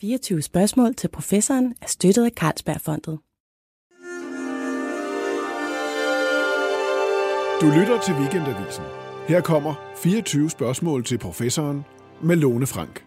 24 0.00 0.42
spørgsmål 0.42 0.94
til 0.94 1.08
professoren 1.08 1.74
er 1.82 1.86
støttet 1.86 2.24
af 2.24 2.30
Carlsbergfondet. 2.30 3.18
Du 7.60 7.66
lytter 7.80 8.00
til 8.06 8.14
Weekendavisen. 8.14 8.84
Her 9.28 9.40
kommer 9.40 9.74
24 9.96 10.50
spørgsmål 10.50 11.04
til 11.04 11.18
professoren 11.18 11.84
med 12.22 12.36
Lone 12.36 12.66
Frank. 12.66 13.04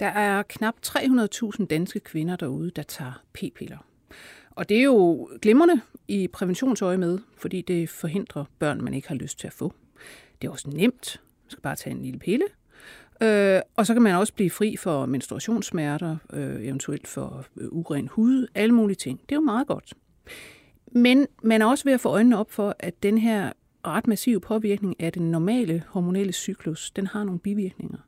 Der 0.00 0.06
er 0.06 0.42
knap 0.42 0.74
300.000 0.86 1.66
danske 1.66 2.00
kvinder 2.00 2.36
derude, 2.36 2.70
der 2.70 2.82
tager 2.82 3.22
p-piller. 3.32 3.78
Og 4.50 4.68
det 4.68 4.76
er 4.78 4.82
jo 4.82 5.28
glimrende 5.42 5.80
i 6.08 6.28
præventionsøje 6.28 6.96
med, 6.96 7.18
fordi 7.36 7.62
det 7.62 7.90
forhindrer 7.90 8.44
børn, 8.58 8.84
man 8.84 8.94
ikke 8.94 9.08
har 9.08 9.14
lyst 9.14 9.38
til 9.38 9.46
at 9.46 9.52
få. 9.52 9.74
Det 10.42 10.48
er 10.48 10.52
også 10.52 10.70
nemt. 10.70 11.20
Man 11.44 11.50
skal 11.50 11.62
bare 11.62 11.76
tage 11.76 11.96
en 11.96 12.02
lille 12.02 12.18
pille. 12.18 12.44
Øh, 13.22 13.60
og 13.76 13.86
så 13.86 13.92
kan 13.92 14.02
man 14.02 14.14
også 14.14 14.34
blive 14.34 14.50
fri 14.50 14.76
for 14.76 15.06
menstruationssmerter, 15.06 16.16
øh, 16.32 16.64
eventuelt 16.64 17.06
for 17.06 17.44
øh, 17.56 17.68
uren 17.70 18.08
hud, 18.08 18.46
alle 18.54 18.74
mulige 18.74 18.96
ting. 18.96 19.20
Det 19.20 19.32
er 19.32 19.36
jo 19.36 19.40
meget 19.40 19.66
godt. 19.66 19.94
Men 20.92 21.26
man 21.42 21.62
er 21.62 21.66
også 21.66 21.84
ved 21.84 21.92
at 21.92 22.00
få 22.00 22.08
øjnene 22.08 22.38
op 22.38 22.50
for, 22.50 22.76
at 22.78 23.02
den 23.02 23.18
her 23.18 23.52
ret 23.86 24.06
massive 24.06 24.40
påvirkning 24.40 25.00
af 25.00 25.12
den 25.12 25.30
normale 25.30 25.82
hormonelle 25.88 26.32
cyklus, 26.32 26.90
den 26.90 27.06
har 27.06 27.24
nogle 27.24 27.40
bivirkninger. 27.40 27.98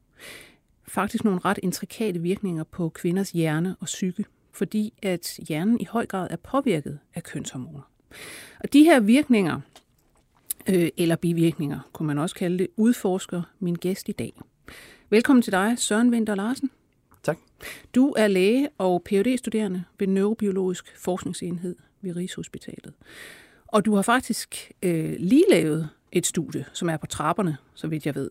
Faktisk 0.88 1.24
nogle 1.24 1.40
ret 1.44 1.58
intrikate 1.62 2.20
virkninger 2.20 2.64
på 2.64 2.88
kvinders 2.88 3.30
hjerne 3.30 3.76
og 3.80 3.86
psyke, 3.86 4.24
fordi 4.52 4.92
at 5.02 5.40
hjernen 5.48 5.80
i 5.80 5.84
høj 5.84 6.06
grad 6.06 6.26
er 6.30 6.36
påvirket 6.36 6.98
af 7.14 7.22
kønshormoner. 7.22 7.90
Og 8.60 8.72
de 8.72 8.84
her 8.84 9.00
virkninger, 9.00 9.60
øh, 10.68 10.88
eller 10.96 11.16
bivirkninger, 11.16 11.78
kunne 11.92 12.06
man 12.06 12.18
også 12.18 12.34
kalde 12.34 12.58
det, 12.58 12.68
udforsker 12.76 13.42
min 13.58 13.74
gæst 13.74 14.08
i 14.08 14.12
dag. 14.12 14.32
Velkommen 15.12 15.42
til 15.42 15.52
dig, 15.52 15.78
Søren 15.78 16.10
Winter 16.10 16.34
Larsen. 16.34 16.70
Tak. 17.22 17.38
Du 17.94 18.14
er 18.16 18.26
læge 18.26 18.68
og 18.78 19.02
phd 19.04 19.38
studerende 19.38 19.84
ved 19.98 20.06
Neurobiologisk 20.06 20.98
Forskningsenhed 20.98 21.76
ved 22.00 22.16
Rigshospitalet. 22.16 22.92
Og 23.66 23.84
du 23.84 23.94
har 23.94 24.02
faktisk 24.02 24.72
øh, 24.82 25.14
lige 25.18 25.44
lavet 25.50 25.88
et 26.12 26.26
studie, 26.26 26.64
som 26.72 26.88
er 26.88 26.96
på 26.96 27.06
trapperne, 27.06 27.56
så 27.74 27.88
vidt 27.88 28.06
jeg 28.06 28.14
ved, 28.14 28.30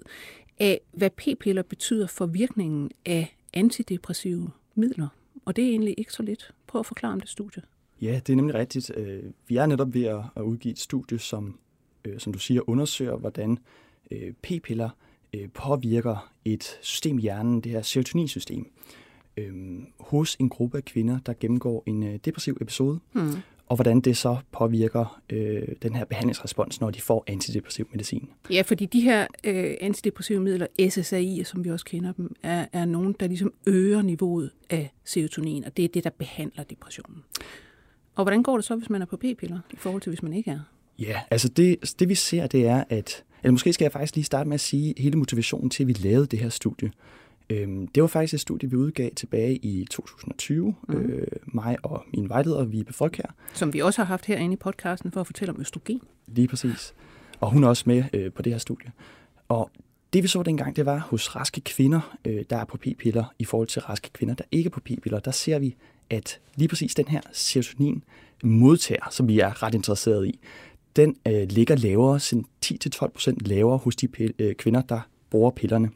af 0.59 0.81
hvad 0.91 1.09
p-piller 1.09 1.61
betyder 1.61 2.07
for 2.07 2.25
virkningen 2.25 2.91
af 3.05 3.37
antidepressive 3.53 4.49
midler. 4.75 5.07
Og 5.45 5.55
det 5.55 5.65
er 5.65 5.69
egentlig 5.69 5.95
ikke 5.97 6.13
så 6.13 6.23
lidt. 6.23 6.53
Prøv 6.67 6.79
at 6.79 6.85
forklare 6.85 7.13
om 7.13 7.19
det 7.19 7.29
studie. 7.29 7.63
Ja, 8.01 8.19
det 8.27 8.33
er 8.33 8.37
nemlig 8.37 8.55
rigtigt. 8.55 8.91
Øh, 8.97 9.23
vi 9.47 9.57
er 9.57 9.65
netop 9.65 9.93
ved 9.93 10.03
at 10.35 10.41
udgive 10.41 10.71
et 10.71 10.79
studie, 10.79 11.19
som, 11.19 11.59
øh, 12.05 12.19
som 12.19 12.33
du 12.33 12.39
siger, 12.39 12.69
undersøger, 12.69 13.15
hvordan 13.15 13.59
øh, 15.33 15.49
påvirker 15.49 16.31
et 16.45 16.79
system 16.81 17.17
i 17.17 17.21
hjernen, 17.21 17.61
det 17.61 17.71
her 17.71 17.81
serotoninsystem, 17.81 18.71
hos 19.99 20.35
en 20.39 20.49
gruppe 20.49 20.77
af 20.77 20.85
kvinder, 20.85 21.19
der 21.25 21.33
gennemgår 21.39 21.83
en 21.85 22.17
depressiv 22.17 22.57
episode. 22.61 22.99
Hmm 23.11 23.33
og 23.71 23.75
hvordan 23.75 24.01
det 24.01 24.17
så 24.17 24.37
påvirker 24.51 25.21
øh, 25.29 25.67
den 25.81 25.95
her 25.95 26.05
behandlingsrespons, 26.05 26.81
når 26.81 26.91
de 26.91 27.01
får 27.01 27.23
antidepressiv 27.27 27.87
medicin. 27.91 28.29
Ja, 28.49 28.61
fordi 28.61 28.85
de 28.85 29.01
her 29.01 29.27
øh, 29.43 29.73
antidepressive 29.81 30.39
midler, 30.39 30.67
SSRI, 30.89 31.43
som 31.43 31.63
vi 31.63 31.71
også 31.71 31.85
kender 31.85 32.11
dem, 32.11 32.35
er, 32.43 32.65
er 32.73 32.85
nogen, 32.85 33.15
der 33.19 33.27
ligesom 33.27 33.53
øger 33.65 34.01
niveauet 34.01 34.51
af 34.69 34.93
serotonin, 35.03 35.63
og 35.63 35.77
det 35.77 35.85
er 35.85 35.89
det, 35.89 36.03
der 36.03 36.09
behandler 36.09 36.63
depressionen. 36.63 37.23
Og 38.15 38.23
hvordan 38.23 38.43
går 38.43 38.57
det 38.57 38.65
så, 38.65 38.75
hvis 38.75 38.89
man 38.89 39.01
er 39.01 39.05
på 39.05 39.17
p-piller, 39.17 39.59
i 39.71 39.75
forhold 39.75 40.01
til 40.01 40.09
hvis 40.09 40.23
man 40.23 40.33
ikke 40.33 40.51
er? 40.51 40.59
Ja, 41.01 41.21
altså 41.31 41.49
det, 41.49 41.95
det 41.99 42.09
vi 42.09 42.15
ser, 42.15 42.47
det 42.47 42.67
er, 42.67 42.83
at 42.89 43.23
eller 43.43 43.51
måske 43.51 43.73
skal 43.73 43.85
jeg 43.85 43.91
faktisk 43.91 44.15
lige 44.15 44.25
starte 44.25 44.49
med 44.49 44.53
at 44.53 44.61
sige 44.61 44.93
hele 44.97 45.17
motivationen 45.17 45.69
til, 45.69 45.83
at 45.83 45.87
vi 45.87 45.93
lavede 45.93 46.25
det 46.25 46.39
her 46.39 46.49
studie. 46.49 46.91
Øhm, 47.49 47.87
det 47.87 48.01
var 48.01 48.07
faktisk 48.07 48.33
et 48.33 48.39
studie, 48.39 48.69
vi 48.69 48.75
udgav 48.75 49.09
tilbage 49.15 49.55
i 49.55 49.85
2020, 49.91 50.75
mm. 50.87 50.95
øh, 50.95 51.27
mig 51.45 51.77
og 51.83 52.03
min 52.13 52.29
vejleder, 52.29 52.63
Vibe 52.63 52.93
her. 53.17 53.25
Som 53.53 53.73
vi 53.73 53.79
også 53.79 54.01
har 54.01 54.05
haft 54.05 54.25
herinde 54.25 54.53
i 54.53 54.57
podcasten 54.57 55.11
for 55.11 55.19
at 55.19 55.27
fortælle 55.27 55.53
om 55.53 55.61
østrogen. 55.61 56.01
Lige 56.27 56.47
præcis. 56.47 56.93
Og 57.39 57.51
hun 57.51 57.63
er 57.63 57.67
også 57.67 57.83
med 57.85 58.03
øh, 58.13 58.31
på 58.31 58.41
det 58.41 58.53
her 58.53 58.57
studie. 58.57 58.91
Og 59.49 59.71
det 60.13 60.23
vi 60.23 60.27
så 60.27 60.43
dengang, 60.43 60.75
det 60.75 60.85
var 60.85 60.97
hos 60.97 61.35
raske 61.35 61.61
kvinder, 61.61 62.17
øh, 62.25 62.43
der 62.49 62.57
er 62.57 62.65
på 62.65 62.77
p-piller, 62.77 63.33
i 63.39 63.45
forhold 63.45 63.67
til 63.67 63.81
raske 63.81 64.09
kvinder, 64.13 64.35
der 64.35 64.43
ikke 64.51 64.67
er 64.67 64.71
på 64.71 64.79
p-piller, 64.79 65.19
der 65.19 65.31
ser 65.31 65.59
vi, 65.59 65.75
at 66.09 66.39
lige 66.55 66.67
præcis 66.67 66.95
den 66.95 67.07
her 67.07 67.21
serotonin 67.31 68.03
modtager, 68.43 69.07
som 69.11 69.27
vi 69.27 69.39
er 69.39 69.63
ret 69.63 69.73
interesseret 69.73 70.27
i, 70.27 70.39
den 70.95 71.17
øh, 71.27 71.47
ligger 71.49 71.75
lavere, 71.75 72.17
10-12% 72.65 73.35
lavere 73.39 73.77
hos 73.77 73.95
de 73.95 74.07
øh, 74.39 74.55
kvinder, 74.55 74.81
der 74.81 74.99
bruger 75.29 75.51
pillerne. 75.51 75.89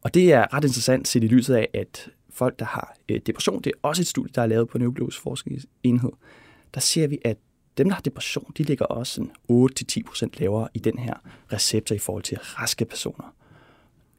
Og 0.00 0.14
det 0.14 0.32
er 0.32 0.54
ret 0.54 0.64
interessant 0.64 1.08
set 1.08 1.24
i 1.24 1.26
lyset 1.26 1.54
af, 1.54 1.68
at 1.74 2.08
folk, 2.30 2.58
der 2.58 2.64
har 2.64 2.96
øh, 3.08 3.20
depression, 3.26 3.62
det 3.62 3.72
er 3.72 3.78
også 3.88 4.02
et 4.02 4.06
studie, 4.06 4.32
der 4.34 4.42
er 4.42 4.46
lavet 4.46 4.68
på 4.68 4.78
Neurobiologisk 4.78 5.20
Forskningsenhed, 5.20 6.12
der 6.74 6.80
ser 6.80 7.06
vi, 7.06 7.18
at 7.24 7.36
dem, 7.78 7.88
der 7.88 7.94
har 7.94 8.02
depression, 8.02 8.52
de 8.58 8.62
ligger 8.62 8.84
også 8.84 9.12
sådan 9.14 9.30
8-10% 9.50 10.40
lavere 10.40 10.68
i 10.74 10.78
den 10.78 10.98
her 10.98 11.14
receptor 11.52 11.94
i 11.94 11.98
forhold 11.98 12.22
til 12.22 12.38
raske 12.38 12.84
personer. 12.84 13.34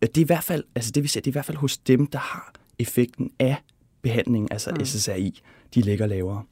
Det 0.01 0.17
er 0.17 0.21
i 0.21 0.23
hvert 0.23 0.43
fald, 0.43 0.63
altså 0.75 0.91
det 0.91 1.03
vi 1.03 1.07
ser, 1.07 1.21
det 1.21 1.27
er 1.27 1.31
i 1.31 1.39
hvert 1.39 1.45
fald 1.45 1.57
hos 1.57 1.77
dem, 1.77 2.07
der 2.07 2.19
har 2.19 2.53
effekten 2.79 3.31
af 3.39 3.55
behandlingen, 4.01 4.47
altså 4.51 4.71
mm. 4.71 4.85
SSRI, 4.85 5.41
de 5.75 5.81
ligger 5.81 6.05
lavere. 6.05 6.43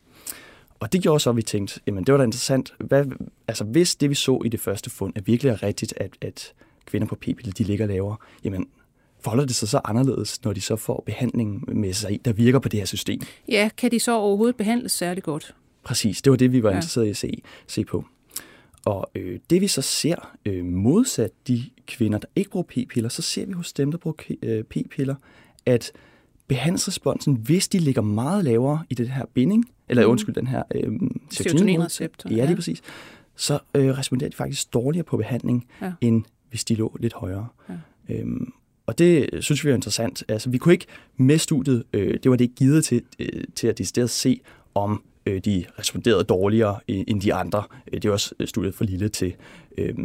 Og 0.79 0.93
det 0.93 1.01
gjorde 1.01 1.19
så, 1.19 1.29
at 1.29 1.35
vi 1.35 1.41
tænkte, 1.41 1.79
jamen 1.87 2.03
det 2.03 2.11
var 2.11 2.17
da 2.17 2.23
interessant, 2.23 2.73
hvad, 2.79 3.05
altså 3.47 3.63
hvis 3.63 3.95
det 3.95 4.09
vi 4.09 4.15
så 4.15 4.41
i 4.45 4.49
det 4.49 4.59
første 4.59 4.89
fund 4.89 5.13
er 5.15 5.21
virkelig 5.21 5.49
er 5.49 5.63
rigtigt, 5.63 5.93
at, 5.97 6.11
at 6.21 6.53
kvinder 6.85 7.07
på 7.07 7.15
p-piller, 7.15 7.51
de 7.51 7.63
ligger 7.63 7.85
lavere, 7.85 8.17
jamen 8.43 8.67
forholder 9.19 9.45
det 9.45 9.55
sig 9.55 9.67
så 9.67 9.81
anderledes, 9.83 10.43
når 10.43 10.53
de 10.53 10.61
så 10.61 10.75
får 10.75 11.03
behandling 11.05 11.77
med 11.79 11.93
sig, 11.93 12.19
der 12.25 12.33
virker 12.33 12.59
på 12.59 12.69
det 12.69 12.79
her 12.79 12.85
system? 12.85 13.21
Ja, 13.47 13.69
kan 13.77 13.91
de 13.91 13.99
så 13.99 14.17
overhovedet 14.17 14.55
behandles 14.55 14.91
særlig 14.91 15.23
godt? 15.23 15.55
Præcis, 15.83 16.21
det 16.21 16.31
var 16.31 16.37
det, 16.37 16.51
vi 16.51 16.63
var 16.63 16.69
ja. 16.69 16.75
interesseret 16.75 17.05
i 17.05 17.09
at 17.09 17.17
se, 17.17 17.41
se 17.67 17.85
på. 17.85 18.05
Og 18.85 19.11
øh, 19.15 19.39
det 19.49 19.61
vi 19.61 19.67
så 19.67 19.81
ser 19.81 20.35
øh, 20.45 20.65
modsat 20.65 21.31
de 21.47 21.63
kvinder, 21.87 22.17
der 22.19 22.27
ikke 22.35 22.49
bruger 22.49 22.63
p-piller, 22.63 23.09
så 23.09 23.21
ser 23.21 23.45
vi 23.45 23.53
hos 23.53 23.73
dem, 23.73 23.91
der 23.91 23.97
bruger 23.97 24.17
øh, 24.43 24.63
p-piller, 24.63 25.15
at 25.65 25.91
behandlingsresponsen, 26.47 27.33
hvis 27.33 27.67
de 27.67 27.79
ligger 27.79 28.01
meget 28.01 28.43
lavere 28.43 28.83
i 28.89 28.93
det 28.93 29.09
her 29.09 29.25
binding, 29.33 29.65
eller 29.89 30.05
mm. 30.05 30.11
undskyld, 30.11 30.35
den 30.35 30.47
her 30.47 30.63
øh, 30.75 30.91
serotoninreceptor, 31.31 32.29
ja, 32.29 32.35
lige 32.35 32.49
ja. 32.49 32.55
præcis, 32.55 32.81
så 33.35 33.59
øh, 33.75 33.97
responderer 33.97 34.29
de 34.29 34.35
faktisk 34.35 34.73
dårligere 34.73 35.03
på 35.03 35.17
behandling, 35.17 35.67
ja. 35.81 35.91
end 36.01 36.23
hvis 36.49 36.65
de 36.65 36.75
lå 36.75 36.97
lidt 36.99 37.13
højere. 37.13 37.47
Ja. 37.69 37.75
Øhm, 38.09 38.53
og 38.85 38.97
det 38.97 39.29
synes 39.39 39.65
vi 39.65 39.69
er 39.69 39.75
interessant. 39.75 40.23
Altså, 40.27 40.49
vi 40.49 40.57
kunne 40.57 40.73
ikke 40.73 40.85
med 41.17 41.37
studiet, 41.37 41.83
øh, 41.93 42.19
det 42.23 42.31
var 42.31 42.37
det 42.37 42.45
ikke 42.45 42.55
givet 42.55 42.85
til, 42.85 43.01
øh, 43.19 43.43
til 43.55 43.67
at 43.67 43.77
decideret 43.77 44.09
se, 44.09 44.41
om 44.75 45.03
øh, 45.25 45.41
de 45.45 45.65
responderede 45.79 46.23
dårligere 46.23 46.79
end 46.87 47.21
de 47.21 47.33
andre. 47.33 47.63
Øh, 47.93 48.01
det 48.01 48.09
var 48.09 48.13
også 48.13 48.35
studiet 48.45 48.75
for 48.75 48.83
lille 48.83 49.09
til. 49.09 49.35
Øh, 49.77 49.95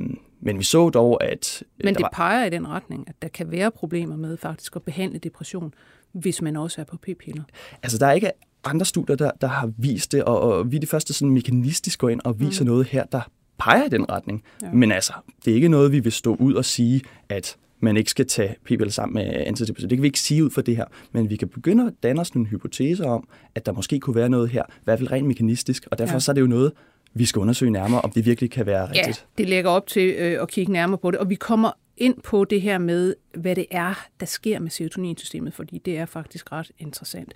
men 0.40 0.58
vi 0.58 0.64
så 0.64 0.90
dog, 0.90 1.24
at... 1.24 1.62
Øh, 1.80 1.84
men 1.84 1.94
det 1.94 2.02
var... 2.02 2.10
peger 2.12 2.44
i 2.44 2.50
den 2.50 2.68
retning, 2.68 3.08
at 3.08 3.14
der 3.22 3.28
kan 3.28 3.50
være 3.50 3.70
problemer 3.70 4.16
med 4.16 4.36
faktisk 4.36 4.76
at 4.76 4.82
behandle 4.82 5.18
depression, 5.18 5.74
hvis 6.12 6.42
man 6.42 6.56
også 6.56 6.80
er 6.80 6.84
på 6.84 6.96
p-piller. 6.96 7.42
Altså, 7.82 7.98
der 7.98 8.06
er 8.06 8.12
ikke 8.12 8.30
andre 8.64 8.86
studier, 8.86 9.16
der, 9.16 9.30
der 9.41 9.47
har 9.47 9.70
vist 9.78 10.12
det, 10.12 10.25
og, 10.25 10.41
og 10.41 10.72
vi 10.72 10.76
er 10.76 10.80
de 10.80 10.86
første 10.86 11.12
sådan 11.12 11.30
mekanistisk 11.30 11.98
går 11.98 12.08
ind 12.08 12.20
og 12.25 12.41
viser 12.41 12.64
mm. 12.64 12.70
noget 12.70 12.86
her, 12.86 13.04
der 13.04 13.20
peger 13.58 13.84
i 13.84 13.88
den 13.88 14.10
retning. 14.10 14.42
Ja. 14.62 14.72
Men 14.72 14.92
altså, 14.92 15.12
det 15.44 15.50
er 15.50 15.54
ikke 15.54 15.69
noget, 15.69 15.92
vi 15.92 16.00
vil 16.00 16.12
stå 16.12 16.34
ud 16.34 16.54
og 16.54 16.64
sige, 16.64 17.02
at 17.28 17.56
man 17.80 17.97
ikke 17.97 18.10
skal 18.10 18.26
tage 18.26 18.56
p-piller 18.64 18.91
sammen 18.91 19.14
med 19.14 19.25
antidepressiva. 19.47 19.88
Det 19.88 19.98
kan 19.98 20.02
vi 20.02 20.08
ikke 20.08 20.20
sige 20.20 20.44
ud 20.44 20.50
for 20.50 20.62
det 20.62 20.76
her, 20.76 20.84
men 21.12 21.30
vi 21.30 21.36
kan 21.36 21.48
begynde 21.48 21.86
at 21.86 21.92
danne 22.02 22.20
os 22.20 22.34
nogle 22.34 22.48
hypoteser 22.48 23.06
om, 23.06 23.28
at 23.54 23.66
der 23.66 23.72
måske 23.72 24.00
kunne 24.00 24.16
være 24.16 24.28
noget 24.28 24.48
her, 24.48 24.62
i 24.62 24.84
hvert 24.84 24.98
fald 24.98 25.12
rent 25.12 25.28
mekanistisk, 25.28 25.86
og 25.91 25.98
derfor 25.98 26.14
ja. 26.14 26.19
så 26.19 26.32
er 26.32 26.34
det 26.34 26.41
jo 26.41 26.46
noget, 26.46 26.72
vi 27.14 27.25
skal 27.25 27.41
undersøge 27.41 27.70
nærmere, 27.70 28.00
om 28.00 28.10
det 28.10 28.26
virkelig 28.26 28.50
kan 28.50 28.66
være 28.66 28.88
rigtigt. 28.88 29.26
Ja, 29.38 29.42
det 29.42 29.48
lægger 29.48 29.70
op 29.70 29.86
til 29.86 30.14
øh, 30.19 30.42
at 30.42 30.48
kigge 30.48 30.72
nærmere 30.72 30.98
på 30.98 31.10
det, 31.10 31.20
og 31.20 31.31
vi 31.31 31.34
kommer 31.34 31.70
ind 31.97 32.22
på 32.22 32.44
det 32.44 32.60
her 32.60 32.78
med, 32.78 33.15
hvad 33.34 33.56
det 33.56 33.66
er, 33.71 34.06
der 34.21 34.27
sker 34.27 34.59
med 34.59 34.71
serotoninsystemet, 34.71 35.55
fordi 35.55 35.79
det 35.79 35.99
er 35.99 36.06
faktisk 36.06 36.52
ret 36.52 36.70
interessant. 36.79 37.32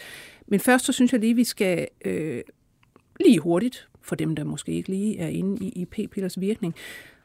Men 0.47 0.61
først 0.61 0.85
så 0.85 0.93
synes 0.93 1.13
jeg 1.13 1.21
lige, 1.21 1.35
vi 1.35 1.45
skal 1.45 1.89
øh, 2.05 2.43
lige 3.21 3.39
hurtigt, 3.39 3.89
for 4.03 4.15
dem, 4.17 4.37
der 4.37 4.45
måske 4.45 4.73
ikke 4.73 4.89
lige 4.89 5.19
er 5.19 5.29
inde 5.29 5.65
i, 5.65 5.69
i 5.69 5.85
p-pillers 5.85 6.41
virkning, 6.41 6.75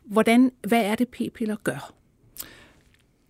hvordan, 0.03 0.51
hvad 0.67 0.85
er 0.85 0.95
det, 0.95 1.07
p-piller 1.07 1.55
gør? 1.63 1.93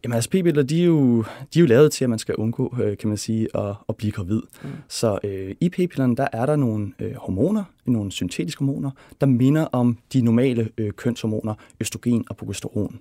Jamen 0.03 0.15
altså 0.15 0.29
p-piller, 0.29 0.63
de 0.63 0.81
er, 0.81 0.85
jo, 0.85 1.21
de 1.53 1.59
er 1.59 1.61
jo 1.61 1.65
lavet 1.65 1.91
til, 1.91 2.03
at 2.03 2.09
man 2.09 2.19
skal 2.19 2.35
undgå, 2.35 2.75
øh, 2.83 2.97
kan 2.97 3.07
man 3.07 3.17
sige, 3.17 3.57
at, 3.57 3.75
at 3.89 3.95
blive 3.97 4.11
gravid. 4.11 4.41
Mm. 4.63 4.69
Så 4.87 5.19
øh, 5.23 5.55
i 5.61 5.69
p-pillerne, 5.69 6.15
der 6.15 6.27
er 6.33 6.45
der 6.45 6.55
nogle 6.55 6.93
øh, 6.99 7.13
hormoner, 7.15 7.63
nogle 7.85 8.11
syntetiske 8.11 8.59
hormoner, 8.59 8.91
der 9.21 9.27
minder 9.27 9.65
om 9.65 9.97
de 10.13 10.21
normale 10.21 10.69
øh, 10.77 10.91
kønshormoner, 10.91 11.53
østrogen 11.81 12.25
og 12.29 12.37
progesteron. 12.37 12.99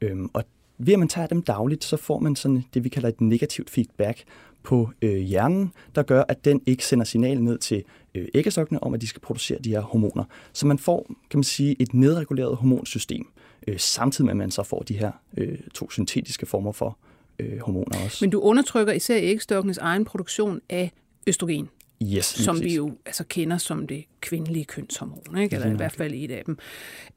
Øhm, 0.00 0.30
og 0.32 0.44
ved 0.78 0.92
at 0.92 0.98
man 0.98 1.08
tager 1.08 1.26
dem 1.26 1.42
dagligt, 1.42 1.84
så 1.84 1.96
får 1.96 2.18
man 2.18 2.36
sådan 2.36 2.64
det, 2.74 2.84
vi 2.84 2.88
kalder 2.88 3.08
et 3.08 3.20
negativt 3.20 3.70
feedback 3.70 4.24
på 4.62 4.90
øh, 5.02 5.16
hjernen, 5.16 5.72
der 5.94 6.02
gør, 6.02 6.24
at 6.28 6.44
den 6.44 6.60
ikke 6.66 6.84
sender 6.84 7.04
signal 7.04 7.42
ned 7.42 7.58
til 7.58 7.84
øh, 8.14 8.28
æggestokkene 8.34 8.82
om, 8.82 8.94
at 8.94 9.00
de 9.00 9.06
skal 9.06 9.20
producere 9.20 9.58
de 9.58 9.70
her 9.70 9.80
hormoner. 9.80 10.24
Så 10.52 10.66
man 10.66 10.78
får, 10.78 11.06
kan 11.30 11.38
man 11.38 11.44
sige, 11.44 11.76
et 11.78 11.94
nedreguleret 11.94 12.56
hormonsystem 12.56 13.26
øh, 13.66 13.78
samtidig 13.78 14.26
med, 14.26 14.32
at 14.32 14.36
man 14.36 14.50
så 14.50 14.62
får 14.62 14.82
de 14.82 14.98
her 14.98 15.12
øh, 15.36 15.58
to 15.74 15.90
syntetiske 15.90 16.46
former 16.46 16.72
for 16.72 16.98
øh, 17.38 17.58
hormoner 17.58 18.04
også. 18.04 18.18
Men 18.20 18.30
du 18.30 18.40
undertrykker 18.40 18.92
især 18.92 19.18
ægstokkenes 19.20 19.78
egen 19.78 20.04
produktion 20.04 20.60
af 20.68 20.92
østrogen, 21.26 21.68
yes, 22.02 22.24
som 22.24 22.60
vi 22.60 22.74
jo 22.74 22.92
altså 23.06 23.24
kender 23.24 23.58
som 23.58 23.86
det 23.86 24.04
kvindelige 24.20 24.64
kønshormon, 24.64 25.38
ikke? 25.38 25.56
eller 25.56 25.72
i 25.72 25.76
hvert 25.76 25.92
fald 25.92 26.14
et 26.14 26.30
af 26.30 26.42
dem. 26.46 26.58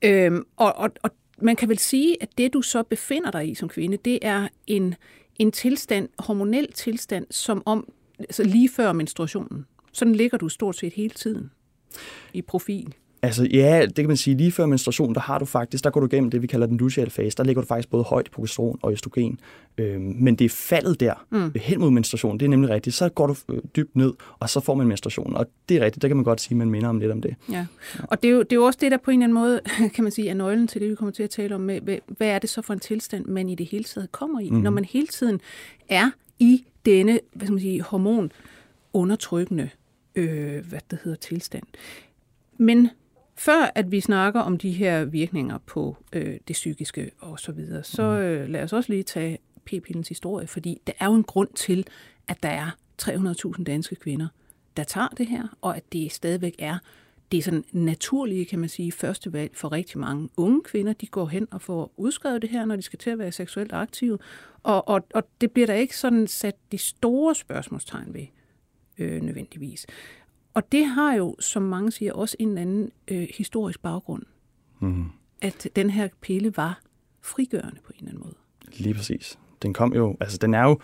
Øhm, 0.02 0.46
og, 0.58 0.76
og, 0.76 0.90
og 1.04 1.10
man 1.42 1.56
kan 1.56 1.70
vel 1.70 1.80
sige, 1.80 2.24
at 2.24 2.30
det 2.38 2.54
du 2.54 2.62
så 2.62 2.84
befinder 2.84 3.32
dig 3.32 3.50
i 3.50 3.56
som 3.56 3.70
kvinde, 3.70 3.98
det 3.98 4.20
er 4.22 4.48
en, 4.68 4.96
en 5.40 5.52
tilstand, 5.52 6.10
hormonel 6.20 6.72
tilstand, 6.74 7.26
som 7.32 7.64
om 7.66 7.92
altså 8.20 8.44
lige 8.44 8.70
før 8.70 8.94
menstruationen. 8.94 9.66
Sådan 9.92 10.16
ligger 10.16 10.38
du 10.38 10.50
stort 10.50 10.76
set 10.76 10.94
hele 10.94 11.14
tiden 11.14 11.52
i 12.34 12.42
profil. 12.42 12.96
Altså 13.22 13.48
ja, 13.54 13.86
det 13.86 13.96
kan 13.96 14.08
man 14.08 14.18
sige. 14.18 14.38
Lige 14.38 14.52
før 14.52 14.66
menstruation, 14.66 15.14
der 15.14 15.22
har 15.22 15.40
du 15.40 15.46
faktisk, 15.46 15.84
der 15.84 15.90
går 15.90 16.00
du 16.00 16.06
igennem 16.06 16.32
det, 16.32 16.42
vi 16.42 16.48
kalder 16.48 16.68
den 16.68 16.78
luteal 16.78 17.10
fase. 17.10 17.38
Der 17.38 17.44
ligger 17.44 17.62
du 17.62 17.68
faktisk 17.68 17.90
både 17.90 18.04
højt 18.04 18.32
progesteron 18.32 18.80
og 18.82 18.92
østrogen. 18.92 19.40
Øhm, 19.78 20.02
men 20.02 20.36
det 20.36 20.46
er 20.46 20.50
faldet 20.50 21.00
der, 21.00 21.26
mm. 21.32 21.52
hen 21.56 21.80
mod 21.80 21.92
menstruation. 21.92 22.40
Det 22.40 22.46
er 22.46 22.50
nemlig 22.50 22.70
rigtigt. 22.70 22.96
Så 22.96 23.10
går 23.10 23.28
du 23.28 23.36
øh, 23.50 23.62
dybt 23.76 23.96
ned, 23.96 24.14
og 24.40 24.50
så 24.50 24.60
får 24.60 24.76
man 24.76 24.88
menstruation. 24.88 25.36
Og 25.36 25.46
det 25.70 25.78
er 25.78 25.86
rigtigt, 25.86 26.02
der 26.02 26.08
kan 26.08 26.18
man 26.18 26.24
godt 26.24 26.42
sige, 26.42 26.54
at 26.54 26.58
man 26.58 26.70
minder 26.70 26.90
om 26.90 27.00
lidt 27.00 27.12
om 27.12 27.22
det. 27.22 27.36
Ja, 27.52 27.66
og 28.04 28.24
det 28.24 28.30
er, 28.30 28.34
jo, 28.34 28.40
det 28.40 28.52
er 28.52 28.56
jo 28.56 28.64
også 28.64 28.80
det, 28.82 28.92
der 28.92 28.98
på 28.98 29.12
en 29.12 29.22
eller 29.22 29.26
anden 29.26 29.34
måde, 29.34 29.90
kan 29.96 30.04
man 30.04 30.12
sige, 30.12 30.30
er 30.30 30.34
nøglen 30.34 30.68
til 30.68 30.82
det, 30.82 30.90
vi 30.90 30.96
kommer 30.96 31.12
til 31.12 31.24
at 31.24 31.30
tale 31.30 31.56
om. 31.56 31.62
Med, 31.62 32.00
hvad 32.08 32.28
er 32.28 32.40
det 32.40 32.50
så 32.50 32.62
for 32.62 32.74
en 32.74 32.80
tilstand, 32.80 33.26
man 33.26 33.50
i 33.50 33.56
det 33.56 33.66
hele 33.66 33.84
taget 33.84 34.12
kommer 34.12 34.40
i? 34.40 34.50
Mm. 34.50 34.58
Når 34.58 34.72
man 34.72 34.86
hele 34.86 35.08
tiden 35.08 35.42
er 35.90 36.12
i 36.40 36.64
denne, 36.86 37.20
hvad 37.34 37.48
skal 37.48 37.54
man 37.54 37.62
sige, 37.62 37.82
hormon 37.82 38.32
undertrykkende, 38.94 39.70
øh, 40.16 40.66
hvad 40.70 40.80
det 40.92 41.00
hedder, 41.04 41.18
tilstand. 41.18 41.64
Men 42.58 42.90
før 43.40 43.72
at 43.76 43.92
vi 43.92 44.00
snakker 44.00 44.40
om 44.40 44.58
de 44.58 44.72
her 44.72 45.06
virkninger 45.06 45.58
på 45.58 45.98
øh, 46.14 46.38
det 46.48 46.54
psykiske 46.54 47.12
og 47.20 47.40
så 47.40 47.52
videre, 47.52 47.84
så 47.84 48.04
mm. 48.04 48.18
øh, 48.18 48.50
lad 48.50 48.64
os 48.64 48.74
også 48.74 48.92
lige 48.92 49.04
tage 49.04 49.38
p-pillens 49.66 50.10
historie, 50.10 50.48
fordi 50.48 50.82
der 50.88 50.94
er 51.00 51.06
jo 51.06 51.14
en 51.14 51.24
grund 51.24 51.50
til, 51.56 51.88
at 52.28 52.44
der 52.44 52.50
er 52.50 52.70
300.000 53.02 53.64
danske 53.64 53.96
kvinder, 53.96 54.28
der 54.78 54.84
tager 54.84 55.08
det 55.08 55.28
her, 55.28 55.58
og 55.62 55.78
at 55.78 55.84
det 55.94 56.12
stadigvæk 56.12 56.56
er 56.60 56.78
det 57.32 57.38
er 57.38 57.42
sådan 57.42 57.64
naturlige, 57.72 58.46
kan 58.46 58.60
man 58.60 58.70
sige, 58.70 58.92
første 58.92 59.34
valg 59.34 59.52
for 59.56 59.72
rigtig 59.72 60.00
mange 60.00 60.30
unge 60.38 60.62
kvinder. 60.64 60.94
De 60.94 61.08
går 61.08 61.26
hen 61.26 61.48
og 61.52 61.62
får 61.62 61.92
udskrevet 61.98 62.42
det 62.42 62.50
her, 62.50 62.66
når 62.66 62.76
de 62.76 62.82
skal 62.82 63.00
til 63.00 63.10
at 63.10 63.20
være 63.20 63.32
seksuelt 63.32 63.74
aktive. 63.74 64.18
Og, 64.64 64.88
og, 64.88 65.08
og 65.14 65.24
det 65.42 65.52
bliver 65.52 65.68
der 65.68 65.74
ikke 65.74 65.98
sådan 65.98 66.28
sat 66.28 66.56
de 66.72 66.78
store 66.78 67.36
spørgsmålstegn 67.36 68.14
ved, 68.14 68.26
øh, 68.98 69.22
nødvendigvis. 69.22 69.86
Og 70.60 70.72
det 70.72 70.86
har 70.86 71.14
jo, 71.14 71.36
som 71.40 71.62
mange 71.62 71.92
siger, 71.92 72.14
også 72.14 72.36
en 72.40 72.48
eller 72.48 72.62
anden 72.62 72.92
øh, 73.08 73.28
historisk 73.38 73.82
baggrund. 73.82 74.24
Mm. 74.80 75.06
At 75.42 75.68
den 75.76 75.90
her 75.90 76.08
pille 76.22 76.58
var 76.58 76.82
frigørende 77.22 77.80
på 77.86 77.92
en 77.94 77.98
eller 77.98 78.10
anden 78.10 78.24
måde. 78.24 78.36
Lige 78.78 78.94
præcis. 78.94 79.40
Den 79.62 79.74
kom 79.74 79.94
jo, 79.94 80.18
altså 80.20 80.38
den 80.38 80.54
er 80.54 80.64
jo, 80.64 80.76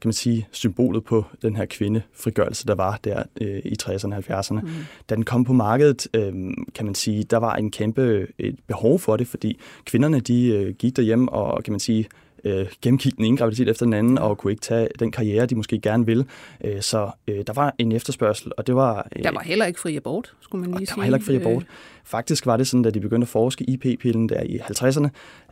kan 0.00 0.08
man 0.08 0.12
sige, 0.12 0.48
symbolet 0.50 1.04
på 1.04 1.24
den 1.42 1.56
her 1.56 1.66
kvindefrigørelse, 1.66 2.66
der 2.66 2.74
var 2.74 3.00
der 3.04 3.22
øh, 3.40 3.62
i 3.64 3.74
60'erne 3.82 4.14
og 4.14 4.40
70'erne. 4.40 4.60
Mm. 4.60 4.68
Da 5.08 5.14
den 5.14 5.24
kom 5.24 5.44
på 5.44 5.52
markedet, 5.52 6.08
øh, 6.14 6.32
kan 6.74 6.84
man 6.84 6.94
sige, 6.94 7.24
der 7.24 7.36
var 7.36 7.54
en 7.54 7.70
kæmpe 7.70 8.26
et 8.38 8.58
behov 8.66 8.98
for 8.98 9.16
det, 9.16 9.26
fordi 9.26 9.60
kvinderne, 9.84 10.20
de 10.20 10.46
øh, 10.46 10.74
gik 10.74 10.96
derhjemme 10.96 11.32
og, 11.32 11.64
kan 11.64 11.72
man 11.72 11.80
sige, 11.80 12.08
øh, 12.44 12.66
gennemgik 12.82 13.16
den 13.16 13.24
ene 13.24 13.36
graviditet 13.36 13.68
efter 13.68 13.86
den 13.86 13.92
anden, 13.92 14.18
og 14.18 14.38
kunne 14.38 14.52
ikke 14.52 14.60
tage 14.60 14.88
den 14.98 15.10
karriere, 15.10 15.46
de 15.46 15.54
måske 15.54 15.80
gerne 15.80 16.06
vil. 16.06 16.26
Øh, 16.64 16.82
så 16.82 17.10
øh, 17.28 17.44
der 17.46 17.52
var 17.52 17.74
en 17.78 17.92
efterspørgsel, 17.92 18.52
og 18.56 18.66
det 18.66 18.74
var... 18.74 19.08
Øh, 19.16 19.22
der 19.22 19.32
var 19.32 19.40
heller 19.40 19.66
ikke 19.66 19.80
fri 19.80 19.96
abort, 19.96 20.34
skulle 20.40 20.60
man 20.60 20.78
lige 20.78 20.86
sige. 20.86 20.94
Der 20.94 21.00
var 21.00 21.02
heller 21.02 21.18
ikke 21.18 21.26
fri 21.26 21.36
abort. 21.36 21.64
Faktisk 22.04 22.46
var 22.46 22.56
det 22.56 22.66
sådan, 22.66 22.82
da 22.82 22.90
de 22.90 23.00
begyndte 23.00 23.24
at 23.24 23.28
forske 23.28 23.64
i 23.64 23.76
p-pillen 23.76 24.28
der 24.28 24.42
i 24.42 24.58
50'erne, 24.58 25.08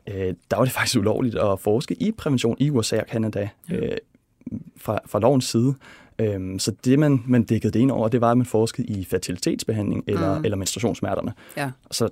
øh, 0.07 0.35
der 0.51 0.57
var 0.57 0.65
det 0.65 0.73
faktisk 0.79 0.99
ulovligt 0.99 1.39
at 1.39 1.61
forske 1.61 1.95
i 1.95 2.13
prævention 2.13 2.57
i 2.59 2.71
USA 2.71 3.01
og 3.01 3.07
Canada 3.11 3.49
øh, 3.73 3.97
fra, 4.77 4.99
fra 5.07 5.21
lovens 5.21 5.45
side. 5.45 5.75
Øhm, 6.19 6.59
så 6.59 6.73
det, 6.85 6.99
man, 6.99 7.23
man 7.27 7.43
dækkede 7.43 7.73
det 7.73 7.81
ind 7.81 7.91
over, 7.91 8.09
det 8.09 8.21
var, 8.21 8.31
at 8.31 8.37
man 8.37 8.47
forskede 8.47 8.87
i 8.89 9.05
fertilitetsbehandling 9.05 10.05
eller, 10.07 10.39
mm. 10.39 10.45
eller 10.45 10.57
menstruationssmerterne. 10.57 11.33
Ja. 11.57 11.71
Så 11.91 12.09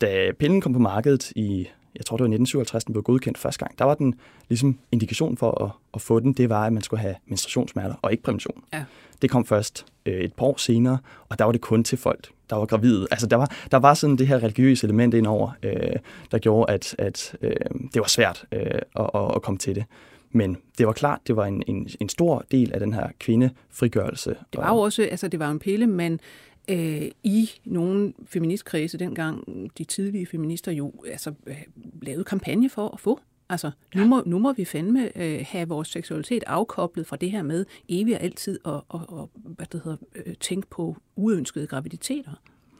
da 0.00 0.32
pillen 0.38 0.60
kom 0.60 0.72
på 0.72 0.78
markedet 0.78 1.32
i 1.36 1.68
jeg 1.96 2.06
tror 2.06 2.16
det 2.16 2.22
var 2.22 2.26
1957, 2.26 2.84
den 2.84 2.92
blev 2.92 3.02
godkendt 3.02 3.38
første 3.38 3.58
gang, 3.58 3.78
der 3.78 3.84
var 3.84 3.94
den 3.94 4.14
ligesom 4.48 4.78
indikation 4.92 5.36
for 5.36 5.64
at, 5.64 5.70
at 5.94 6.00
få 6.00 6.20
den, 6.20 6.32
det 6.32 6.50
var, 6.50 6.66
at 6.66 6.72
man 6.72 6.82
skulle 6.82 7.00
have 7.00 7.14
menstruationssmerter 7.26 7.94
og 8.02 8.12
ikke 8.12 8.22
prævention. 8.22 8.62
Ja. 8.72 8.84
Det 9.22 9.30
kom 9.30 9.44
først 9.44 9.86
øh, 10.06 10.20
et 10.20 10.32
par 10.32 10.46
år 10.46 10.56
senere, 10.56 10.98
og 11.28 11.38
der 11.38 11.44
var 11.44 11.52
det 11.52 11.60
kun 11.60 11.84
til 11.84 11.98
folk, 11.98 12.30
der 12.50 12.56
var 12.56 12.66
gravide. 12.66 13.06
Altså 13.10 13.26
der 13.26 13.36
var, 13.36 13.52
der 13.70 13.76
var 13.76 13.94
sådan 13.94 14.16
det 14.16 14.26
her 14.26 14.42
religiøse 14.42 14.86
element 14.86 15.14
indover, 15.14 15.50
øh, 15.62 15.96
der 16.30 16.38
gjorde, 16.38 16.72
at, 16.72 16.94
at 16.98 17.36
øh, 17.42 17.50
det 17.94 18.00
var 18.00 18.08
svært 18.08 18.44
øh, 18.52 18.60
at, 18.96 19.10
at 19.36 19.42
komme 19.42 19.58
til 19.58 19.74
det. 19.74 19.84
Men 20.30 20.56
det 20.78 20.86
var 20.86 20.92
klart, 20.92 21.20
det 21.26 21.36
var 21.36 21.46
en, 21.46 21.62
en, 21.66 21.88
en 22.00 22.08
stor 22.08 22.44
del 22.50 22.72
af 22.72 22.80
den 22.80 22.92
her 22.92 23.08
kvindefrigørelse. 23.18 24.30
Det 24.30 24.60
var 24.60 24.74
jo 24.74 24.78
også, 24.78 25.02
altså 25.02 25.28
det 25.28 25.40
var 25.40 25.50
en 25.50 25.58
pille, 25.58 25.86
men 25.86 26.20
øh, 26.68 27.10
i 27.24 27.50
nogle 27.64 28.12
feministkredse 28.26 28.98
dengang, 28.98 29.44
de 29.78 29.84
tidlige 29.84 30.26
feminister 30.26 30.72
jo 30.72 30.92
altså, 31.10 31.32
øh, 31.46 31.62
lavede 32.02 32.24
kampagne 32.24 32.70
for 32.70 32.88
at 32.88 33.00
få. 33.00 33.20
Altså, 33.48 33.70
nu, 33.94 34.04
må, 34.04 34.22
nu 34.26 34.38
må 34.38 34.52
vi 34.52 34.64
fandme 34.64 35.18
øh, 35.18 35.44
have 35.48 35.68
vores 35.68 35.88
seksualitet 35.88 36.44
afkoblet 36.46 37.06
fra 37.06 37.16
det 37.16 37.30
her 37.30 37.42
med 37.42 37.64
evigt 37.88 38.16
og 38.16 38.22
altid 38.22 38.58
og, 38.64 38.84
og, 38.88 39.04
og 39.08 39.30
hvad 39.34 39.66
det 39.72 39.80
hedder, 39.84 39.98
øh, 40.26 40.34
tænke 40.40 40.68
på 40.70 40.96
uønskede 41.16 41.66
graviditeter. 41.66 42.32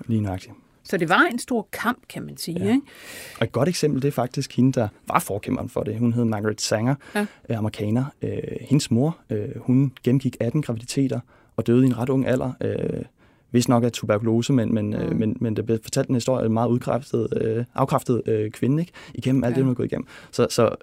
Lige 0.06 0.20
nøjagtigt. 0.20 0.54
Så 0.84 0.96
det 0.96 1.08
var 1.08 1.28
en 1.32 1.38
stor 1.38 1.68
kamp, 1.72 2.08
kan 2.08 2.22
man 2.22 2.36
sige. 2.36 2.64
Ja. 2.64 2.70
Ikke? 2.70 2.86
Og 3.40 3.44
et 3.44 3.52
godt 3.52 3.68
eksempel, 3.68 4.02
det 4.02 4.08
er 4.08 4.12
faktisk 4.12 4.56
hende, 4.56 4.72
der 4.72 4.88
var 5.08 5.18
forkæmperen 5.18 5.68
for 5.68 5.82
det. 5.82 5.98
Hun 5.98 6.12
hed 6.12 6.24
Margaret 6.24 6.60
Sanger, 6.60 6.94
ja. 7.14 7.26
øh, 7.48 7.58
amerikaner. 7.58 8.04
Øh, 8.22 8.38
hendes 8.60 8.90
mor, 8.90 9.18
øh, 9.30 9.48
hun 9.56 9.92
gennemgik 10.04 10.36
18 10.40 10.62
graviditeter 10.62 11.20
og 11.56 11.66
døde 11.66 11.84
i 11.84 11.86
en 11.86 11.98
ret 11.98 12.08
ung 12.08 12.26
alder. 12.26 12.52
Øh, 12.60 13.02
vist 13.50 13.68
nok 13.68 13.84
af 13.84 13.92
tuberkulose, 13.92 14.52
men, 14.52 14.74
men, 14.74 14.94
øh, 14.94 15.10
mm. 15.10 15.16
men, 15.16 15.36
men 15.40 15.56
det 15.56 15.66
blev 15.66 15.78
fortalt 15.82 16.08
en 16.08 16.14
historie 16.14 16.46
en 16.46 16.52
meget 16.52 16.68
udkræftet, 16.68 17.28
øh, 17.40 17.64
afkræftet 17.74 18.22
øh, 18.26 18.50
kvinde, 18.50 18.82
ikke? 18.82 18.92
igennem 19.14 19.44
alt 19.44 19.52
ja. 19.52 19.56
det, 19.56 19.64
hun 19.64 19.70
har 19.70 19.74
gået 19.74 19.86
igennem. 19.86 20.06
Så, 20.30 20.46
så 20.50 20.74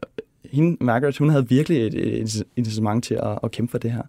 hende, 0.51 0.77
Margaret, 0.83 1.17
hun 1.17 1.29
havde 1.29 1.49
virkelig 1.49 1.87
et, 1.87 2.23
et 2.23 2.43
incitament 2.55 3.03
til 3.03 3.15
at, 3.15 3.39
at 3.43 3.51
kæmpe 3.51 3.71
for 3.71 3.77
det 3.77 3.91
her. 3.91 4.03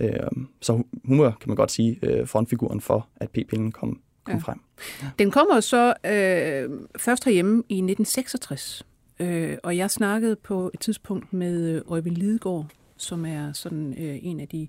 Ja. 0.00 0.06
Øh, 0.06 0.30
så 0.60 0.82
hun 1.04 1.18
var, 1.18 1.30
kan 1.40 1.48
man 1.48 1.56
godt 1.56 1.70
sige, 1.70 1.98
øh, 2.02 2.28
frontfiguren 2.28 2.80
for, 2.80 3.08
at 3.16 3.30
p-pillen 3.30 3.72
kom, 3.72 4.00
kom 4.24 4.34
ja. 4.34 4.40
frem. 4.40 4.60
Ja. 5.02 5.06
Den 5.18 5.30
kommer 5.30 5.60
så 5.60 5.94
øh, 6.04 6.70
først 6.96 7.24
herhjemme 7.24 7.62
i 7.68 7.74
1966, 7.74 8.86
øh, 9.20 9.56
og 9.62 9.76
jeg 9.76 9.90
snakkede 9.90 10.36
på 10.36 10.70
et 10.74 10.80
tidspunkt 10.80 11.32
med 11.32 11.82
Øjvind 11.86 12.16
Lidegaard, 12.16 12.66
som 12.96 13.26
er 13.26 13.52
sådan 13.52 13.94
øh, 13.98 14.18
en 14.22 14.40
af 14.40 14.48
de 14.48 14.68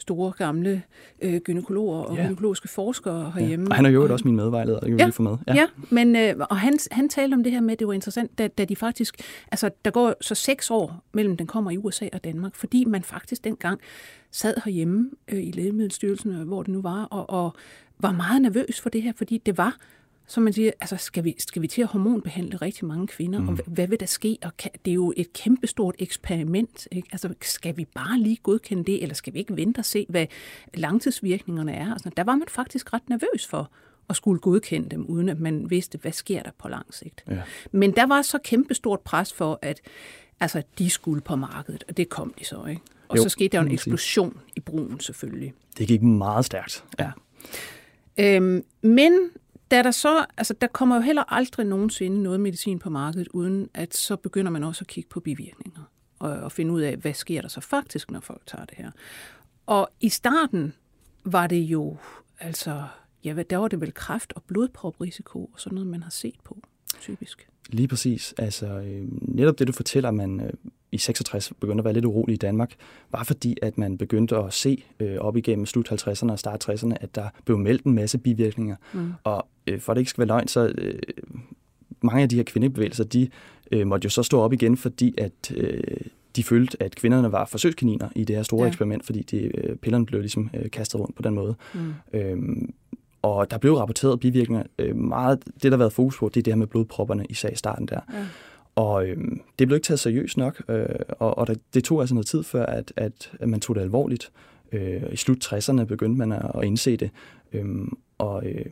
store 0.00 0.32
gamle 0.38 0.82
øh, 1.22 1.40
gynekologer 1.40 1.98
og 1.98 2.16
ja. 2.16 2.22
gynekologiske 2.22 2.68
forskere 2.68 3.32
herhjemme. 3.34 3.64
Ja. 3.64 3.70
Og 3.70 3.76
han 3.76 3.86
er 3.86 3.90
jo 3.90 4.12
også 4.12 4.28
min 4.28 4.36
medvejleder, 4.36 4.80
kan 4.80 4.98
ja. 4.98 5.08
få 5.08 5.22
med. 5.22 5.36
Ja, 5.46 5.54
ja 5.54 5.66
men, 5.90 6.16
øh, 6.16 6.34
og 6.50 6.56
han, 6.56 6.78
han 6.90 7.08
talte 7.08 7.34
om 7.34 7.42
det 7.42 7.52
her 7.52 7.60
med, 7.60 7.72
at 7.72 7.78
det 7.78 7.86
var 7.86 7.92
interessant, 7.92 8.38
da, 8.38 8.48
da 8.48 8.64
de 8.64 8.76
faktisk, 8.76 9.16
altså 9.52 9.70
der 9.84 9.90
går 9.90 10.14
så 10.20 10.34
seks 10.34 10.70
år 10.70 11.04
mellem 11.12 11.36
den 11.36 11.46
kommer 11.46 11.70
i 11.70 11.76
USA 11.76 12.08
og 12.12 12.24
Danmark, 12.24 12.54
fordi 12.54 12.84
man 12.84 13.02
faktisk 13.02 13.44
dengang 13.44 13.80
sad 14.30 14.54
herhjemme 14.64 15.10
øh, 15.28 15.42
i 15.42 15.50
Lægemiddelstyrelsen, 15.50 16.32
hvor 16.32 16.62
det 16.62 16.72
nu 16.72 16.82
var, 16.82 17.04
og, 17.04 17.30
og 17.30 17.54
var 17.98 18.12
meget 18.12 18.42
nervøs 18.42 18.80
for 18.80 18.90
det 18.90 19.02
her, 19.02 19.12
fordi 19.16 19.38
det 19.46 19.58
var 19.58 19.76
så 20.30 20.40
man 20.40 20.52
siger, 20.52 20.70
altså 20.80 20.96
skal 20.96 21.24
vi, 21.24 21.34
skal 21.38 21.62
vi 21.62 21.66
til 21.66 21.82
at 21.82 21.88
hormonbehandle 21.88 22.56
rigtig 22.56 22.84
mange 22.84 23.06
kvinder, 23.06 23.40
mm. 23.40 23.48
og 23.48 23.58
hvad 23.66 23.86
vil 23.88 24.00
der 24.00 24.06
ske? 24.06 24.38
Og 24.42 24.56
kan, 24.56 24.70
det 24.84 24.90
er 24.90 24.94
jo 24.94 25.12
et 25.16 25.32
kæmpestort 25.32 25.94
eksperiment. 25.98 26.88
Ikke? 26.92 27.08
Altså 27.12 27.34
skal 27.42 27.76
vi 27.76 27.84
bare 27.84 28.18
lige 28.18 28.36
godkende 28.36 28.84
det, 28.84 29.02
eller 29.02 29.14
skal 29.14 29.34
vi 29.34 29.38
ikke 29.38 29.56
vente 29.56 29.78
og 29.78 29.84
se, 29.84 30.06
hvad 30.08 30.26
langtidsvirkningerne 30.74 31.72
er? 31.72 31.92
Altså, 31.92 32.10
der 32.16 32.24
var 32.24 32.36
man 32.36 32.48
faktisk 32.48 32.92
ret 32.92 33.08
nervøs 33.08 33.46
for 33.46 33.70
at 34.08 34.16
skulle 34.16 34.40
godkende 34.40 34.88
dem, 34.88 35.06
uden 35.06 35.28
at 35.28 35.40
man 35.40 35.70
vidste, 35.70 35.98
hvad 35.98 36.12
sker 36.12 36.42
der 36.42 36.50
på 36.58 36.68
lang 36.68 36.94
sigt. 36.94 37.24
Ja. 37.28 37.42
Men 37.72 37.96
der 37.96 38.06
var 38.06 38.22
så 38.22 38.38
kæmpestort 38.44 39.00
pres 39.00 39.32
for, 39.32 39.58
at 39.62 39.80
altså, 40.40 40.62
de 40.78 40.90
skulle 40.90 41.20
på 41.20 41.36
markedet, 41.36 41.84
og 41.88 41.96
det 41.96 42.08
kom 42.08 42.34
de 42.38 42.44
så. 42.44 42.66
ikke. 42.66 42.82
Og 43.08 43.16
jo, 43.16 43.22
så 43.22 43.28
skete 43.28 43.56
der 43.56 43.60
en 43.62 43.72
eksplosion 43.72 44.40
i 44.56 44.60
brugen 44.60 45.00
selvfølgelig. 45.00 45.52
Det 45.78 45.88
gik 45.88 46.02
meget 46.02 46.44
stærkt. 46.44 46.84
Ja. 46.98 47.10
Øhm, 48.18 48.64
men 48.82 49.30
da 49.70 49.82
der 49.82 49.90
så, 49.90 50.26
altså 50.36 50.54
der 50.60 50.66
kommer 50.66 50.96
jo 50.96 51.02
heller 51.02 51.32
aldrig 51.32 51.66
nogensinde 51.66 52.22
noget 52.22 52.40
medicin 52.40 52.78
på 52.78 52.90
markedet, 52.90 53.28
uden 53.28 53.68
at 53.74 53.96
så 53.96 54.16
begynder 54.16 54.50
man 54.50 54.64
også 54.64 54.82
at 54.82 54.86
kigge 54.86 55.08
på 55.08 55.20
bivirkninger 55.20 55.82
og, 56.18 56.30
og 56.30 56.52
finde 56.52 56.72
ud 56.72 56.80
af, 56.80 56.96
hvad 56.96 57.14
sker 57.14 57.40
der 57.40 57.48
så 57.48 57.60
faktisk, 57.60 58.10
når 58.10 58.20
folk 58.20 58.42
tager 58.46 58.64
det 58.64 58.78
her. 58.78 58.90
Og 59.66 59.88
i 60.00 60.08
starten 60.08 60.74
var 61.24 61.46
det 61.46 61.60
jo, 61.60 61.96
altså, 62.38 62.84
ja, 63.24 63.42
der 63.50 63.56
var 63.56 63.68
det 63.68 63.80
vel 63.80 63.94
kræft 63.94 64.32
og 64.36 64.42
blodproprisiko 64.42 65.44
og 65.44 65.60
sådan 65.60 65.74
noget, 65.74 65.90
man 65.90 66.02
har 66.02 66.10
set 66.10 66.40
på, 66.44 66.62
typisk. 67.00 67.48
Lige 67.68 67.88
præcis. 67.88 68.34
Altså, 68.38 68.66
øh, 68.66 69.08
netop 69.22 69.58
det, 69.58 69.68
du 69.68 69.72
fortæller, 69.72 70.10
man 70.10 70.40
øh, 70.40 70.52
66 71.00 71.52
begyndte 71.60 71.80
at 71.80 71.84
være 71.84 71.94
lidt 71.94 72.04
urolig 72.04 72.34
i 72.34 72.36
Danmark, 72.36 72.74
var 73.12 73.24
fordi, 73.24 73.56
at 73.62 73.78
man 73.78 73.98
begyndte 73.98 74.36
at 74.36 74.52
se 74.52 74.84
øh, 75.00 75.16
op 75.18 75.36
igennem 75.36 75.66
slut 75.66 75.92
50'erne 75.92 76.30
og 76.32 76.38
start 76.38 76.68
60'erne, 76.68 76.94
at 77.00 77.14
der 77.14 77.28
blev 77.44 77.58
meldt 77.58 77.84
en 77.84 77.92
masse 77.92 78.18
bivirkninger. 78.18 78.76
Mm. 78.92 79.12
Og 79.24 79.46
øh, 79.66 79.80
for 79.80 79.92
at 79.92 79.96
det 79.96 80.00
ikke 80.00 80.10
skal 80.10 80.20
være 80.20 80.28
løgn, 80.28 80.48
så 80.48 80.72
øh, 80.78 80.98
mange 82.02 82.22
af 82.22 82.28
de 82.28 82.36
her 82.36 82.42
kvindebevægelser, 82.42 83.04
de 83.04 83.28
øh, 83.72 83.86
måtte 83.86 84.06
jo 84.06 84.10
så 84.10 84.22
stå 84.22 84.40
op 84.40 84.52
igen, 84.52 84.76
fordi 84.76 85.14
at 85.18 85.52
øh, 85.56 85.82
de 86.36 86.42
følte, 86.44 86.82
at 86.82 86.94
kvinderne 86.94 87.32
var 87.32 87.44
forsøgskaniner 87.44 88.08
i 88.16 88.24
det 88.24 88.36
her 88.36 88.42
store 88.42 88.62
Ja. 88.62 88.68
eksperiment, 88.68 89.06
fordi 89.06 89.22
de, 89.22 89.36
øh, 89.56 89.76
pillerne 89.76 90.06
blev 90.06 90.20
ligesom 90.20 90.50
øh, 90.54 90.70
kastet 90.70 91.00
rundt 91.00 91.16
på 91.16 91.22
den 91.22 91.34
måde. 91.34 91.54
Mm. 91.74 91.94
Øhm, 92.12 92.72
og 93.22 93.50
der 93.50 93.58
blev 93.58 93.74
rapporteret 93.74 94.20
bivirkninger. 94.20 94.64
Øh, 94.78 94.96
meget, 94.96 95.44
det, 95.44 95.62
der 95.62 95.70
har 95.70 95.76
været 95.76 95.92
fokus 95.92 96.18
på, 96.18 96.28
det 96.28 96.36
er 96.40 96.42
det 96.42 96.52
her 96.52 96.58
med 96.58 96.66
blodpropperne, 96.66 97.24
især 97.28 97.48
i 97.50 97.54
starten 97.54 97.86
der. 97.86 98.00
Ja. 98.12 98.24
Og 98.80 99.06
øhm, 99.06 99.40
det 99.58 99.68
blev 99.68 99.76
ikke 99.76 99.84
taget 99.84 100.00
seriøst 100.00 100.36
nok, 100.36 100.62
øh, 100.68 100.84
og, 101.18 101.38
og 101.38 101.46
der, 101.46 101.54
det 101.74 101.84
tog 101.84 102.00
altså 102.00 102.14
noget 102.14 102.26
tid 102.26 102.42
før, 102.42 102.66
at, 102.66 102.92
at, 102.96 103.32
at 103.40 103.48
man 103.48 103.60
tog 103.60 103.76
det 103.76 103.82
alvorligt. 103.82 104.32
Øh, 104.72 105.02
I 105.12 105.16
slut 105.16 105.52
60'erne 105.52 105.84
begyndte 105.84 106.18
man 106.18 106.32
at, 106.32 106.50
at 106.54 106.64
indse 106.64 106.96
det. 106.96 107.10
Øhm, 107.52 107.96
og, 108.18 108.46
øh, 108.46 108.64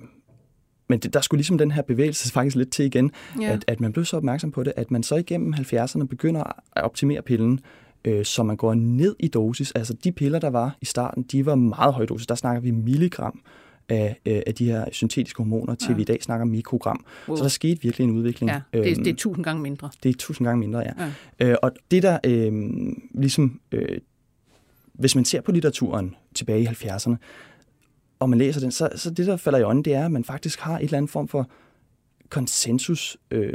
men 0.88 0.98
det, 0.98 1.14
der 1.14 1.20
skulle 1.20 1.38
ligesom 1.38 1.58
den 1.58 1.70
her 1.70 1.82
bevægelse 1.82 2.32
faktisk 2.32 2.56
lidt 2.56 2.72
til 2.72 2.84
igen, 2.84 3.12
Ja. 3.40 3.52
at, 3.52 3.64
at 3.66 3.80
man 3.80 3.92
blev 3.92 4.04
så 4.04 4.16
opmærksom 4.16 4.50
på 4.50 4.62
det, 4.62 4.72
at 4.76 4.90
man 4.90 5.02
så 5.02 5.16
igennem 5.16 5.54
70'erne 5.54 6.04
begynder 6.04 6.42
at 6.76 6.84
optimere 6.84 7.22
pillen, 7.22 7.60
øh, 8.04 8.24
så 8.24 8.42
man 8.42 8.56
går 8.56 8.74
ned 8.74 9.16
i 9.18 9.28
dosis. 9.28 9.72
Altså 9.72 9.94
de 10.04 10.12
piller, 10.12 10.38
der 10.38 10.50
var 10.50 10.76
i 10.80 10.84
starten, 10.84 11.22
de 11.22 11.46
var 11.46 11.54
meget 11.54 11.94
høje 11.94 12.06
dosis. 12.06 12.26
Der 12.26 12.34
snakker 12.34 12.60
vi 12.60 12.70
milligram 12.70 13.40
af, 13.88 14.20
øh, 14.26 14.42
af 14.46 14.54
de 14.54 14.64
her 14.64 14.84
syntetiske 14.92 15.36
hormoner, 15.38 15.74
til 15.74 15.88
Ja. 15.88 15.94
vi 15.94 16.02
i 16.02 16.04
dag 16.04 16.22
snakker 16.22 16.44
mikrogram. 16.46 17.04
Wow. 17.28 17.36
Så 17.36 17.42
der 17.42 17.48
skete 17.48 17.82
virkelig 17.82 18.04
en 18.04 18.10
udvikling. 18.10 18.50
ja, 18.50 18.60
det, 18.72 18.86
Øhm, 18.96 19.04
det 19.04 19.10
er 19.12 19.16
tusind 19.16 19.44
gange 19.44 19.62
mindre. 19.62 19.90
det 20.02 20.08
er 20.08 20.14
tusind 20.18 20.46
gange 20.46 20.60
mindre, 20.60 20.78
ja. 20.80 20.92
Ja. 21.40 21.48
Øh, 21.50 21.56
og 21.62 21.72
det 21.90 22.02
der 22.02 22.18
øh, 22.24 22.52
ligesom, 23.14 23.60
øh, 23.72 23.98
hvis 24.94 25.14
man 25.14 25.24
ser 25.24 25.40
på 25.40 25.52
litteraturen 25.52 26.14
tilbage 26.34 26.62
i 26.62 26.66
70'erne, 26.66 27.16
og 28.18 28.30
man 28.30 28.38
læser 28.38 28.60
den, 28.60 28.70
så, 28.70 28.88
så 28.96 29.10
det, 29.10 29.26
der 29.26 29.36
falder 29.36 29.58
i 29.58 29.62
øjnene, 29.62 29.84
det 29.84 29.94
er, 29.94 30.04
at 30.04 30.12
man 30.12 30.24
faktisk 30.24 30.60
har 30.60 30.78
et 30.78 30.84
eller 30.84 30.96
andet 30.98 31.10
form 31.10 31.28
for 31.28 31.50
konsensus, 32.30 33.16
øh, 33.30 33.52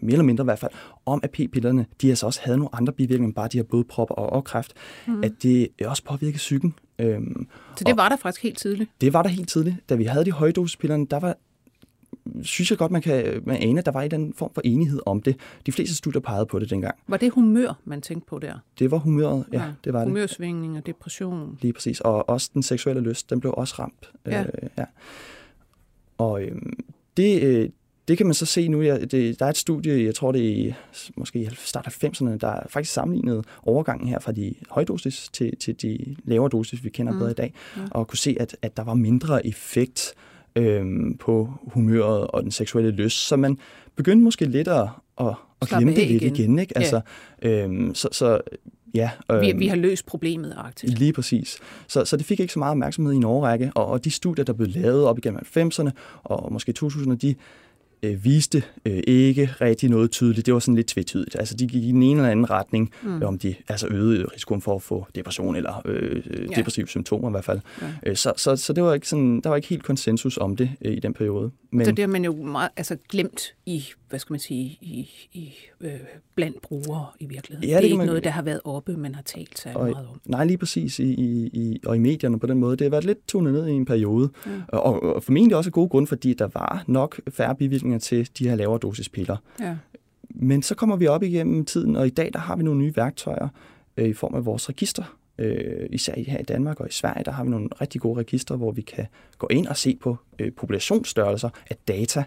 mere 0.00 0.12
eller 0.12 0.24
mindre 0.24 0.42
i 0.42 0.44
hvert 0.44 0.58
fald, 0.58 0.72
om 1.06 1.20
at 1.22 1.30
p-pillerne, 1.30 1.86
de 2.02 2.08
altså 2.08 2.26
også 2.26 2.40
havde 2.42 2.58
nogle 2.58 2.74
andre 2.74 2.92
bivirkninger 2.92 3.26
end 3.26 3.34
bare 3.34 3.48
de 3.48 3.58
her 3.58 3.62
blodpropper 3.64 4.14
og, 4.14 4.32
og 4.32 4.44
kræft, 4.44 4.72
mm. 5.06 5.22
at 5.24 5.32
det 5.42 5.68
også 5.84 6.04
påvirkede 6.04 6.36
psyken. 6.36 6.74
Øhm, 6.98 7.46
Så 7.76 7.84
det 7.84 7.96
var 7.96 8.08
der 8.08 8.16
faktisk 8.16 8.42
helt 8.42 8.58
tidligt. 8.58 8.90
det 9.00 9.12
var 9.12 9.22
der 9.22 9.30
helt 9.30 9.48
tidligt. 9.48 9.76
Da 9.88 9.94
vi 9.94 10.04
havde 10.04 10.24
de 10.24 10.32
højdosespillerne, 10.32 11.06
der 11.06 11.20
var 11.20 11.36
synes 12.42 12.70
jeg 12.70 12.78
godt, 12.78 12.92
man 12.92 13.02
kan 13.02 13.42
man 13.46 13.56
ane, 13.56 13.78
at 13.78 13.86
der 13.86 13.92
var 13.92 14.02
en 14.02 14.14
anden 14.14 14.34
form 14.34 14.50
for 14.54 14.60
enighed 14.64 15.00
om 15.06 15.22
det. 15.22 15.36
De 15.66 15.72
fleste 15.72 15.94
studier 15.96 16.20
pegede 16.20 16.46
på 16.46 16.58
det 16.58 16.70
dengang. 16.70 16.94
Var 17.08 17.16
det 17.16 17.30
humør, 17.32 17.78
man 17.84 18.00
tænkte 18.00 18.28
på 18.28 18.38
der? 18.38 18.54
Det 18.78 18.90
var 18.90 18.98
humøret, 18.98 19.44
ja, 19.52 19.62
ja 19.62 19.72
det 19.84 19.92
var 19.92 19.98
det. 19.98 20.08
Humørsvingninger, 20.08 20.80
depression. 20.80 21.58
Lige 21.62 21.72
præcis. 21.72 22.00
Og 22.00 22.28
også 22.28 22.50
den 22.54 22.62
seksuelle 22.62 23.02
lyst, 23.02 23.30
den 23.30 23.40
blev 23.40 23.54
også 23.56 23.74
ramt. 23.78 24.10
Ja. 24.26 24.42
Øh, 24.42 24.48
ja. 24.78 24.84
Og 26.18 26.42
øhm, 26.42 26.72
det, 27.16 27.42
øh, 27.42 27.70
det 28.08 28.16
kan 28.16 28.26
man 28.26 28.34
så 28.34 28.46
se 28.46 28.68
nu. 28.68 28.82
Det, 28.82 29.38
der 29.38 29.46
er 29.46 29.50
et 29.50 29.56
studie, 29.56 30.04
jeg 30.04 30.14
tror 30.14 30.32
det 30.32 30.44
er 30.44 30.54
i 30.54 30.74
måske 31.16 31.38
i 31.38 31.48
start 31.54 31.86
af 31.86 32.04
90'erne, 32.04 32.36
der 32.36 32.48
er 32.48 32.66
faktisk 32.68 32.92
sammenlignet 32.92 33.44
overgangen 33.62 34.08
her 34.08 34.18
fra 34.18 34.32
de 34.32 34.54
højdosis 34.70 35.28
til, 35.32 35.56
til 35.56 35.82
de 35.82 36.16
lavere 36.24 36.48
dosis, 36.48 36.84
vi 36.84 36.88
kender 36.88 37.12
mm. 37.12 37.18
bedre 37.18 37.30
i 37.30 37.34
dag, 37.34 37.54
og 37.90 38.08
kunne 38.08 38.18
se, 38.18 38.36
at, 38.40 38.56
at 38.62 38.76
der 38.76 38.84
var 38.84 38.94
mindre 38.94 39.46
effekt 39.46 40.14
øhm, 40.56 41.16
på 41.16 41.52
humøret 41.62 42.26
og 42.26 42.42
den 42.42 42.50
seksuelle 42.50 42.90
lyst, 42.90 43.26
så 43.26 43.36
man 43.36 43.58
begyndte 43.96 44.24
måske 44.24 44.44
lidt 44.44 44.68
at, 44.68 44.88
at, 45.20 45.34
at 45.62 45.68
glemme 45.68 45.94
det 45.94 46.08
lidt 46.08 46.22
igen. 46.22 46.34
igen. 46.34 46.58
ikke? 46.58 46.78
Altså, 46.78 47.00
øhm, 47.42 47.94
så, 47.94 48.08
så 48.12 48.40
ja. 48.94 49.10
Øhm, 49.30 49.40
Vi, 49.40 49.52
vi 49.52 49.66
har 49.66 49.76
løst 49.76 50.06
problemet, 50.06 50.54
aktivt. 50.56 50.98
Lige 50.98 51.12
præcis. 51.12 51.58
Så, 51.88 52.04
så 52.04 52.16
det 52.16 52.26
fik 52.26 52.40
ikke 52.40 52.52
så 52.52 52.58
meget 52.58 52.70
opmærksomhed 52.70 53.12
i 53.12 53.16
en 53.16 53.24
årrække, 53.24 53.70
og, 53.74 53.86
og 53.86 54.04
de 54.04 54.10
studier, 54.10 54.44
der 54.44 54.52
blev 54.52 54.68
lavet 54.68 55.04
op 55.04 55.18
igennem 55.18 55.40
90'erne 55.56 55.90
og 56.24 56.52
måske 56.52 56.74
2000'erne, 56.82 57.14
de 57.14 57.34
øh, 58.06 58.24
viste 58.24 58.62
øh, 58.86 59.02
ikke 59.06 59.50
rigtig 59.60 59.90
noget 59.90 60.10
tydeligt. 60.10 60.46
Det 60.46 60.54
var 60.54 60.60
sådan 60.60 60.74
lidt 60.74 60.86
tvetydigt. 60.86 61.36
Altså, 61.38 61.54
de 61.56 61.66
gik 61.66 61.84
i 61.84 61.92
den 61.92 62.02
ene 62.02 62.20
eller 62.20 62.30
anden 62.30 62.50
retning, 62.50 62.90
mm. 63.02 63.22
om 63.22 63.38
de 63.38 63.54
altså 63.68 63.86
øgede 63.90 64.24
risikoen 64.34 64.60
for 64.60 64.74
at 64.74 64.82
få 64.82 65.06
depression 65.14 65.56
eller 65.56 65.82
øh, 65.84 66.22
Ja. 66.26 66.32
ja. 66.42 66.46
depressive 66.56 66.86
symptomer 66.88 67.28
i 67.28 67.30
hvert 67.30 67.44
fald. 67.44 67.60
Ja. 67.82 67.86
Øh, 68.06 68.16
så, 68.16 68.32
så, 68.36 68.56
så 68.56 68.72
det 68.72 68.84
var 68.84 68.94
ikke 68.94 69.08
sådan, 69.08 69.40
der 69.40 69.48
var 69.48 69.56
ikke 69.56 69.68
helt 69.68 69.82
konsensus 69.82 70.36
om 70.38 70.56
det 70.56 70.70
øh, 70.84 70.92
i 70.92 71.00
den 71.00 71.14
periode. 71.14 71.50
Men 71.72 71.84
Så 71.84 71.90
det 71.90 71.98
har 71.98 72.06
man 72.06 72.24
jo 72.24 72.32
meget 72.44 72.70
altså, 72.76 72.96
glemt 73.08 73.54
i, 73.66 73.84
hvad 74.08 74.18
skal 74.18 74.32
man 74.32 74.40
sige, 74.40 74.78
i, 74.80 75.10
i 75.32 75.54
øh, 75.80 75.90
blandt 76.34 76.62
brugere 76.62 77.06
i 77.20 77.26
virkeligheden. 77.26 77.68
Ja, 77.70 77.74
det 77.74 77.82
det 77.82 77.88
er 77.88 77.90
ikke 77.90 77.96
man- 77.96 78.06
noget, 78.06 78.24
der 78.24 78.30
har 78.30 78.42
været 78.42 78.60
oppe, 78.64 78.96
man 78.96 79.14
har 79.14 79.22
talt 79.22 79.58
sig 79.58 79.76
og, 79.76 79.90
meget 79.90 80.06
om. 80.08 80.20
nej, 80.26 80.44
lige 80.44 80.58
præcis 80.58 80.98
i, 80.98 81.04
i, 81.04 81.46
i, 81.52 81.80
og 81.86 81.96
i 81.96 81.98
medierne 81.98 82.38
på 82.38 82.46
den 82.46 82.58
måde. 82.58 82.76
Det 82.76 82.84
har 82.84 82.90
været 82.90 83.04
lidt 83.04 83.28
tunet 83.28 83.52
ned 83.52 83.66
i 83.66 83.72
en 83.72 83.84
periode. 83.84 84.30
Ja. 84.46 84.50
Og, 84.78 85.02
og 85.14 85.22
formentlig 85.22 85.56
også 85.56 85.68
af 85.68 85.72
gode 85.72 85.88
grunde, 85.88 86.06
fordi 86.06 86.34
der 86.34 86.48
var 86.54 86.84
nok 86.86 87.20
færre 87.30 87.54
bivirkninger 87.54 87.95
til 87.98 88.30
de 88.38 88.48
her 88.48 88.56
lavere 88.56 88.78
dosis 88.78 89.08
piller. 89.08 89.36
Ja. 89.60 89.76
Men 90.30 90.62
så 90.62 90.74
kommer 90.74 90.96
vi 90.96 91.06
op 91.06 91.22
igennem 91.22 91.64
tiden, 91.64 91.96
og 91.96 92.06
i 92.06 92.10
dag 92.10 92.30
der 92.32 92.38
har 92.38 92.56
vi 92.56 92.62
nogle 92.62 92.80
nye 92.80 92.96
værktøjer 92.96 93.48
øh, 93.96 94.08
i 94.08 94.12
form 94.12 94.34
af 94.34 94.44
vores 94.44 94.68
register. 94.68 95.16
Øh, 95.38 95.88
især 95.92 96.14
her 96.26 96.38
i 96.38 96.42
Danmark 96.42 96.80
og 96.80 96.88
i 96.88 96.92
Sverige, 96.92 97.24
der 97.24 97.30
har 97.30 97.44
vi 97.44 97.50
nogle 97.50 97.68
rigtig 97.80 98.00
gode 98.00 98.20
registre, 98.20 98.56
hvor 98.56 98.72
vi 98.72 98.82
kan 98.82 99.06
gå 99.38 99.46
ind 99.50 99.66
og 99.66 99.76
se 99.76 99.96
på 100.00 100.16
øh, 100.38 100.52
populationsstørrelser 100.52 101.48
af 101.70 101.76
data. 101.88 102.24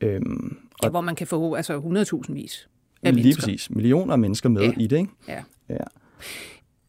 Øhm, 0.00 0.56
Ja, 0.82 0.88
hvor 0.88 1.00
man 1.00 1.14
kan 1.14 1.26
få 1.26 1.54
altså 1.54 1.78
100.000 2.26 2.32
vis 2.32 2.68
af 3.02 3.14
lige 3.14 3.22
mennesker. 3.22 3.42
præcis 3.42 3.70
millioner 3.70 4.12
af 4.12 4.18
mennesker 4.18 4.48
med 4.48 4.62
ja. 4.62 4.72
i 4.76 4.86
det. 4.86 4.96
Ikke? 4.98 5.10
Ja. 5.28 5.42
Ja. 5.68 5.76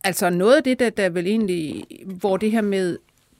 Altså 0.03 0.29
noget 0.29 0.55
af 0.55 0.63
det, 0.63 0.79
der, 0.79 0.89
der 0.89 1.09
vel 1.09 1.27
egentlig, 1.27 1.83
hvor 2.05 2.37
det 2.37 2.51
her 2.51 2.61
med 2.61 2.97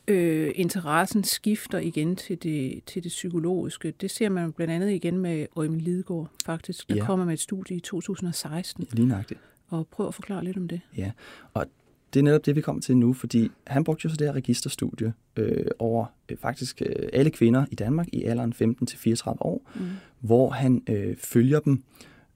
øh, 0.07 0.51
interessen 0.55 1.23
skifter 1.23 1.79
igen 1.79 2.15
til 2.15 2.43
det, 2.43 2.81
til 2.85 3.03
det 3.03 3.09
psykologiske, 3.09 3.93
det 4.01 4.11
ser 4.11 4.29
man 4.29 4.51
blandt 4.51 4.73
andet 4.73 4.91
igen 4.91 5.17
med 5.17 5.45
Øjmen 5.55 5.81
Lidegaard 5.81 6.31
faktisk, 6.45 6.89
der 6.89 6.95
Ja. 6.95 7.05
kommer 7.05 7.25
med 7.25 7.33
et 7.33 7.39
studie 7.39 7.77
i 7.77 7.79
2016, 7.79 8.87
Lige 8.91 9.07
nøjagtigt. 9.07 9.39
og 9.67 9.87
prøv 9.87 10.07
at 10.07 10.13
forklare 10.13 10.43
lidt 10.43 10.57
om 10.57 10.67
det. 10.67 10.81
Ja, 10.97 11.11
og 11.53 11.65
det 12.13 12.19
er 12.19 12.23
netop 12.23 12.45
det, 12.45 12.55
vi 12.55 12.61
kommer 12.61 12.81
til 12.81 12.97
nu, 12.97 13.13
fordi 13.13 13.49
han 13.67 13.83
brugte 13.83 14.01
jo 14.05 14.09
så 14.09 14.15
det 14.15 14.27
her 14.27 14.33
registerstudie 14.33 15.13
øh, 15.35 15.65
over 15.79 16.05
øh, 16.29 16.37
faktisk 16.37 16.81
øh, 16.85 17.09
alle 17.13 17.29
kvinder 17.31 17.65
i 17.71 17.75
Danmark 17.75 18.07
i 18.13 18.23
alderen 18.23 18.53
15-34 18.53 19.27
år, 19.27 19.61
mm. 19.75 19.81
hvor 20.19 20.49
han 20.49 20.83
øh, 20.89 21.17
følger 21.17 21.59
dem 21.59 21.83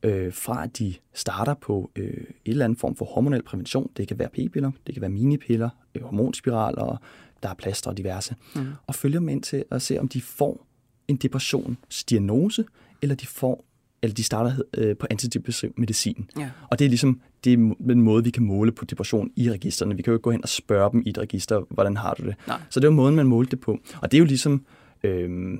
øh, 0.04 0.34
fra, 0.34 0.64
at 0.64 0.78
de 0.80 0.94
starter 1.14 1.54
på 1.54 1.92
øh, 1.96 2.04
et 2.06 2.26
eller 2.46 2.66
andet 2.66 2.80
form 2.80 2.96
for 2.96 3.06
hormonel 3.06 3.44
prævention. 3.44 3.90
Det 3.98 4.08
kan 4.08 4.20
være 4.20 4.30
p-piller, 4.30 4.72
det 4.88 4.96
kan 4.96 5.02
være 5.02 5.10
minipiller, 5.12 5.70
øh, 5.96 6.04
hormonspiraler, 6.04 7.02
der 7.44 7.50
er 7.50 7.54
plaster 7.54 7.90
og 7.90 7.98
diverse. 7.98 8.36
Mm. 8.56 8.68
Og 8.88 8.96
følger 8.96 9.20
dem 9.20 9.30
ind 9.30 9.44
til 9.44 9.64
at 9.72 9.82
se, 9.82 10.00
om 10.00 10.08
de 10.08 10.22
får 10.22 10.68
en 11.08 11.16
depressionsdiagnose, 11.16 12.66
eller 13.02 13.16
de 13.16 13.28
får 13.28 13.66
eller 14.02 14.16
de 14.16 14.24
starter 14.24 14.52
øh, 14.78 14.98
på 14.98 15.08
antidepressiv 15.10 15.74
medicin. 15.78 16.30
Ja. 16.38 16.50
Og 16.72 16.80
det 16.80 16.86
er 16.86 16.90
ligesom 16.90 17.22
det 17.44 17.54
er 17.54 17.74
den 17.88 18.02
måde, 18.02 18.24
vi 18.24 18.30
kan 18.30 18.44
måle 18.44 18.72
på 18.72 18.86
depression 18.86 19.32
i 19.36 19.52
registerne. 19.52 19.96
Vi 19.96 20.02
kan 20.02 20.12
jo 20.12 20.16
ikke 20.16 20.24
gå 20.24 20.32
hen 20.32 20.44
og 20.44 20.50
spørge 20.50 20.92
dem 20.92 21.04
i 21.06 21.10
et 21.10 21.18
register, 21.18 21.62
hvordan 21.70 21.98
har 21.98 22.14
du 22.14 22.24
det? 22.24 22.36
Nej. 22.48 22.62
Så 22.70 22.80
det 22.80 22.86
er 22.86 22.90
jo 22.90 22.96
måden, 22.96 23.16
man 23.16 23.28
målte 23.28 23.52
det 23.52 23.60
på. 23.60 23.80
Og 24.02 24.12
det 24.12 24.18
er 24.18 24.20
jo 24.20 24.26
ligesom 24.26 24.66
øh, 25.04 25.60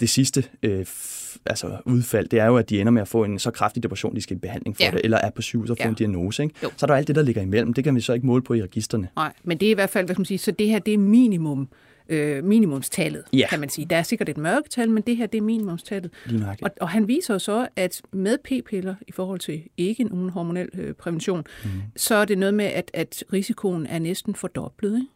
det 0.00 0.08
sidste 0.08 0.44
øh, 0.62 0.86
altså 1.46 1.76
udfald, 1.84 2.28
det 2.28 2.38
er 2.40 2.46
jo, 2.46 2.56
at 2.56 2.70
de 2.70 2.80
ender 2.80 2.92
med 2.92 3.02
at 3.02 3.08
få 3.08 3.24
en 3.24 3.38
så 3.38 3.50
kraftig 3.50 3.82
depression, 3.82 4.16
de 4.16 4.20
skal 4.20 4.36
i 4.36 4.40
behandling 4.40 4.76
for 4.76 4.82
Ja. 4.84 4.90
det, 4.90 5.00
eller 5.04 5.16
er 5.18 5.30
på 5.30 5.42
sygehus 5.42 5.70
og 5.70 5.76
få 5.76 5.82
Ja. 5.84 5.88
en 5.88 5.94
diagnose. 5.94 6.42
Ikke? 6.42 6.54
Jo. 6.62 6.70
Så 6.76 6.86
er 6.86 6.88
der 6.88 6.94
alt 6.94 7.08
det, 7.08 7.16
der 7.16 7.22
ligger 7.22 7.42
imellem. 7.42 7.72
Det 7.74 7.84
kan 7.84 7.94
vi 7.94 8.00
så 8.00 8.12
ikke 8.12 8.26
måle 8.26 8.42
på 8.42 8.54
i 8.54 8.62
registerne. 8.62 9.08
Nej, 9.16 9.32
men 9.44 9.58
det 9.58 9.66
er 9.66 9.70
i 9.70 9.74
hvert 9.74 9.90
fald, 9.90 10.06
hvad 10.06 10.14
skal 10.14 10.20
man 10.20 10.26
sige, 10.26 10.38
så 10.38 10.50
det 10.50 10.68
her, 10.68 10.78
det 10.78 10.94
er 10.94 10.98
minimum, 10.98 11.68
øh, 12.08 12.44
minimumstallet, 12.44 13.22
Ja. 13.32 13.46
kan 13.50 13.60
man 13.60 13.68
sige. 13.68 13.86
Der 13.90 13.96
er 13.96 14.02
sikkert 14.02 14.28
et 14.28 14.38
mørketal, 14.38 14.90
men 14.90 15.02
det 15.06 15.16
her, 15.16 15.26
det 15.26 15.38
er 15.38 15.42
minimumstallet. 15.42 16.10
Og, 16.62 16.70
og 16.80 16.88
han 16.88 17.08
viser 17.08 17.34
jo 17.34 17.38
så, 17.38 17.68
at 17.76 18.02
med 18.12 18.38
p-piller, 18.44 18.94
i 19.08 19.12
forhold 19.12 19.38
til 19.40 19.62
ikke 19.76 20.04
nogen 20.04 20.30
hormonel 20.30 20.68
øh, 20.74 20.94
prævention, 20.94 21.44
mm. 21.64 21.70
så 21.96 22.14
er 22.14 22.24
det 22.24 22.38
noget 22.38 22.54
med, 22.54 22.64
at, 22.64 22.90
at 22.94 23.24
risikoen 23.32 23.86
er 23.86 23.98
næsten 23.98 24.34
fordoblet. 24.34 24.94
Ikke? 24.94 25.06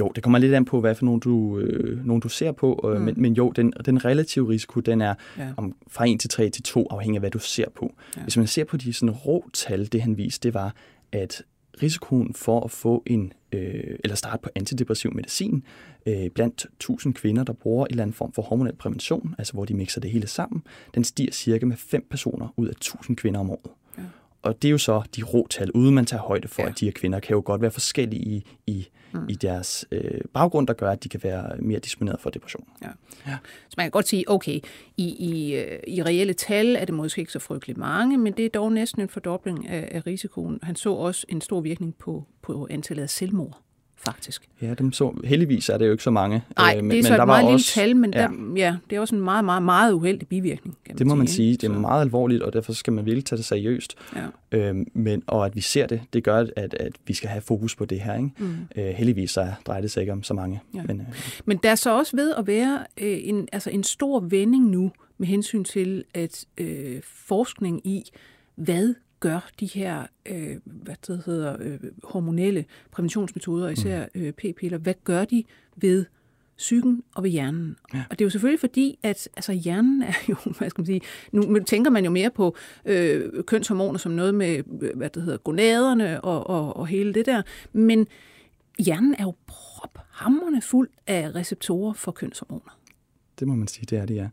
Jo, 0.00 0.12
det 0.14 0.22
kommer 0.22 0.38
lidt 0.38 0.54
an 0.54 0.64
på, 0.64 0.80
hvad 0.80 0.94
for 0.94 1.04
nogen 1.04 1.20
du, 1.20 1.58
øh, 1.58 2.06
nogen 2.06 2.20
du 2.20 2.28
ser 2.28 2.52
på, 2.52 2.90
øh, 2.94 2.98
mm. 2.98 3.04
men, 3.04 3.14
men 3.18 3.32
jo, 3.34 3.50
den, 3.56 3.72
den 3.86 4.04
relative 4.04 4.48
risiko, 4.48 4.80
den 4.80 5.00
er 5.00 5.14
Ja. 5.38 5.48
om, 5.56 5.74
fra 5.88 6.08
1 6.08 6.20
til 6.20 6.30
3 6.30 6.50
til 6.50 6.62
2, 6.62 6.86
afhængig 6.90 7.16
af, 7.16 7.22
hvad 7.22 7.30
du 7.30 7.38
ser 7.38 7.68
på. 7.74 7.94
Ja. 8.16 8.22
Hvis 8.22 8.36
man 8.36 8.46
ser 8.46 8.64
på 8.64 8.76
de 8.76 8.92
sådan, 8.92 9.10
rå 9.14 9.48
tal, 9.52 9.92
det 9.92 10.02
han 10.02 10.16
viste, 10.16 10.48
det 10.48 10.54
var, 10.54 10.74
at 11.12 11.42
risikoen 11.82 12.34
for 12.34 12.60
at 12.64 12.70
få 12.70 13.02
en, 13.06 13.32
øh, 13.52 13.98
eller 14.04 14.14
starte 14.16 14.42
på 14.42 14.48
antidepressiv 14.54 15.12
medicin, 15.14 15.64
øh, 16.06 16.30
blandt 16.30 16.66
1000 16.80 17.14
kvinder, 17.14 17.44
der 17.44 17.52
bruger 17.52 17.86
en 17.86 17.90
eller 17.90 18.02
anden 18.02 18.14
form 18.14 18.32
for 18.32 18.42
hormonel 18.42 18.76
prævention, 18.76 19.34
altså 19.38 19.52
hvor 19.52 19.64
de 19.64 19.74
mixer 19.74 20.00
det 20.00 20.10
hele 20.10 20.26
sammen, 20.26 20.62
den 20.94 21.04
stiger 21.04 21.32
cirka 21.32 21.66
med 21.66 21.76
5 21.76 22.06
personer 22.10 22.48
ud 22.56 22.66
af 22.68 22.72
1000 22.72 23.16
kvinder 23.16 23.40
om 23.40 23.50
året. 23.50 23.70
Ja. 23.98 24.02
Og 24.42 24.62
det 24.62 24.68
er 24.68 24.72
jo 24.72 24.78
så 24.78 25.02
de 25.16 25.22
rå 25.22 25.46
tal, 25.50 25.70
uden 25.70 25.94
man 25.94 26.06
tager 26.06 26.22
højde 26.22 26.48
for, 26.48 26.62
Ja. 26.62 26.68
at 26.68 26.80
de 26.80 26.84
her 26.84 26.92
kvinder 26.92 27.20
kan 27.20 27.34
jo 27.34 27.42
godt 27.44 27.60
være 27.60 27.70
forskellige 27.70 28.22
i, 28.22 28.44
i, 28.66 28.88
mm. 29.14 29.28
i 29.28 29.34
deres 29.34 29.84
øh, 29.90 30.20
baggrund, 30.34 30.66
der 30.66 30.72
gør, 30.72 30.90
at 30.90 31.04
de 31.04 31.08
kan 31.08 31.20
være 31.22 31.56
mere 31.58 31.78
disponeret 31.78 32.20
for 32.20 32.30
depression. 32.30 32.68
Ja. 32.82 32.88
Så 33.68 33.74
man 33.76 33.84
kan 33.84 33.90
godt 33.90 34.08
sige, 34.08 34.30
okay, 34.30 34.60
i, 34.96 35.06
i, 35.06 35.54
øh, 35.54 35.78
i 35.86 36.02
reelle 36.02 36.32
tal 36.32 36.76
er 36.76 36.84
det 36.84 36.94
måske 36.94 37.20
ikke 37.20 37.32
så 37.32 37.38
frygtelig 37.38 37.78
mange, 37.78 38.18
men 38.18 38.32
det 38.32 38.44
er 38.44 38.50
dog 38.50 38.72
næsten 38.72 39.02
en 39.02 39.08
fordobling 39.08 39.68
af, 39.68 39.88
af 39.90 40.06
risikoen. 40.06 40.58
Han 40.62 40.76
så 40.76 40.92
også 40.92 41.26
en 41.28 41.40
stor 41.40 41.60
virkning 41.60 41.94
på, 41.94 42.24
på 42.42 42.66
antallet 42.70 43.02
af 43.02 43.10
selvmord, 43.10 43.63
faktisk. 44.04 44.48
Ja, 44.62 44.74
dem 44.74 44.92
så, 44.92 45.20
heldigvis 45.24 45.68
er 45.68 45.78
det 45.78 45.86
jo 45.86 45.92
ikke 45.92 46.04
så 46.04 46.10
mange. 46.10 46.42
Nej, 46.58 46.74
øh, 46.76 46.82
det 46.90 46.98
er 46.98 47.02
så 47.02 47.08
men 47.08 47.12
et 47.12 47.18
der 47.18 47.24
meget 47.24 47.44
lille 47.44 47.54
også, 47.54 47.72
tal, 47.74 47.96
men 47.96 48.14
ja. 48.14 48.22
der, 48.22 48.28
ja, 48.56 48.76
det 48.90 48.96
er 48.96 49.00
også 49.00 49.14
en 49.14 49.20
meget, 49.20 49.44
meget, 49.44 49.62
meget 49.62 49.92
uheldig 49.92 50.28
bivirkning. 50.28 50.76
Kan 50.86 50.98
Det 50.98 51.06
må 51.06 51.14
man 51.14 51.26
sige. 51.26 51.36
sige. 51.36 51.50
ikke? 51.50 51.60
Det 51.60 51.74
er 51.74 51.80
meget 51.80 52.00
alvorligt, 52.00 52.42
og 52.42 52.52
derfor 52.52 52.72
skal 52.72 52.92
man 52.92 53.04
virkelig 53.04 53.24
tage 53.24 53.36
det 53.36 53.44
seriøst. 53.44 53.94
Ja. 54.16 54.58
Øhm, 54.58 54.86
men, 54.94 55.22
og 55.26 55.46
at 55.46 55.56
vi 55.56 55.60
ser 55.60 55.86
det, 55.86 56.00
det 56.12 56.24
gør, 56.24 56.46
at, 56.56 56.74
at 56.74 56.92
vi 57.06 57.14
skal 57.14 57.28
have 57.28 57.42
fokus 57.42 57.76
på 57.76 57.84
det 57.84 58.00
her. 58.00 58.14
Ikke? 58.14 58.30
Mm. 58.38 58.56
Øh, 58.76 58.84
heldigvis 58.86 59.30
så 59.30 59.52
drejer 59.66 59.80
det 59.80 59.90
sig 59.90 60.00
ikke 60.00 60.12
om 60.12 60.22
så 60.22 60.34
mange. 60.34 60.60
Ja. 60.74 60.82
Men, 60.86 61.00
øh, 61.00 61.06
Men 61.44 61.56
der 61.62 61.70
er 61.70 61.74
så 61.74 61.98
også 61.98 62.16
ved 62.16 62.34
at 62.34 62.46
være 62.46 62.78
øh, 63.00 63.18
en, 63.22 63.48
altså 63.52 63.70
en 63.70 63.84
stor 63.84 64.20
vending 64.20 64.70
nu 64.70 64.92
med 65.18 65.28
hensyn 65.28 65.64
til 65.64 66.04
at 66.14 66.44
øh, 66.58 67.00
forskning 67.04 67.86
i, 67.86 68.10
hvad 68.56 68.94
gør 69.24 69.50
de 69.60 69.66
her 69.66 70.06
øh, 70.26 70.56
hvad 70.64 70.94
det 71.06 71.22
hedder, 71.26 71.56
øh, 71.60 71.78
hormonelle 72.02 72.64
præventionsmetoder, 72.90 73.68
især 73.68 74.06
øh, 74.14 74.32
p-piller, 74.32 74.78
hvad 74.78 74.94
gør 75.04 75.24
de 75.24 75.44
ved 75.76 76.04
psyken 76.56 77.02
og 77.14 77.22
ved 77.22 77.30
hjernen. 77.30 77.76
Ja. 77.94 78.04
Og 78.10 78.18
det 78.18 78.24
er 78.24 78.26
jo 78.26 78.30
selvfølgelig 78.30 78.60
fordi, 78.60 78.98
at 79.02 79.28
altså, 79.36 79.52
hjernen 79.52 80.02
er 80.02 80.14
jo, 80.28 80.36
hvad 80.58 80.70
skal 80.70 80.80
man 80.80 80.86
sige, 80.86 81.00
nu 81.32 81.62
tænker 81.66 81.90
man 81.90 82.04
jo 82.04 82.10
mere 82.10 82.30
på 82.30 82.56
øh, 82.84 83.44
kønshormoner 83.44 83.98
som 83.98 84.12
noget 84.12 84.34
med, 84.34 84.62
øh, 84.80 84.96
hvad 84.96 85.10
det 85.10 85.22
hedder, 85.22 85.38
gonaderne 85.38 86.20
og, 86.20 86.46
og, 86.46 86.76
og 86.76 86.86
hele 86.86 87.14
det 87.14 87.26
der, 87.26 87.42
men 87.72 88.06
hjernen 88.78 89.14
er 89.18 89.22
jo 89.22 89.34
prophamrende 89.46 90.62
fuld 90.62 90.88
af 91.06 91.34
receptorer 91.34 91.92
for 91.92 92.12
kønshormoner. 92.12 92.78
det 93.38 93.48
må 93.48 93.54
man 93.54 93.68
sige, 93.68 93.86
det 93.90 93.98
er 93.98 94.06
det, 94.06 94.14
ja. 94.14 94.28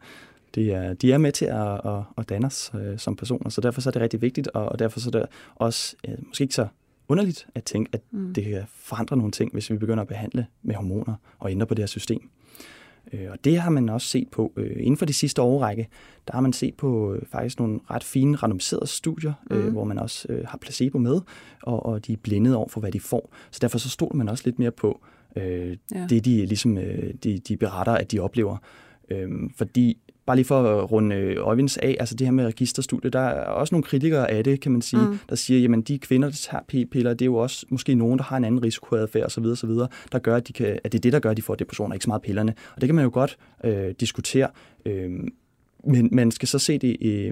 Det 0.55 0.73
er, 0.73 0.93
de 0.93 1.13
er 1.13 1.17
med 1.17 1.31
til 1.31 1.45
at, 1.45 1.85
at, 1.85 2.03
at 2.17 2.29
danne 2.29 2.47
os 2.47 2.71
øh, 2.81 2.97
som 2.99 3.15
personer, 3.15 3.49
så 3.49 3.61
derfor 3.61 3.81
så 3.81 3.89
er 3.89 3.91
det 3.91 4.01
rigtig 4.01 4.21
vigtigt, 4.21 4.47
og, 4.47 4.65
og 4.65 4.79
derfor 4.79 4.99
så 4.99 5.09
er 5.09 5.19
det 5.19 5.25
også 5.55 5.95
øh, 6.07 6.13
måske 6.27 6.41
ikke 6.41 6.55
så 6.55 6.67
underligt 7.07 7.47
at 7.55 7.63
tænke, 7.63 7.89
at 7.93 8.01
mm. 8.11 8.33
det 8.33 8.43
kan 8.43 8.63
forandre 8.75 9.17
nogle 9.17 9.31
ting, 9.31 9.53
hvis 9.53 9.69
vi 9.71 9.77
begynder 9.77 10.01
at 10.01 10.07
behandle 10.07 10.45
med 10.63 10.75
hormoner 10.75 11.15
og 11.39 11.51
ændre 11.51 11.65
på 11.65 11.73
det 11.73 11.81
her 11.81 11.87
system. 11.87 12.29
Øh, 13.13 13.27
og 13.31 13.37
det 13.43 13.59
har 13.59 13.69
man 13.69 13.89
også 13.89 14.07
set 14.07 14.27
på 14.31 14.53
øh, 14.57 14.75
inden 14.79 14.97
for 14.97 15.05
de 15.05 15.13
sidste 15.13 15.41
årrække. 15.41 15.87
Der 16.27 16.33
har 16.33 16.41
man 16.41 16.53
set 16.53 16.73
på 16.75 17.13
øh, 17.13 17.21
faktisk 17.31 17.59
nogle 17.59 17.79
ret 17.91 18.03
fine 18.03 18.35
randomiserede 18.35 18.87
studier, 18.87 19.33
mm. 19.49 19.57
øh, 19.57 19.71
hvor 19.71 19.83
man 19.83 19.99
også 19.99 20.25
øh, 20.29 20.45
har 20.47 20.57
placebo 20.57 20.97
med, 20.97 21.21
og, 21.63 21.85
og 21.85 22.07
de 22.07 22.13
er 22.13 22.17
blindet 22.17 22.55
over 22.55 22.67
for, 22.69 22.79
hvad 22.79 22.91
de 22.91 22.99
får. 22.99 23.33
Så 23.51 23.59
derfor 23.61 23.77
så 23.77 23.89
stoler 23.89 24.15
man 24.15 24.29
også 24.29 24.43
lidt 24.45 24.59
mere 24.59 24.71
på 24.71 25.01
øh, 25.35 25.77
Ja. 25.95 26.07
det, 26.09 26.25
de, 26.25 26.45
ligesom, 26.45 26.77
øh, 26.77 27.13
de, 27.23 27.39
de 27.39 27.57
beretter, 27.57 27.93
at 27.93 28.11
de 28.11 28.19
oplever. 28.19 28.57
Øhm, 29.09 29.49
fordi, 29.57 29.97
bare 30.25 30.35
lige 30.35 30.45
for 30.45 30.63
at 30.63 30.91
runde 30.91 31.15
øh, 31.15 31.37
Øjvinds 31.39 31.77
af, 31.77 31.95
altså 31.99 32.15
det 32.15 32.27
her 32.27 32.31
med 32.31 32.45
registerstudiet, 32.45 33.13
der 33.13 33.19
er 33.19 33.45
også 33.45 33.75
nogle 33.75 33.83
kritikere 33.83 34.31
af 34.31 34.43
det, 34.43 34.59
kan 34.61 34.71
man 34.71 34.81
sige, 34.81 35.01
mm. 35.01 35.19
der 35.29 35.35
siger, 35.35 35.59
jamen 35.59 35.81
de 35.81 35.99
kvinder, 35.99 36.29
der 36.29 36.35
tager 36.35 36.61
p-piller, 36.67 37.13
det 37.13 37.21
er 37.21 37.25
jo 37.25 37.35
også 37.35 37.65
måske 37.69 37.95
nogen, 37.95 38.17
der 38.17 38.23
har 38.23 38.37
en 38.37 38.43
anden 38.43 38.63
risikoadfærd 38.63 39.25
osv., 39.25 39.45
osv., 39.45 39.69
der 40.11 40.19
gør, 40.19 40.35
at, 40.35 40.47
de 40.47 40.53
kan, 40.53 40.79
at 40.83 40.91
det 40.91 40.99
er 40.99 41.01
det, 41.01 41.13
der 41.13 41.19
gør, 41.19 41.31
at 41.31 41.37
de 41.37 41.41
får 41.41 41.55
depression, 41.55 41.91
og 41.91 41.95
ikke 41.95 42.03
så 42.03 42.09
meget 42.09 42.21
pillerne. 42.21 42.53
Og 42.75 42.81
det 42.81 42.87
kan 42.87 42.95
man 42.95 43.03
jo 43.03 43.11
godt 43.13 43.37
øh, 43.63 43.93
diskutere. 43.99 44.47
Øh, 44.85 45.09
men 45.83 46.09
man 46.11 46.31
skal 46.31 46.47
så 46.47 46.59
se 46.59 46.77
det 46.77 46.97
i, 46.99 47.31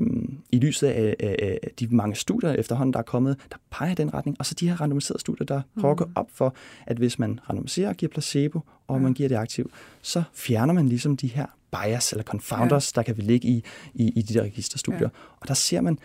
i 0.51 0.59
lyset 0.59 0.87
af, 0.87 1.15
af, 1.19 1.59
af 1.63 1.71
de 1.79 1.87
mange 1.87 2.15
studier 2.15 2.53
efterhånden, 2.53 2.93
der 2.93 2.99
er 2.99 3.03
kommet, 3.03 3.37
der 3.51 3.57
peger 3.71 3.91
i 3.91 3.95
den 3.95 4.13
retning. 4.13 4.37
Og 4.39 4.45
så 4.45 4.55
de 4.59 4.69
her 4.69 4.81
randomiserede 4.81 5.19
studier, 5.19 5.45
der 5.45 5.61
prøver 5.79 5.91
at 5.91 5.97
gå 5.97 6.09
op 6.15 6.27
for, 6.33 6.55
at 6.87 6.97
hvis 6.97 7.19
man 7.19 7.39
randomiserer 7.49 7.89
og 7.89 7.95
giver 7.95 8.09
placebo, 8.09 8.59
og 8.87 9.01
man 9.01 9.13
giver 9.13 9.29
det 9.29 9.35
aktiv, 9.35 9.71
så 10.01 10.23
fjerner 10.33 10.73
man 10.73 10.89
ligesom 10.89 11.17
de 11.17 11.27
her 11.27 11.45
bias 11.71 12.11
eller 12.11 12.23
confounders, 12.23 12.93
ja. 12.95 12.99
der 12.99 13.03
kan 13.03 13.15
ligge 13.15 13.47
i, 13.47 13.63
i, 13.93 14.09
i 14.15 14.21
de 14.21 14.33
der 14.33 14.43
registerstudier. 14.43 14.99
Ja. 15.01 15.37
Og 15.39 15.47
der 15.47 15.53
ser 15.53 15.81
man 15.81 15.99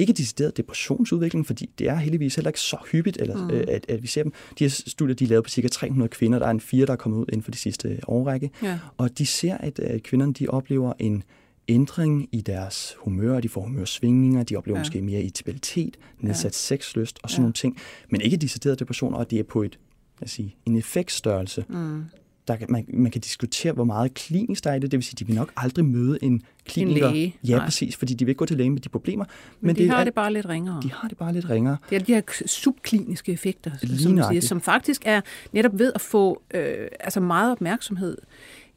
ikke 0.00 0.12
decideret 0.12 0.56
depressionsudvikling, 0.56 1.46
fordi 1.46 1.70
det 1.78 1.88
er 1.88 1.94
heldigvis 1.94 2.34
heller 2.34 2.48
ikke 2.48 2.60
så 2.60 2.76
hyppigt, 2.92 3.16
eller, 3.20 3.36
mm. 3.36 3.50
øh, 3.50 3.64
at, 3.68 3.86
at 3.88 4.02
vi 4.02 4.06
ser 4.06 4.22
dem. 4.22 4.32
De 4.58 4.64
her 4.64 4.82
studier, 4.86 5.14
de 5.14 5.24
er 5.24 5.28
lavet 5.28 5.44
på 5.44 5.50
cirka 5.50 5.68
300 5.68 6.08
kvinder. 6.08 6.38
Der 6.38 6.46
er 6.46 6.50
en 6.50 6.60
fire, 6.60 6.86
der 6.86 6.92
er 6.92 6.96
kommet 6.96 7.18
ud 7.18 7.26
inden 7.28 7.42
for 7.42 7.50
de 7.50 7.56
sidste 7.56 8.00
årrække. 8.06 8.50
Ja. 8.62 8.78
Og 8.96 9.18
de 9.18 9.26
ser, 9.26 9.58
at 9.58 9.80
øh, 9.82 10.00
kvinderne 10.00 10.32
de 10.32 10.48
oplever 10.48 10.92
en 10.98 11.22
ændring 11.70 12.28
i 12.32 12.40
deres 12.40 12.94
humør, 12.98 13.40
de 13.40 13.48
får 13.48 13.60
humørsvingninger, 13.62 14.42
de 14.42 14.56
oplever 14.56 14.78
Ja. 14.78 14.80
måske 14.80 15.02
mere 15.02 15.20
irritabilitet, 15.20 15.96
nedsat 16.18 16.44
ja. 16.44 16.50
sexlyst 16.50 17.18
og 17.22 17.30
sådan 17.30 17.40
Ja. 17.40 17.42
nogle 17.42 17.52
ting, 17.52 17.76
men 18.10 18.20
ikke 18.20 18.36
decideret 18.36 18.78
depression, 18.80 19.14
og 19.14 19.30
det 19.30 19.38
er 19.38 19.42
på 19.42 19.62
et, 19.62 19.78
lad 20.20 20.24
os 20.26 20.30
sige, 20.30 20.56
en 20.66 20.76
effektstørrelse. 20.76 21.64
Mm. 21.68 22.04
Der, 22.48 22.56
kan- 22.56 22.66
man, 22.70 22.84
man 22.88 23.10
kan 23.10 23.20
diskutere, 23.20 23.72
hvor 23.72 23.84
meget 23.84 24.14
klinisk 24.14 24.64
der 24.64 24.70
er 24.70 24.74
i 24.74 24.78
det, 24.78 24.90
det 24.90 24.96
vil 24.98 25.04
sige, 25.04 25.16
de 25.18 25.26
vil 25.26 25.36
nok 25.36 25.52
aldrig 25.56 25.84
møde 25.84 26.18
en 26.22 26.42
kliniker. 26.64 27.10
læge, 27.12 27.36
Ja, 27.44 27.56
nej. 27.56 27.64
præcis, 27.64 27.96
fordi 27.96 28.14
de 28.14 28.24
vil 28.24 28.30
ikke 28.30 28.38
gå 28.38 28.46
til 28.46 28.56
læge 28.56 28.70
med 28.70 28.80
de 28.80 28.88
problemer. 28.88 29.24
Men, 29.60 29.66
men 29.66 29.76
de 29.76 29.86
er 29.86 29.90
har 29.92 30.04
det 30.04 30.14
bare 30.14 30.32
lidt 30.32 30.46
ringere. 30.48 30.80
de 30.82 30.92
har 30.92 31.08
det 31.08 31.18
bare 31.18 31.32
lidt 31.32 31.50
ringere. 31.50 31.76
Det 31.90 31.96
er 31.96 32.00
de 32.00 32.14
her 32.14 32.22
subkliniske 32.46 33.32
effekter, 33.32 33.70
som, 33.80 33.88
siger, 33.98 34.40
som 34.40 34.60
faktisk 34.60 35.02
er 35.04 35.20
netop 35.52 35.78
ved 35.78 35.92
at 35.94 36.00
få 36.00 36.42
øh, 36.54 36.88
altså 37.00 37.20
meget 37.20 37.52
opmærksomhed. 37.52 38.16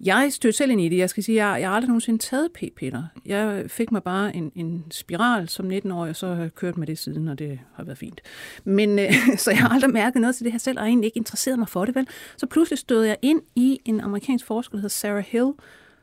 Jeg 0.05 0.33
stødte 0.33 0.57
selv 0.57 0.71
ind 0.71 0.81
i 0.81 0.89
det. 0.89 0.97
Jeg 0.97 1.09
skal 1.09 1.23
sige, 1.23 1.45
jeg, 1.45 1.61
jeg 1.61 1.69
har 1.69 1.75
aldrig 1.75 1.87
nogensinde 1.87 2.19
taget 2.19 2.51
p-piller. 2.51 3.03
Jeg 3.25 3.63
fik 3.67 3.91
mig 3.91 4.03
bare 4.03 4.35
en, 4.35 4.51
en 4.55 4.85
spiral 4.91 5.49
som 5.49 5.71
19-årig, 5.71 6.09
og 6.09 6.15
så 6.15 6.27
har 6.33 6.41
jeg 6.41 6.55
kørt 6.55 6.77
med 6.77 6.87
det 6.87 6.97
siden, 6.97 7.27
og 7.27 7.39
det 7.39 7.59
har 7.75 7.83
været 7.83 7.97
fint. 7.97 8.21
Men 8.63 8.99
øh, 8.99 9.13
så 9.37 9.51
jeg 9.51 9.59
har 9.59 9.69
aldrig 9.69 9.91
mærket 9.91 10.21
noget 10.21 10.35
til 10.35 10.43
det 10.43 10.51
her 10.51 10.59
selv, 10.59 10.79
og 10.79 10.85
egentlig 10.85 11.05
ikke 11.07 11.17
interesseret 11.17 11.59
mig 11.59 11.69
for 11.69 11.85
det. 11.85 11.95
Vel? 11.95 12.07
Så 12.37 12.45
pludselig 12.45 12.79
stod 12.79 13.03
jeg 13.03 13.17
ind 13.21 13.41
i 13.55 13.79
en 13.85 14.01
amerikansk 14.01 14.45
forsker, 14.45 14.71
der 14.71 14.77
hedder 14.77 14.89
Sarah 14.89 15.23
Hill, 15.27 15.51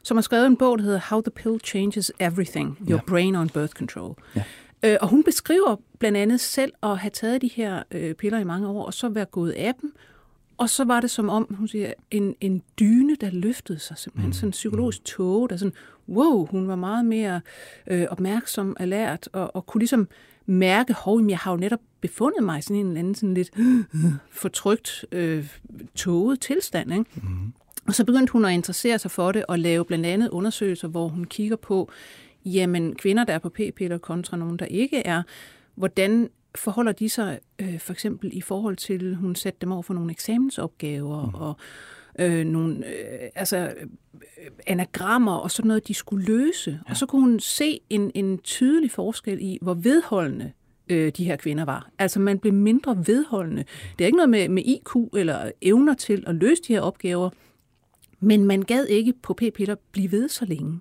som 0.02 0.16
har 0.16 0.22
skrevet 0.22 0.46
en 0.46 0.56
bog, 0.56 0.78
der 0.78 0.84
hedder 0.84 1.00
How 1.10 1.20
the 1.20 1.30
Pill 1.30 1.60
Changes 1.64 2.12
Everything, 2.20 2.78
Your 2.80 2.94
Ja. 2.96 3.00
Brain 3.06 3.36
on 3.36 3.48
Birth 3.48 3.72
Control. 3.72 4.14
Ja. 4.36 4.42
Øh, 4.84 4.96
og 5.00 5.08
hun 5.08 5.24
beskriver 5.24 5.76
blandt 5.98 6.18
andet 6.18 6.40
selv 6.40 6.72
at 6.82 6.98
have 6.98 7.10
taget 7.10 7.42
de 7.42 7.48
her 7.48 7.82
øh, 7.90 8.14
piller 8.14 8.38
i 8.38 8.44
mange 8.44 8.68
år, 8.68 8.84
og 8.86 8.94
så 8.94 9.08
være 9.08 9.24
gået 9.24 9.50
af 9.50 9.74
dem. 9.80 9.92
Og 10.60 10.70
så 10.70 10.84
var 10.84 11.00
det 11.00 11.10
som 11.10 11.28
om, 11.28 11.46
hun 11.50 11.68
siger, 11.68 11.92
en, 12.10 12.34
en 12.40 12.62
dyne, 12.80 13.16
der 13.16 13.30
løftede 13.30 13.78
sig 13.78 13.98
simpelthen. 13.98 14.28
Mm. 14.28 14.32
Sådan 14.32 14.48
en 14.48 14.52
psykologisk 14.52 15.04
tåge, 15.04 15.48
der 15.48 15.56
sådan, 15.56 15.72
wow, 16.08 16.46
hun 16.46 16.68
var 16.68 16.76
meget 16.76 17.04
mere 17.04 17.40
øh, 17.86 18.06
opmærksom, 18.10 18.76
alert, 18.80 19.28
og, 19.32 19.56
og 19.56 19.66
kunne 19.66 19.78
ligesom 19.78 20.08
mærke, 20.46 20.92
hov, 20.92 21.26
jeg 21.28 21.38
har 21.38 21.50
jo 21.50 21.56
netop 21.56 21.80
befundet 22.00 22.44
mig 22.44 22.58
i 22.58 22.62
sådan 22.62 22.76
en 22.76 22.86
eller 22.86 22.98
anden 22.98 23.14
sådan 23.14 23.34
lidt 23.34 23.50
fortrygt, 24.30 25.04
øh, 25.12 25.46
tåget 25.94 26.40
tilstand. 26.40 26.92
Ikke? 26.92 27.04
Mm. 27.14 27.52
Og 27.86 27.94
så 27.94 28.04
begyndte 28.04 28.32
hun 28.32 28.44
at 28.44 28.52
interessere 28.52 28.98
sig 28.98 29.10
for 29.10 29.32
det 29.32 29.46
og 29.46 29.58
lave 29.58 29.84
blandt 29.84 30.06
andet 30.06 30.28
undersøgelser, 30.28 30.88
hvor 30.88 31.08
hun 31.08 31.24
kigger 31.24 31.56
på, 31.56 31.90
jamen 32.44 32.94
kvinder, 32.94 33.24
der 33.24 33.32
er 33.32 33.38
på 33.38 33.48
p-piller 33.48 33.98
kontra 33.98 34.36
nogen, 34.36 34.56
der 34.56 34.66
ikke 34.66 34.98
er, 34.98 35.22
hvordan 35.74 36.30
forholder 36.54 36.92
de 36.92 37.08
sig 37.08 37.38
øh, 37.58 37.78
for 37.78 37.92
eksempel 37.92 38.30
i 38.32 38.40
forhold 38.40 38.76
til, 38.76 39.14
hun 39.14 39.34
satte 39.34 39.58
dem 39.60 39.72
over 39.72 39.82
for 39.82 39.94
nogle 39.94 40.10
eksamensopgaver 40.10 41.26
mm. 41.26 41.34
og 41.34 41.56
øh, 42.18 42.44
nogle 42.44 42.86
øh, 42.86 43.30
altså, 43.34 43.56
øh, 43.56 43.86
anagrammer 44.66 45.34
og 45.34 45.50
sådan 45.50 45.68
noget, 45.68 45.88
de 45.88 45.94
skulle 45.94 46.24
løse. 46.24 46.70
Ja. 46.70 46.90
Og 46.90 46.96
så 46.96 47.06
kunne 47.06 47.22
hun 47.22 47.40
se 47.40 47.80
en, 47.90 48.10
en 48.14 48.38
tydelig 48.38 48.90
forskel 48.90 49.38
i, 49.40 49.58
hvor 49.62 49.74
vedholdende 49.74 50.52
øh, 50.88 51.12
de 51.16 51.24
her 51.24 51.36
kvinder 51.36 51.64
var. 51.64 51.90
Altså 51.98 52.20
man 52.20 52.38
blev 52.38 52.52
mindre 52.52 52.96
vedholdende. 53.06 53.64
Det 53.98 54.04
er 54.04 54.06
ikke 54.06 54.16
noget 54.16 54.30
med, 54.30 54.48
med 54.48 54.62
IQ 54.66 54.96
eller 55.16 55.50
evner 55.62 55.94
til 55.94 56.24
at 56.26 56.34
løse 56.34 56.62
de 56.62 56.72
her 56.72 56.80
opgaver, 56.80 57.30
men 58.20 58.44
man 58.44 58.62
gad 58.62 58.86
ikke 58.86 59.12
på 59.22 59.34
p-piller 59.34 59.74
blive 59.92 60.12
ved 60.12 60.28
så 60.28 60.44
længe. 60.44 60.80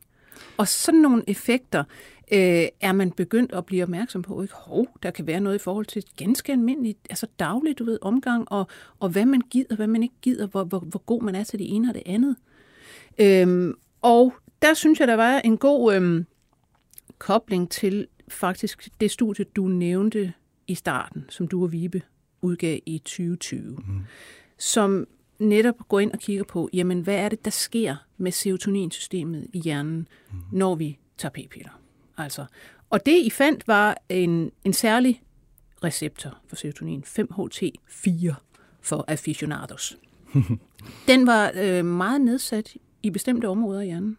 Og 0.58 0.67
sådan 0.67 0.99
nogle 0.99 1.23
effekter 1.27 1.84
øh, 2.32 2.68
er 2.82 2.92
man 2.92 3.12
begyndt 3.12 3.54
at 3.54 3.65
blive 3.65 3.84
opmærksom 3.84 4.22
på. 4.22 4.42
Ikke? 4.42 4.54
Hov, 4.54 4.88
der 5.04 5.12
kan 5.12 5.28
være 5.28 5.39
noget 5.39 5.56
i 5.56 5.60
forhold 5.60 5.86
til 5.86 6.04
ganske 6.18 6.52
almindeligt, 6.52 7.00
altså 7.10 7.28
dagligt, 7.39 7.80
du 7.80 7.84
ved, 7.84 8.00
omgang, 8.02 8.52
og, 8.52 8.68
og 9.00 9.10
hvad 9.10 9.26
man 9.26 9.42
gider, 9.42 9.76
hvad 9.76 9.88
man 9.88 10.04
ikke 10.04 10.15
gider, 10.22 10.48
hvor, 10.48 10.63
hvor, 10.63 10.80
hvor 10.80 11.00
god 11.00 11.22
man 11.22 11.36
er 11.36 11.44
til 11.44 11.60
det 11.60 11.76
ene 11.76 11.89
og 11.89 11.94
det 11.94 12.04
andet. 12.06 12.36
Øhm, 13.20 13.74
og 14.02 14.34
der 14.62 14.74
synes 14.74 15.00
jeg, 15.00 15.08
der 15.08 15.15
var 15.15 15.39
en 15.39 15.58
god 15.58 15.96
øhm, 15.96 16.26
kobling 17.18 17.72
til 17.72 18.08
faktisk 18.28 18.89
det 19.02 19.12
studie, 19.12 19.46
du 19.46 19.68
nævnte 19.68 20.34
i 20.68 20.76
starten, 20.76 21.26
som 21.30 21.48
du 21.48 21.63
og 21.63 21.72
Vibe 21.72 22.02
udgav 22.42 22.80
i 22.86 22.98
2020, 22.98 23.62
mm. 23.62 24.00
som 24.58 25.08
netop 25.39 25.76
går 25.88 26.00
ind 26.00 26.12
og 26.12 26.20
kigger 26.20 26.44
på, 26.44 26.70
jamen 26.74 27.02
hvad 27.02 27.15
er 27.15 27.30
det, 27.30 27.46
der 27.46 27.52
sker 27.52 27.96
med 28.18 28.32
serotoninsystemet 28.32 29.48
i 29.54 29.60
hjernen, 29.60 30.08
mm. 30.32 30.38
når 30.52 30.76
vi 30.76 31.00
tager 31.18 31.32
p-piller. 31.32 31.80
Altså, 32.19 32.45
og 32.89 33.05
det 33.05 33.25
I 33.25 33.29
fandt 33.29 33.67
var 33.67 33.97
en, 34.10 34.51
en 34.65 34.73
særlig 34.73 35.21
receptor 35.84 36.38
for 36.47 36.55
serotonin, 36.55 37.03
5-HT4 37.08 38.34
for 38.82 39.05
aficionados. 39.08 39.97
Den 41.08 41.27
var 41.27 41.51
øh, 41.55 41.86
meget 41.86 42.21
nedsat 42.21 42.75
i 43.03 43.10
bestemte 43.10 43.45
områder 43.45 43.79
af 43.79 43.86
hjernen 43.86 44.17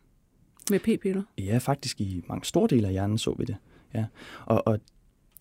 med 0.70 0.80
p-piller. 0.80 1.22
Ja, 1.38 1.58
faktisk 1.58 2.00
i 2.00 2.24
mange 2.28 2.44
store 2.44 2.68
dele 2.68 2.86
af 2.86 2.92
hjernen 2.92 3.18
så 3.18 3.34
vi 3.38 3.44
det. 3.44 3.56
Ja. 3.94 4.04
Og, 4.46 4.66
og 4.66 4.80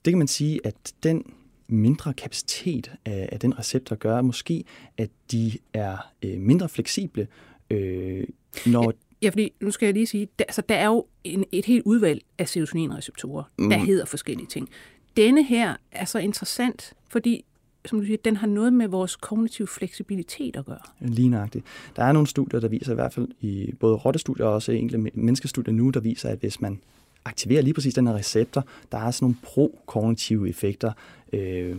det 0.06 0.12
kan 0.12 0.18
man 0.18 0.28
sige, 0.28 0.60
at 0.64 0.94
den 1.04 1.34
mindre 1.68 2.14
kapacitet 2.14 2.92
af, 3.06 3.30
af 3.32 3.40
den 3.40 3.60
receptor 3.60 3.96
gør 3.96 4.22
måske, 4.22 4.64
at 4.98 5.10
de 5.32 5.58
er 5.74 5.98
øh, 6.24 6.40
mindre 6.40 6.70
fleksible, 6.70 7.28
øh, 7.70 8.28
når... 8.66 8.94
Ja, 9.22 9.30
fordi 9.30 9.54
nu 9.62 9.72
skal 9.72 9.86
jeg 9.86 9.94
lige 9.94 10.08
sige, 10.08 10.28
der, 10.40 10.46
altså, 10.48 10.62
der 10.70 10.76
er 10.76 10.86
jo 10.86 11.06
en, 11.24 11.46
et 11.52 11.66
helt 11.66 11.84
udvalg 11.86 12.22
af 12.38 12.50
serotoninreceptorer, 12.50 13.44
mm. 13.60 13.70
der 13.70 13.78
hedder 13.78 14.06
forskellige 14.06 14.48
ting. 14.48 14.70
Denne 15.18 15.44
her 15.44 15.76
er 15.92 16.06
så 16.06 16.20
interessant, 16.20 16.94
fordi 17.10 17.46
som 17.86 18.00
du 18.00 18.06
siger, 18.06 18.18
den 18.26 18.36
har 18.36 18.48
noget 18.48 18.74
med 18.74 18.88
vores 18.88 19.16
kognitive 19.16 19.68
fleksibilitet 19.68 20.56
at 20.56 20.66
gøre. 20.66 20.80
Lige 21.00 21.30
nøjagtigt. 21.30 21.66
Der 21.96 22.04
er 22.04 22.12
nogle 22.12 22.28
studier, 22.28 22.60
der 22.60 22.68
viser 22.68 22.92
i 22.92 22.96
hvert 22.96 23.14
fald 23.14 23.28
i 23.42 23.74
både 23.80 23.96
rottestudier 23.96 24.46
og 24.46 24.54
også 24.54 24.72
enkelte 24.72 25.12
menneskestudier 25.14 25.74
nu, 25.74 25.90
der 25.90 26.00
viser, 26.00 26.30
at 26.30 26.40
hvis 26.40 26.62
man 26.62 26.80
aktiverer 27.26 27.62
lige 27.62 27.74
præcis 27.74 27.94
den 27.94 28.08
her 28.08 28.14
receptor, 28.14 28.66
der 28.92 28.98
er 28.98 29.12
sådan 29.12 29.26
nogle 29.26 29.36
pro-kognitive 29.44 30.50
effekter 30.50 30.92
øh, 31.34 31.78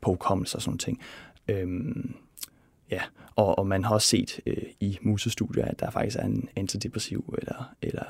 på 0.00 0.10
hukommelse 0.10 0.56
og 0.58 0.62
sådan 0.62 0.78
ting. 0.78 1.00
Øhm, 1.48 2.14
ja, 2.92 3.02
og, 3.36 3.58
og 3.58 3.66
man 3.66 3.84
har 3.84 3.94
også 3.94 4.08
set 4.08 4.40
øh, 4.46 4.56
i 4.80 4.98
musestudier, 5.02 5.64
at 5.64 5.80
der 5.80 5.90
faktisk 5.90 6.16
er 6.16 6.24
en 6.24 6.48
antidepressiv 6.56 7.34
eller, 7.38 7.74
eller 7.82 8.04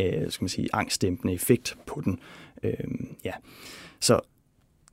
øh, 0.00 0.30
skal 0.30 0.44
man 0.44 0.48
sige, 0.48 0.68
angstdæmpende 0.72 1.34
effekt 1.34 1.76
på 1.86 2.00
den. 2.04 2.18
Øhm, 2.62 3.16
ja. 3.24 3.32
Så 4.00 4.20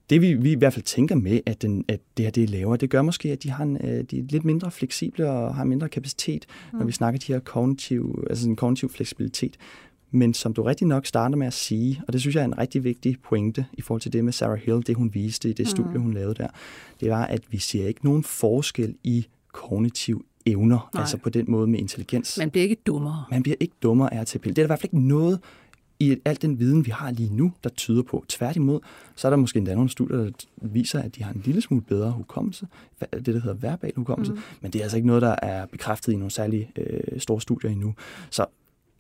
det 0.10 0.22
vi, 0.22 0.34
vi 0.34 0.52
i 0.52 0.56
hvert 0.56 0.74
fald 0.74 0.84
tænker 0.84 1.16
med, 1.16 1.40
at, 1.46 1.62
den, 1.62 1.86
at 1.88 2.00
det 2.18 2.26
her 2.26 2.32
det 2.32 2.44
er 2.44 2.48
lavere, 2.48 2.78
det 2.78 2.90
gør 2.90 3.02
måske, 3.02 3.32
at 3.32 3.44
de, 3.44 3.50
har 3.50 3.64
en, 3.64 3.78
øh, 3.84 4.04
de 4.04 4.20
er 4.20 4.24
lidt 4.30 4.46
mindre 4.46 4.72
fleksible 4.72 5.30
og 5.30 5.56
har 5.56 5.64
mindre 5.64 5.90
kapacitet, 5.90 6.46
mm. 6.74 6.80
når 6.80 6.86
vi 6.86 6.92
snakker 6.92 7.20
de 7.20 7.34
her 7.34 7.40
kognitiv, 7.40 8.26
altså 8.30 8.50
en 8.50 8.56
kognitiv 8.56 8.90
fleksibilitet. 8.90 9.58
Men 10.16 10.34
som 10.34 10.54
du 10.54 10.64
rigtig 10.64 10.88
nok 10.88 11.06
starter 11.06 11.36
med 11.36 11.48
at 11.48 11.54
sige, 11.54 12.02
og 12.08 12.14
det 12.14 12.22
synes 12.22 12.36
jeg 12.36 12.42
er 12.42 12.46
en 12.46 12.58
rigtig 12.58 12.84
vigtig 12.84 13.18
pointe 13.24 13.66
i 13.74 13.82
forhold 13.82 14.02
til 14.02 14.14
det 14.14 14.26
med 14.26 14.34
Sarah 14.34 14.60
Hill, 14.60 14.88
det 14.88 14.96
hun 14.96 15.14
viste 15.14 15.50
i 15.50 15.54
det 15.54 15.66
mm. 15.66 15.70
studie, 15.70 16.00
hun 16.00 16.14
lavede 16.14 16.36
der, 16.36 16.48
det 17.00 17.10
var, 17.10 17.26
at 17.26 17.42
vi 17.50 17.58
ser 17.58 17.88
ikke 17.88 18.06
nogen 18.06 18.24
forskel 18.24 18.96
i 19.04 19.28
kognitiv 19.52 20.26
evner, 20.46 20.90
Nej. 20.94 21.02
altså 21.02 21.18
på 21.18 21.30
den 21.30 21.46
måde 21.48 21.68
med 21.68 21.80
intelligens. 21.80 22.38
Man 22.38 22.52
bliver 22.52 22.64
ikke 22.64 22.78
dummere. 22.86 23.24
Man 23.32 23.44
bliver 23.44 23.56
ikke 23.60 23.76
dummere 23.84 24.14
af 24.14 24.22
at 24.22 24.28
tage 24.28 24.40
pille. 24.40 24.56
Det 24.56 24.62
er 24.62 24.64
der 24.64 24.68
i 24.68 24.70
hvert 24.70 24.80
fald 24.80 24.94
ikke 24.94 25.08
noget 25.08 25.40
i 26.00 26.18
alt 26.26 26.42
den 26.42 26.60
viden, 26.60 26.86
vi 26.86 26.92
har 26.92 27.12
lige 27.12 27.36
nu, 27.36 27.54
der 27.64 27.70
tyder 27.70 28.04
på. 28.04 28.26
Tværtimod, 28.28 28.80
så 29.16 29.28
er 29.28 29.30
der 29.30 29.38
måske 29.38 29.58
endda 29.58 29.76
nogle 29.76 29.90
studier, 29.90 30.18
der 30.18 30.32
viser, 30.62 31.02
at 31.02 31.16
de 31.16 31.24
har 31.24 31.34
en 31.34 31.42
lille 31.46 31.62
smule 31.62 31.82
bedre 31.82 32.12
hukommelse, 32.12 32.68
det 33.02 33.26
der 33.26 33.40
hedder 33.40 33.54
verbal 33.54 33.94
hukommelse, 33.96 34.32
mm. 34.32 34.40
men 34.62 34.72
det 34.72 34.80
er 34.80 34.84
altså 34.84 34.98
ikke 34.98 35.08
noget, 35.08 35.22
der 35.22 35.36
er 35.42 35.66
bekræftet 35.66 36.14
i 36.14 36.16
nogle 36.16 36.32
særlige 36.32 36.72
øh, 36.76 37.20
store 37.20 37.42
studier 37.42 37.72
endnu. 37.72 37.94
Så 38.30 38.46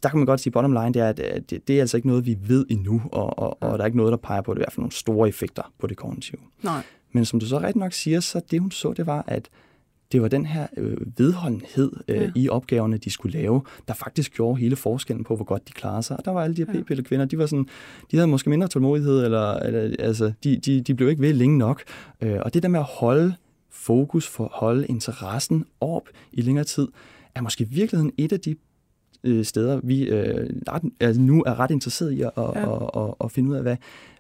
der 0.05 0.11
kan 0.11 0.19
man 0.19 0.25
godt 0.25 0.39
sige, 0.39 0.53
bottom 0.53 0.73
line, 0.73 0.93
det 0.93 1.01
er, 1.01 1.09
at 1.09 1.49
det, 1.49 1.67
det 1.67 1.75
er 1.75 1.81
altså 1.81 1.97
ikke 1.97 2.07
noget, 2.07 2.25
vi 2.25 2.37
ved 2.41 2.65
endnu, 2.69 3.01
og, 3.11 3.39
og, 3.39 3.63
og 3.63 3.77
der 3.77 3.83
er 3.83 3.85
ikke 3.85 3.97
noget, 3.97 4.11
der 4.11 4.17
peger 4.17 4.41
på 4.41 4.53
det, 4.53 4.59
i 4.59 4.61
hvert 4.61 4.73
fald 4.73 4.81
nogle 4.81 4.91
store 4.91 5.27
effekter 5.27 5.73
på 5.79 5.87
det 5.87 5.97
kognitive. 5.97 6.41
Nej. 6.63 6.81
Men 7.11 7.25
som 7.25 7.39
du 7.39 7.45
så 7.45 7.59
rigtig 7.59 7.79
nok 7.79 7.93
siger, 7.93 8.19
så 8.19 8.41
det 8.51 8.59
hun 8.59 8.71
så, 8.71 8.93
det 8.93 9.05
var, 9.05 9.23
at 9.27 9.49
det 10.11 10.21
var 10.21 10.27
den 10.27 10.45
her 10.45 10.67
øh, 10.77 10.97
vedholdenhed 11.17 11.91
øh, 12.07 12.17
ja. 12.17 12.31
i 12.35 12.49
opgaverne, 12.49 12.97
de 12.97 13.09
skulle 13.09 13.39
lave, 13.39 13.61
der 13.87 13.93
faktisk 13.93 14.33
gjorde 14.33 14.59
hele 14.59 14.75
forskellen 14.75 15.23
på, 15.23 15.35
hvor 15.35 15.45
godt 15.45 15.67
de 15.67 15.73
klarede 15.73 16.03
sig. 16.03 16.17
Og 16.17 16.25
der 16.25 16.31
var 16.31 16.43
alle 16.43 16.55
de 16.55 16.65
her 16.65 16.73
p-pille 16.73 17.03
kvinder, 17.03 17.25
de 17.25 17.37
var 17.37 17.45
sådan, 17.45 17.67
de 18.11 18.17
havde 18.17 18.27
måske 18.27 18.49
mindre 18.49 18.67
tålmodighed, 18.67 19.25
eller, 19.25 19.53
eller 19.53 19.95
altså, 19.99 20.33
de, 20.43 20.57
de, 20.57 20.81
de 20.81 20.95
blev 20.95 21.09
ikke 21.09 21.21
ved 21.21 21.33
længe 21.33 21.57
nok. 21.57 21.83
Øh, 22.21 22.37
og 22.41 22.53
det 22.53 22.63
der 22.63 22.69
med 22.69 22.79
at 22.79 22.85
holde 22.85 23.35
fokus, 23.71 24.27
for 24.27 24.43
at 24.43 24.51
holde 24.53 24.87
interessen 24.87 25.65
op 25.81 26.09
i 26.31 26.41
længere 26.41 26.65
tid, 26.65 26.87
er 27.35 27.41
måske 27.41 27.63
i 27.63 27.67
virkeligheden 27.67 28.11
et 28.17 28.33
af 28.33 28.39
de 28.39 28.55
øh, 29.23 29.45
steder, 29.45 29.79
vi 29.83 30.03
øh, 30.03 30.49
altså 30.99 31.21
nu 31.21 31.43
er 31.43 31.59
ret 31.59 31.71
interesseret 31.71 32.11
i 32.11 32.21
at, 32.21 32.31
ja. 32.37 32.41
og, 32.41 32.95
og, 32.95 33.21
og 33.21 33.31
finde 33.31 33.49
ud 33.49 33.55
af, 33.55 33.61
hvad, 33.61 33.77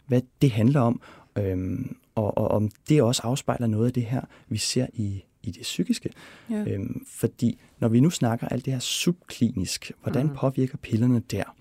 hvad 0.07 0.21
det 0.41 0.51
handler 0.51 0.81
om, 0.81 1.01
øhm, 1.37 1.95
og, 2.15 2.37
og 2.37 2.47
om 2.47 2.69
det 2.89 3.01
også 3.01 3.21
afspejler 3.25 3.67
noget 3.67 3.85
af 3.85 3.93
det 3.93 4.03
her, 4.03 4.21
vi 4.49 4.57
ser 4.57 4.87
i, 4.93 5.23
i 5.43 5.51
det 5.51 5.61
psykiske. 5.61 6.09
Ja. 6.49 6.65
Øhm, 6.67 7.05
fordi 7.07 7.59
når 7.79 7.87
vi 7.87 7.99
nu 7.99 8.09
snakker 8.09 8.47
alt 8.47 8.65
det 8.65 8.73
her 8.73 8.79
subklinisk, 8.79 9.91
hvordan 10.01 10.25
mm. 10.25 10.33
påvirker 10.35 10.77
pillerne 10.77 11.19
der? 11.31 11.55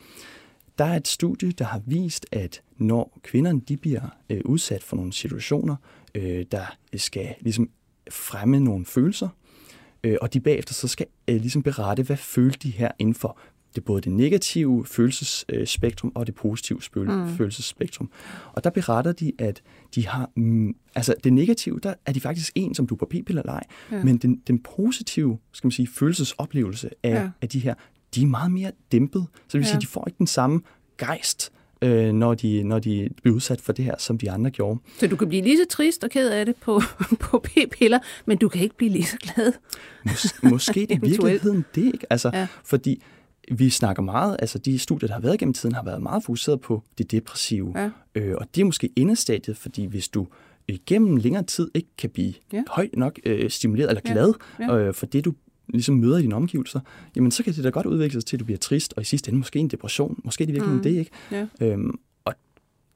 Der 0.79 0.85
er 0.85 0.97
et 0.97 1.09
studie, 1.09 1.53
der 1.53 1.65
har 1.65 1.83
vist, 1.87 2.27
at 2.33 2.63
når 2.77 3.19
kvinderne 3.23 3.61
de 3.61 3.77
bliver 3.77 4.17
øh, 4.31 4.41
udsat 4.45 4.83
for 4.83 4.97
nogle 4.97 5.13
situationer, 5.13 5.77
øh, 6.15 6.47
der 6.53 6.77
skal 6.97 7.35
ligesom 7.41 7.71
fremme 8.11 8.61
nogle 8.61 8.87
følelser, 8.87 9.29
øh, 10.05 10.17
og 10.21 10.35
de 10.35 10.41
bagefter 10.41 10.75
så 10.75 10.89
skal 10.89 11.07
øh, 11.29 11.37
ligesom 11.37 11.63
berette, 11.63 12.03
hvad 12.03 12.17
følte 12.17 12.59
de 12.59 12.71
her 12.71 12.91
inden 12.99 13.15
for 13.15 13.39
det 13.75 13.85
både 13.85 14.01
det 14.01 14.13
negative 14.13 14.87
følelsesspektrum 14.87 16.13
og 16.15 16.27
det 16.27 16.35
positive 16.35 16.81
mm. 16.97 17.37
følelsesspektrum. 17.37 18.11
Og 18.53 18.65
der 18.65 18.71
beretter 18.71 19.13
de, 19.13 19.33
at 19.39 19.63
de 19.95 20.07
har, 20.07 20.31
mm, 20.37 20.75
altså 20.95 21.15
det 21.25 21.33
negative, 21.33 21.81
der 21.83 21.95
er 22.07 22.13
de 22.13 22.21
faktisk 22.21 22.53
en, 22.55 22.75
som 22.75 22.87
du 22.87 22.97
på 22.97 23.07
p-piller 23.11 23.43
eller 23.43 23.53
ej, 23.53 23.65
ja. 23.93 24.05
men 24.05 24.17
den, 24.17 24.43
den 24.47 24.59
positive, 24.59 25.39
skal 25.53 25.67
man 25.67 25.73
sige, 25.73 25.89
følelsesoplevelse 25.89 26.91
af, 27.03 27.11
ja. 27.11 27.31
af 27.43 27.49
de 27.49 27.59
her, 27.59 27.75
de 28.15 28.23
er 28.23 28.27
meget 28.27 28.53
mere 28.53 28.73
dæmpet. 28.93 29.27
Så 29.35 29.43
det 29.45 29.55
vil 29.55 29.61
ja. 29.61 29.67
sige, 29.67 29.77
at 29.77 29.83
de 29.83 29.87
får 29.87 30.05
ikke 30.07 30.19
den 30.19 30.27
samme 30.27 30.61
gejst, 30.99 31.53
øh, 31.85 32.13
når, 32.13 32.35
de, 32.35 32.63
når 32.63 32.79
de 32.79 33.09
bliver 33.23 33.37
udsat 33.37 33.61
for 33.61 33.73
det 33.73 33.85
her, 33.85 33.95
som 33.99 34.19
de 34.19 34.31
andre 34.31 34.51
gjorde. 34.51 34.81
Så 34.99 35.07
du 35.07 35.17
kan 35.17 35.29
blive 35.29 35.43
lige 35.43 35.59
så 35.59 35.67
trist 35.71 36.05
og 36.05 36.11
ked 36.11 36.31
af 36.31 36.47
det 36.47 36.57
på, 36.57 36.81
på 37.21 37.39
p-piller, 37.39 37.99
men 38.27 38.39
du 38.39 38.49
kan 38.49 38.63
ikke 38.63 38.77
blive 38.77 38.91
lige 38.91 39.05
så 39.05 39.17
glad? 39.17 39.53
Mås- 40.09 40.49
måske 40.51 40.83
i 40.95 40.99
virkeligheden 41.03 41.65
det, 41.75 41.85
ikke? 41.85 42.07
Altså, 42.11 42.31
ja. 42.35 42.47
Fordi 42.65 43.03
vi 43.51 43.71
snakker 43.71 44.03
meget, 44.03 44.37
altså 44.39 44.59
de 44.59 44.79
studier, 44.79 45.07
der 45.07 45.15
har 45.15 45.21
været 45.21 45.39
gennem 45.39 45.55
tiden, 45.55 45.75
har 45.75 45.85
været 45.85 46.03
meget 46.03 46.25
fokuseret 46.25 46.61
på 46.61 46.83
det 46.99 47.11
depressive. 47.11 47.73
Ja. 47.77 47.91
Øh, 48.15 48.35
og 48.39 48.47
det 48.55 48.61
er 48.61 48.65
måske 48.65 48.91
endestadiet, 48.97 49.57
fordi 49.57 49.85
hvis 49.85 50.09
du 50.09 50.27
igennem 50.69 51.17
længere 51.17 51.43
tid 51.43 51.71
ikke 51.75 51.89
kan 51.99 52.11
blive 52.11 52.35
ja. 52.53 52.63
højt 52.71 52.97
nok 52.97 53.19
øh, 53.25 53.51
stimuleret 53.51 53.89
eller 53.89 54.01
glad 54.01 54.33
ja. 54.61 54.77
Ja. 54.77 54.79
Øh, 54.79 54.95
for 54.95 55.07
det, 55.07 55.25
du 55.25 55.33
ligesom 55.69 55.95
møder 55.95 56.19
i 56.19 56.23
dine 56.23 56.35
omgivelser, 56.35 56.81
jamen 57.17 57.31
så 57.31 57.45
kan 57.45 57.53
det 57.53 57.65
da 57.65 57.69
godt 57.69 57.87
udvikle 57.87 58.21
sig 58.21 58.25
til, 58.25 58.37
at 58.37 58.41
du 58.41 58.45
bliver 58.45 58.59
trist, 58.59 58.95
og 58.97 59.03
i 59.03 59.05
sidste 59.05 59.29
ende 59.29 59.39
måske 59.39 59.59
en 59.59 59.69
depression. 59.69 60.21
Måske 60.25 60.47
det 60.47 60.55
virkelig 60.55 60.75
mm. 60.75 60.83
det, 60.83 60.91
ikke? 60.91 61.11
Ja. 61.31 61.47
Øhm, 61.61 61.99
og 62.25 62.35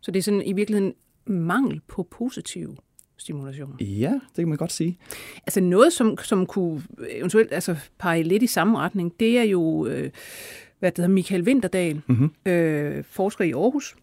så 0.00 0.10
det 0.10 0.18
er 0.18 0.22
sådan 0.22 0.42
i 0.42 0.52
virkeligheden 0.52 0.94
mangel 1.26 1.80
på 1.88 2.02
positive 2.10 2.76
stimulation. 3.16 3.76
Ja, 3.80 4.12
det 4.12 4.36
kan 4.36 4.48
man 4.48 4.56
godt 4.56 4.72
sige. 4.72 4.98
Altså 5.46 5.60
noget, 5.60 5.92
som, 5.92 6.18
som 6.22 6.46
kunne 6.46 6.82
eventuelt 7.10 7.52
altså, 7.52 7.76
pege 7.98 8.22
lidt 8.22 8.42
i 8.42 8.46
samme 8.46 8.78
retning, 8.78 9.12
det 9.20 9.38
er 9.38 9.42
jo, 9.42 9.86
øh, 9.86 10.10
hvad 10.78 10.90
det 10.90 10.98
hedder, 10.98 11.14
Michael 11.14 11.42
Winterdal, 11.42 12.02
mm-hmm. 12.06 12.30
øh, 12.46 13.04
forsker 13.04 13.44
i 13.44 13.52
Aarhus, 13.52 13.96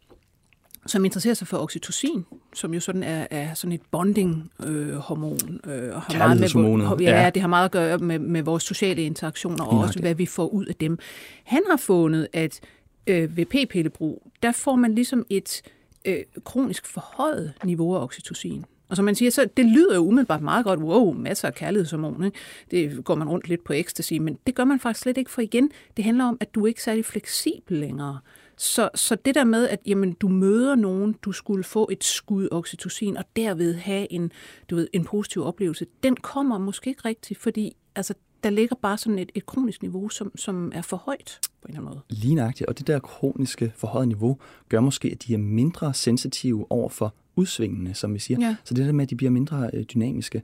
som 0.86 1.06
interesserer 1.06 1.34
sig 1.34 1.48
for 1.48 1.58
oxytocin, 1.58 2.26
som 2.54 2.74
jo 2.74 2.80
sådan 2.80 3.04
er, 3.04 3.28
er 3.32 3.54
sådan 3.54 3.72
et 3.72 3.82
bonding-hormon. 3.92 5.60
Øh, 5.66 5.96
og 5.96 6.02
har 6.02 6.18
meget 6.18 6.56
med, 6.56 6.98
ja, 7.00 7.24
ja, 7.24 7.30
det 7.30 7.42
har 7.42 7.50
meget 7.50 7.66
at 7.66 7.72
gøre 7.72 7.98
med, 7.98 8.20
med 8.20 8.42
vores 8.42 8.64
sociale 8.64 9.02
interaktioner, 9.02 9.64
og 9.64 9.80
også 9.80 10.00
hvad 10.00 10.16
vi 10.16 10.26
får 10.26 10.48
ud 10.48 10.66
af 10.66 10.76
dem. 10.76 11.00
Han 11.44 11.62
har 11.70 11.78
fundet, 11.78 12.28
at 12.34 12.60
øh, 13.08 13.38
ved 13.38 13.46
p-pillebrug, 13.46 14.32
der 14.44 14.52
får 14.52 14.76
man 14.76 14.96
ligesom 14.96 15.26
et 15.30 15.62
øh, 16.06 16.18
kronisk 16.44 16.86
forhøjet 16.86 17.54
niveau 17.64 17.96
af 17.96 18.04
oxytocin. 18.04 18.66
Og 18.90 18.96
som 18.96 19.06
man 19.06 19.16
siger, 19.16 19.32
så 19.32 19.48
det 19.58 19.66
lyder 19.66 19.96
jo 19.96 20.02
umiddelbart 20.02 20.42
meget 20.42 20.66
godt. 20.66 20.80
Wow, 20.80 21.14
masser 21.14 21.48
af 21.48 21.56
kærlighedshormon. 21.56 22.24
Ikke? 22.24 22.38
Det 22.72 23.04
går 23.04 23.16
man 23.16 23.30
rundt 23.30 23.48
lidt 23.48 23.64
på 23.64 23.74
ecstasy, 23.74 24.14
men 24.14 24.38
det 24.48 24.56
gør 24.56 24.64
man 24.64 24.80
faktisk 24.80 25.04
slet 25.04 25.18
ikke, 25.18 25.32
for 25.32 25.42
igen, 25.42 25.72
det 25.98 26.06
handler 26.06 26.26
om, 26.26 26.38
at 26.40 26.56
du 26.56 26.66
ikke 26.66 26.78
er 26.78 26.82
særlig 26.82 27.06
fleksibel 27.06 27.78
længere. 27.78 28.20
Så, 28.58 28.90
så 28.96 29.16
det 29.26 29.36
der 29.36 29.44
med, 29.44 29.68
at 29.68 29.80
jamen, 29.86 30.14
du 30.14 30.28
møder 30.28 30.76
nogen, 30.76 31.16
du 31.22 31.32
skulle 31.32 31.64
få 31.64 31.90
et 31.92 32.04
skud 32.04 32.48
oxytocin, 32.52 33.18
og 33.18 33.24
derved 33.36 33.74
have 33.74 34.12
en, 34.12 34.32
du 34.70 34.76
ved, 34.76 34.88
en 34.94 35.04
positiv 35.04 35.44
oplevelse, 35.44 35.86
den 36.04 36.16
kommer 36.16 36.58
måske 36.58 36.90
ikke 36.90 37.02
rigtigt, 37.06 37.40
fordi 37.40 37.76
altså, 37.96 38.14
der 38.44 38.50
ligger 38.50 38.76
bare 38.82 38.98
sådan 38.98 39.20
et, 39.20 39.32
et 39.36 39.46
kronisk 39.46 39.82
niveau, 39.82 40.10
som, 40.10 40.32
som 40.38 40.72
er 40.76 40.82
for 40.82 40.98
højt 40.98 41.40
på 41.62 41.68
en 41.68 41.70
eller 41.70 41.82
anden 41.82 41.94
måde. 41.94 42.02
Lige 42.10 42.36
nøjagtigt, 42.36 42.68
og 42.70 42.78
det 42.78 42.88
der 42.88 43.00
kroniske 43.00 43.74
forhøjet 43.76 44.08
niveau 44.08 44.38
gør 44.70 44.80
måske, 44.80 45.12
at 45.12 45.24
de 45.28 45.34
er 45.34 45.38
mindre 45.38 45.94
sensitive 45.94 46.72
over 46.72 46.90
for 46.90 47.14
udsvingende, 47.36 47.94
som 47.94 48.14
vi 48.14 48.20
siger. 48.20 48.48
Ja. 48.48 48.56
Så 48.64 48.74
det 48.74 48.86
der 48.86 48.92
med, 48.92 49.04
at 49.04 49.10
de 49.10 49.16
bliver 49.16 49.32
mindre 49.32 49.70
øh, 49.74 49.84
dynamiske. 49.84 50.42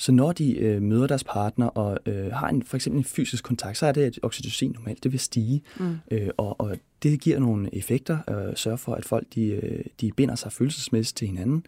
Så 0.00 0.12
når 0.12 0.32
de 0.32 0.58
øh, 0.58 0.82
møder 0.82 1.06
deres 1.06 1.24
partner 1.24 1.66
og 1.66 1.98
øh, 2.06 2.32
har 2.32 2.48
en, 2.48 2.62
for 2.62 2.76
eksempel 2.76 2.98
en 2.98 3.04
fysisk 3.04 3.44
kontakt, 3.44 3.78
så 3.78 3.86
er 3.86 3.92
det, 3.92 4.02
at 4.02 4.18
oxytocin 4.22 4.72
normalt 4.72 5.04
det 5.04 5.12
vil 5.12 5.20
stige. 5.20 5.62
Mm. 5.78 5.98
Øh, 6.10 6.28
og, 6.36 6.60
og 6.60 6.76
det 7.02 7.20
giver 7.20 7.38
nogle 7.38 7.74
effekter, 7.74 8.18
øh, 8.30 8.56
sørger 8.56 8.76
for, 8.76 8.94
at 8.94 9.04
folk 9.04 9.26
de, 9.34 9.46
øh, 9.46 9.84
de 10.00 10.12
binder 10.12 10.34
sig 10.34 10.52
følelsesmæssigt 10.52 11.16
til 11.16 11.26
hinanden. 11.26 11.66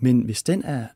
Men 0.00 0.20
hvis 0.20 0.42
den 0.42 0.62
er 0.64 0.86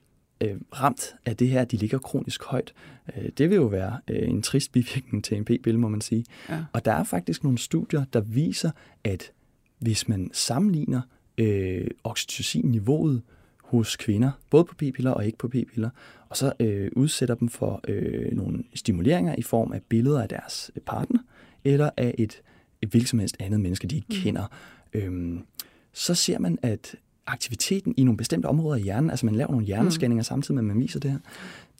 øh, 0.40 0.56
ramt 0.72 1.14
af 1.26 1.36
det 1.36 1.48
her, 1.48 1.60
at 1.60 1.70
de 1.70 1.76
ligger 1.76 1.98
kronisk 1.98 2.44
højt, 2.44 2.72
øh, 3.16 3.28
det 3.38 3.50
vil 3.50 3.56
jo 3.56 3.64
være 3.64 3.98
øh, 4.08 4.28
en 4.28 4.42
trist 4.42 4.72
bivirkning 4.72 5.24
til 5.24 5.36
en 5.36 5.44
p-pille, 5.44 5.80
må 5.80 5.88
man 5.88 6.00
sige. 6.00 6.24
Ja. 6.48 6.64
Og 6.72 6.84
der 6.84 6.92
er 6.92 7.04
faktisk 7.04 7.44
nogle 7.44 7.58
studier, 7.58 8.04
der 8.12 8.20
viser, 8.20 8.70
at 9.04 9.32
hvis 9.78 10.08
man 10.08 10.30
sammenligner 10.32 11.00
øh, 11.38 11.86
oxytocin-niveauet 12.04 13.22
hos 13.72 13.96
kvinder, 13.96 14.30
både 14.50 14.64
på 14.64 14.74
p-piller 14.74 15.10
og 15.10 15.26
ikke 15.26 15.38
på 15.38 15.48
p-piller, 15.48 15.90
og 16.28 16.36
så 16.36 16.52
øh, 16.60 16.90
udsætter 16.96 17.34
dem 17.34 17.48
for 17.48 17.80
øh, 17.88 18.32
nogle 18.32 18.62
stimuleringer 18.74 19.34
i 19.38 19.42
form 19.42 19.72
af 19.72 19.82
billeder 19.82 20.22
af 20.22 20.28
deres 20.28 20.70
partner, 20.86 21.20
eller 21.64 21.90
af 21.96 22.14
et, 22.18 22.42
et 22.82 22.88
hvilket 22.88 23.08
som 23.08 23.18
helst 23.18 23.36
andet 23.40 23.60
menneske, 23.60 23.86
de 23.86 23.96
ikke 23.96 24.06
mm. 24.10 24.16
kender. 24.16 24.46
Øhm, 24.92 25.44
så 25.92 26.14
ser 26.14 26.38
man, 26.38 26.58
at 26.62 26.96
aktiviteten 27.26 27.94
i 27.96 28.04
nogle 28.04 28.16
bestemte 28.16 28.46
områder 28.46 28.78
i 28.78 28.82
hjernen, 28.82 29.10
altså 29.10 29.26
man 29.26 29.34
laver 29.34 29.50
nogle 29.50 29.66
hjernescanninger 29.66 30.20
mm. 30.20 30.24
samtidig 30.24 30.54
med, 30.54 30.62
at 30.62 30.76
man 30.76 30.82
viser 30.82 31.00
det 31.00 31.10
her, 31.10 31.18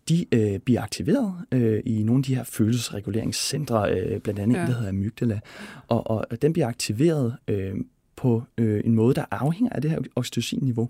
de 0.09 0.27
øh, 0.33 0.59
bliver 0.59 0.83
aktiveret 0.83 1.35
øh, 1.53 1.83
i 1.87 2.03
nogle 2.03 2.21
af 2.21 2.25
de 2.25 2.35
her 2.35 2.45
følelsesreguleringscentre, 2.45 3.93
øh, 3.93 4.21
blandt 4.21 4.41
andet 4.41 4.57
ja. 4.57 4.61
en, 4.61 4.69
der 4.69 4.75
hedder 4.75 4.89
amygdala, 4.89 5.41
og, 5.89 6.11
og 6.11 6.43
den 6.43 6.53
bliver 6.53 6.67
aktiveret 6.67 7.37
øh, 7.49 7.75
på 8.17 8.43
øh, 8.59 8.83
en 8.85 8.95
måde, 8.95 9.15
der 9.15 9.25
afhænger 9.31 9.73
af 9.73 9.83
det 9.83 9.91
her 9.91 10.01
oxytocin-niveau. 10.17 10.89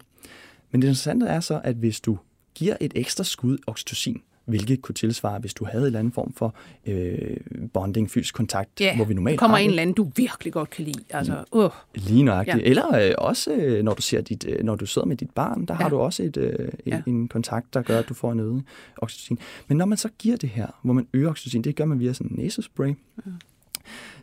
Men 0.73 0.83
det 0.83 0.89
interessante 0.89 1.27
er 1.27 1.41
så, 1.41 1.61
at 1.65 1.77
hvis 1.77 2.01
du 2.01 2.19
giver 2.55 2.77
et 2.81 2.93
ekstra 2.95 3.25
skud 3.25 3.59
oxytocin, 3.67 4.23
hvilket 4.45 4.83
kunne 4.83 4.95
tilsvare, 4.95 5.39
hvis 5.39 5.55
du 5.55 5.65
havde 5.65 5.83
en 5.83 5.87
eller 5.87 5.99
anden 5.99 6.13
form 6.13 6.33
for 6.33 6.55
øh, 6.87 7.37
bonding, 7.73 8.11
fysisk 8.11 8.35
kontakt, 8.35 8.81
Ja, 8.81 8.97
hvor 8.97 9.05
vi 9.05 9.15
normalt 9.15 9.39
kommer 9.39 9.57
har 9.57 9.65
en 9.65 9.71
eller 9.71 9.83
anden, 9.83 9.95
du 9.95 10.11
virkelig 10.17 10.53
godt 10.53 10.71
kan 10.71 10.85
lide. 10.85 11.05
Altså, 11.11 11.45
uh, 11.53 11.71
Lige 11.95 12.23
nøjagtigt. 12.23 12.57
Ja. 12.57 12.63
Ja. 12.63 12.69
Eller 12.69 13.09
øh, 13.09 13.15
også, 13.19 13.53
øh, 13.53 13.85
når 13.85 13.95
du, 13.95 14.03
ser 14.03 14.21
dit, 14.21 14.45
øh, 14.49 14.65
når 14.65 14.77
du 14.77 14.87
sidder 14.87 15.07
med 15.07 15.17
dit 15.17 15.31
barn, 15.31 15.67
der 15.67 15.75
ja. 15.75 15.79
Ja. 15.79 15.83
har 15.83 15.89
du 15.89 15.99
også 15.99 16.23
et, 16.23 16.37
øh, 16.37 16.59
en, 16.59 16.69
Ja. 16.87 16.97
ja. 16.97 17.03
en 17.07 17.29
kontakt, 17.29 17.75
der 17.75 17.83
gør, 17.83 17.99
at 17.99 18.09
du 18.09 18.15
får 18.15 18.33
en 18.33 18.41
øget 18.41 18.63
oxytocin. 18.97 19.39
Men 19.69 19.79
når 19.79 19.85
man 19.87 19.99
så 19.99 20.09
giver 20.19 20.37
det 20.37 20.49
her, 20.49 20.67
hvor 20.83 20.93
man 20.93 21.07
øger 21.13 21.31
oxytocin, 21.31 21.65
det 21.65 21.77
gør 21.77 21.85
man 21.85 22.01
via 22.01 22.13
sådan 22.13 22.31
en 22.31 22.37
næsespray, 22.37 22.95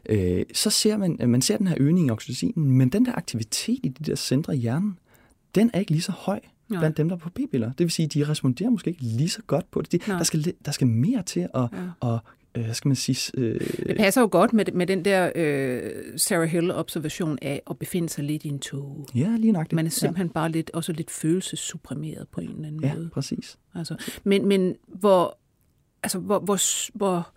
øh, 0.10 0.44
så 0.54 0.70
ser 0.70 0.98
man, 0.98 1.18
øh, 1.22 1.30
man 1.30 1.42
ser 1.42 1.58
den 1.58 1.68
her 1.68 1.76
øgning 1.80 2.08
i 2.08 2.12
oxytocinen, 2.12 2.72
men 2.72 2.90
den 2.90 3.06
der 3.06 3.12
aktivitet 3.16 3.80
i 3.84 3.88
de 3.88 4.04
der 4.04 4.16
centre 4.16 4.56
i 4.56 4.60
hjernen, 4.60 4.98
den 5.56 5.70
er 5.74 5.80
ikke 5.80 5.92
lige 5.92 6.02
så 6.02 6.12
høj 6.12 6.40
Nej. 6.70 6.80
blandt 6.80 6.98
dem, 6.98 7.10
der 7.10 7.16
er 7.16 7.20
på 7.20 7.30
p-piller. 7.30 7.68
Det 7.68 7.80
vil 7.80 7.92
sige, 7.92 8.08
de 8.08 8.30
responderer 8.30 8.70
måske 8.70 8.90
ikke 8.90 9.02
lige 9.02 9.30
så 9.30 9.42
godt 9.48 9.72
på 9.72 9.82
det. 9.82 9.92
De, 9.92 10.00
Nej. 10.08 10.18
der, 10.18 10.24
skal, 10.24 10.54
der 10.66 10.72
skal 10.72 10.88
mere 10.88 11.24
til 11.24 11.40
at, 11.40 11.48
Ja. 11.54 11.68
og, 12.00 12.20
øh, 12.56 12.64
hvad 12.64 12.74
skal 12.74 12.90
man 12.90 12.96
sige, 12.96 13.32
øh, 13.38 13.60
det 13.88 13.98
passer 13.98 14.22
jo 14.22 14.28
godt 14.32 14.54
med, 14.54 14.66
med 14.74 14.88
den 14.88 15.06
der 15.06 15.32
øh, 15.36 15.92
Sarah 16.18 16.48
Hill-observation 16.48 17.38
af 17.42 17.62
at 17.70 17.78
befinde 17.80 18.10
sig 18.10 18.24
lidt 18.24 18.44
i 18.46 18.48
en 18.48 18.60
tog. 18.60 19.08
ja, 19.16 19.36
lige 19.40 19.52
nok 19.52 19.66
det. 19.66 19.74
Man 19.74 19.86
er 19.86 19.90
simpelthen 19.90 20.28
ja. 20.28 20.34
bare 20.34 20.52
lidt, 20.52 20.72
også 20.74 20.94
lidt 20.94 21.12
følelsesupprimeret 21.12 22.28
på 22.32 22.42
en 22.42 22.50
eller 22.50 22.68
anden 22.68 22.84
Ja, 22.84 22.94
måde. 22.94 23.04
ja, 23.04 23.10
præcis. 23.14 23.58
Altså, 23.76 23.96
men, 24.24 24.48
men 24.48 24.76
hvor, 24.88 25.38
altså, 26.04 26.20
hvor, 26.20 26.40
hvor, 26.40 26.60
hvor 26.98 27.30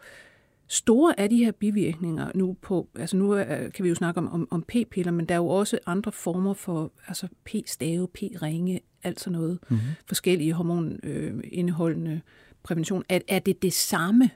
store 0.73 1.21
er 1.21 1.27
de 1.27 1.37
her 1.37 1.53
bivirkninger 1.53 2.31
nu 2.35 2.57
på, 2.63 2.89
altså 2.95 3.17
nu 3.17 3.31
er, 3.33 3.69
kan 3.69 3.85
vi 3.85 3.89
jo 3.89 3.95
snakke 3.95 4.19
om, 4.19 4.33
om, 4.33 4.49
om 4.51 4.63
p-piller, 4.69 5.13
men 5.13 5.27
der 5.27 5.35
er 5.35 5.39
jo 5.39 5.49
også 5.49 5.79
andre 5.87 6.13
former 6.13 6.55
for, 6.55 6.93
altså 7.09 7.29
p-stave, 7.45 8.09
p-ringe, 8.09 8.81
alt 9.03 9.21
sådan 9.21 9.39
noget, 9.39 9.59
Mhm. 9.69 9.77
mm-hmm. 9.77 9.93
forskellige 10.09 10.53
hormonindeholdende 10.53 12.21
prævention. 12.63 13.03
Er, 13.09 13.19
er 13.29 13.39
det 13.39 13.63
det 13.63 13.73
samme, 13.73 14.31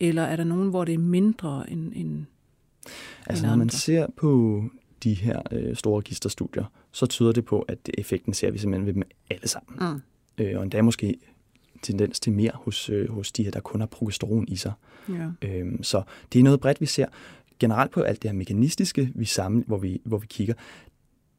eller 0.00 0.22
er 0.22 0.36
der 0.36 0.44
nogen, 0.44 0.70
hvor 0.70 0.84
det 0.84 0.94
er 0.94 0.98
mindre 0.98 1.70
end, 1.70 1.92
end 1.94 2.24
Altså 3.26 3.44
end 3.44 3.50
når 3.50 3.56
man 3.56 3.68
ser 3.68 4.06
på 4.16 4.62
de 5.02 5.14
her 5.14 5.42
øh, 5.52 5.76
store 5.76 6.00
registerstudier, 6.00 6.64
så 6.92 7.06
tyder 7.06 7.32
det 7.32 7.44
på, 7.44 7.60
at 7.60 7.78
effekten 7.94 8.34
ser 8.34 8.50
vi 8.50 8.58
simpelthen 8.58 8.86
ved 8.86 8.94
dem 8.94 9.02
alle 9.30 9.48
sammen. 9.48 9.78
Mm. 9.92 10.00
Øh, 10.44 10.56
og 10.56 10.62
endda 10.62 10.82
måske 10.82 11.16
tendens 11.86 12.20
til 12.20 12.32
mere 12.32 12.50
hos, 12.54 12.88
øh, 12.90 13.10
hos 13.10 13.32
de 13.32 13.44
her, 13.44 13.50
der 13.50 13.60
kun 13.60 13.80
har 13.80 13.86
progesteron 13.86 14.44
i 14.48 14.56
sig. 14.56 14.72
Ja. 15.08 15.48
Øhm, 15.48 15.82
så 15.82 16.02
det 16.32 16.38
er 16.38 16.42
noget 16.42 16.60
bredt, 16.60 16.80
vi 16.80 16.86
ser. 16.86 17.06
Generelt 17.58 17.90
på 17.90 18.00
alt 18.00 18.22
det 18.22 18.30
her 18.30 18.36
mekanistiske, 18.36 19.12
vi 19.14 19.24
sammen, 19.24 19.64
hvor, 19.66 19.78
vi, 19.78 20.00
hvor 20.04 20.18
vi 20.18 20.26
kigger, 20.26 20.54